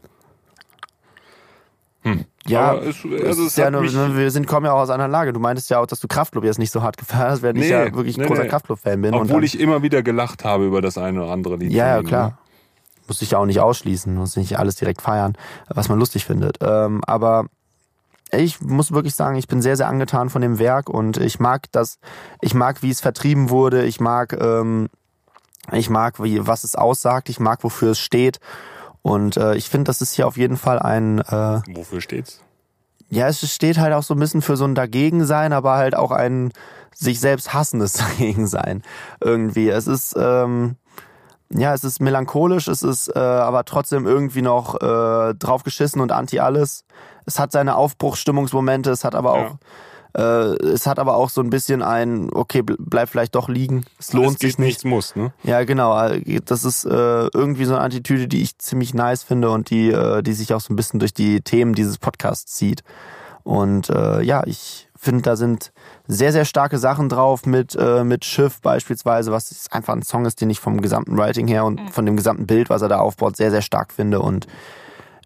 [2.02, 2.26] Hm.
[2.46, 5.34] Ja, es, also es ist ja nur, wir sind, kommen ja auch aus einer Lage.
[5.34, 7.66] Du meintest ja auch, dass du Kraftclub jetzt nicht so hart gefeiert hast, während ich
[7.66, 8.50] Nee, ja wirklich nee, großer nee.
[8.50, 9.14] Kraftclub-Fan bin.
[9.16, 11.72] obwohl dann, ich immer wieder gelacht habe über das eine oder andere Lied.
[11.72, 12.38] Ja, ja, ihm, klar.
[13.08, 15.38] Muss ich ja auch nicht ausschließen, muss nicht alles direkt feiern,
[15.68, 16.58] was man lustig findet.
[16.62, 17.46] Ähm, aber
[18.32, 21.72] ich muss wirklich sagen, ich bin sehr, sehr angetan von dem Werk und ich mag
[21.72, 22.00] das,
[22.42, 24.90] ich mag, wie es vertrieben wurde, ich mag, ähm,
[25.72, 28.40] ich mag, wie, was es aussagt, ich mag, wofür es steht.
[29.02, 32.42] Und äh, ich finde, das ist hier auf jeden Fall ein, äh, Wofür steht's?
[33.10, 36.12] ja, es steht halt auch so ein bisschen für so ein Dagegensein, aber halt auch
[36.12, 36.52] ein
[36.94, 38.82] sich selbst hassendes Dagegensein
[39.22, 39.70] irgendwie.
[39.70, 40.78] Es ist, ähm,
[41.50, 46.40] ja, es ist melancholisch, es ist äh, aber trotzdem irgendwie noch äh, draufgeschissen und anti
[46.40, 46.84] alles.
[47.26, 49.58] Es hat seine Aufbruchsstimmungsmomente, es hat aber auch,
[50.18, 50.22] äh,
[50.68, 53.86] es hat aber auch so ein bisschen ein, okay, ble- bleib vielleicht doch liegen.
[54.00, 54.68] Es lohnt Alles sich nicht.
[54.68, 55.34] nichts muss, ne?
[55.44, 56.00] Ja, genau.
[56.08, 56.90] äh, Das ist äh,
[57.34, 60.62] irgendwie so eine Attitüde, die ich ziemlich nice finde und die, äh, die sich auch
[60.62, 62.82] so ein bisschen durch die Themen dieses Podcasts zieht.
[63.46, 65.72] Und äh, ja, ich finde, da sind
[66.08, 70.42] sehr, sehr starke Sachen drauf mit, äh, mit Schiff beispielsweise, was einfach ein Song ist,
[70.42, 73.38] den ich vom gesamten Writing her und von dem gesamten Bild, was er da aufbaut,
[73.38, 74.20] sehr, sehr stark finde.
[74.20, 74.48] Und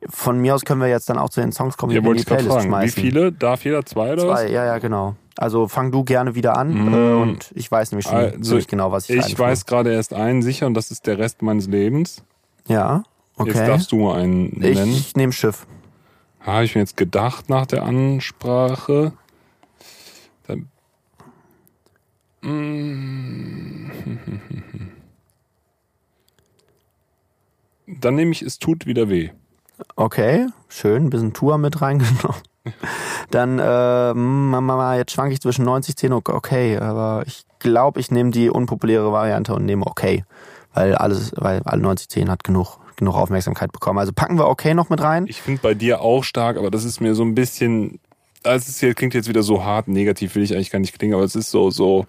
[0.10, 2.12] von mir aus können wir jetzt dann auch zu den Songs kommen, Ja, die wir
[2.12, 2.64] in die Playlist fragen.
[2.66, 3.02] Wie schmeißen.
[3.02, 3.32] viele?
[3.32, 4.42] Darf jeder zwei oder was?
[4.42, 5.16] Zwei, ja, ja, genau.
[5.38, 7.22] Also fang du gerne wieder an Mm.
[7.22, 10.42] und ich weiß nämlich schon Also, ziemlich genau, was ich Ich weiß gerade erst einen
[10.42, 12.22] sicher und das ist der Rest meines Lebens.
[12.68, 13.04] Ja,
[13.38, 13.52] okay.
[13.52, 14.90] Jetzt darfst du einen nennen.
[14.92, 15.66] Ich nehme Schiff.
[16.42, 19.14] Habe ich mir jetzt gedacht nach der Ansprache.
[20.48, 20.70] Dann,
[22.42, 23.92] Mm.
[27.88, 29.32] Dann nehme ich, es tut wieder weh.
[29.96, 32.42] Okay, schön, ein bisschen Tour mit reingenommen.
[33.32, 38.32] Dann, äh, Mama, jetzt schwank ich zwischen 90 10 okay, aber ich glaube, ich nehme
[38.32, 40.24] die unpopuläre Variante und nehme okay.
[40.74, 43.98] Weil alles, weil alle 90 10 hat genug, genug Aufmerksamkeit bekommen.
[44.00, 45.26] Also packen wir okay noch mit rein.
[45.28, 48.00] Ich finde bei dir auch stark, aber das ist mir so ein bisschen,
[48.44, 50.98] also es ist hier, klingt jetzt wieder so hart, negativ will ich eigentlich gar nicht
[50.98, 52.06] klingen, aber es ist so, so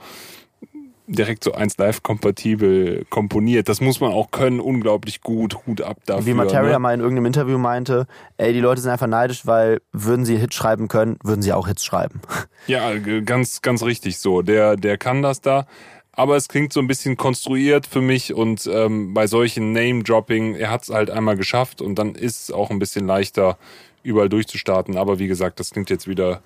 [1.07, 3.69] direkt so 1 Live kompatibel komponiert.
[3.69, 6.27] Das muss man auch können, unglaublich gut, Hut ab dafür.
[6.27, 6.79] Wie Materia ne?
[6.79, 8.07] mal in irgendeinem Interview meinte,
[8.37, 11.67] ey, die Leute sind einfach neidisch, weil würden sie Hits schreiben können, würden sie auch
[11.67, 12.21] Hits schreiben.
[12.69, 14.43] Ja, g- ganz, ganz richtig so.
[14.43, 15.67] Der, der kann das da.
[16.12, 20.70] Aber es klingt so ein bisschen konstruiert für mich und ähm, bei solchen Name-Dropping, er
[20.70, 23.59] hat es halt einmal geschafft und dann ist es auch ein bisschen leichter,
[24.03, 24.97] überall durchzustarten.
[24.97, 26.43] Aber wie gesagt, das klingt jetzt wieder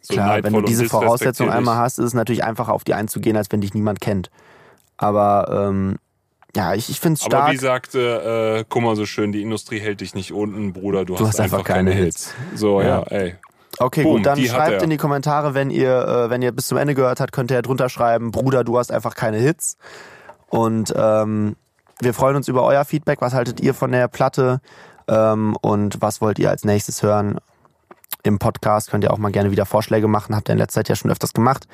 [0.00, 3.36] so Klar, wenn du diese Voraussetzung einmal hast, ist es natürlich einfacher, auf die einzugehen,
[3.36, 4.30] als wenn dich niemand kennt.
[4.96, 5.96] Aber ähm,
[6.54, 7.52] ja, ich, ich finde es Aber stark.
[7.52, 11.26] wie sagte äh, Kummer so schön, die Industrie hält dich nicht unten, Bruder, du, Du
[11.26, 12.34] hast einfach keine Hits.
[12.54, 13.02] So, ja, Ja.
[13.10, 13.36] ey.
[13.80, 16.78] Okay, Boom, gut, dann schreibt in die Kommentare, wenn ihr, äh, wenn ihr bis zum
[16.78, 19.76] Ende gehört habt, könnt ihr ja drunter schreiben, Bruder, du hast einfach keine Hits.
[20.48, 21.56] Und ähm,
[22.00, 23.20] wir freuen uns über euer Feedback.
[23.20, 24.60] Was haltet ihr von der Platte?
[25.08, 27.38] Ähm, und was wollt ihr als nächstes hören?
[28.24, 30.34] Im Podcast könnt ihr auch mal gerne wieder Vorschläge machen.
[30.34, 31.66] Habt ihr in letzter Zeit ja schon öfters gemacht.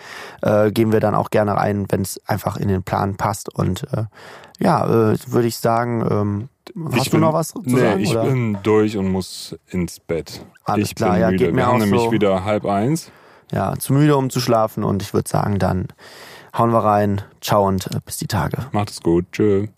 [0.42, 3.52] Äh, gehen wir dann auch gerne rein, wenn es einfach in den Plan passt.
[3.54, 4.04] Und äh,
[4.60, 6.48] ja, äh, würde ich sagen, ähm,
[6.92, 8.00] hast Ich du bin- noch was zu nee, sagen?
[8.00, 8.24] ich oder?
[8.24, 10.44] bin durch und muss ins Bett.
[10.64, 11.44] Alles ich klar, bin ja, müde.
[11.44, 12.12] geht mir Wir haben nämlich so.
[12.12, 13.10] wieder halb eins.
[13.50, 14.84] ja, zu müde, um zu schlafen.
[14.84, 15.88] Und ich würde sagen, dann
[16.56, 17.22] hauen wir rein.
[17.40, 18.58] Ciao und äh, bis die Tage.
[18.72, 19.24] Macht es gut.
[19.32, 19.68] Tschö.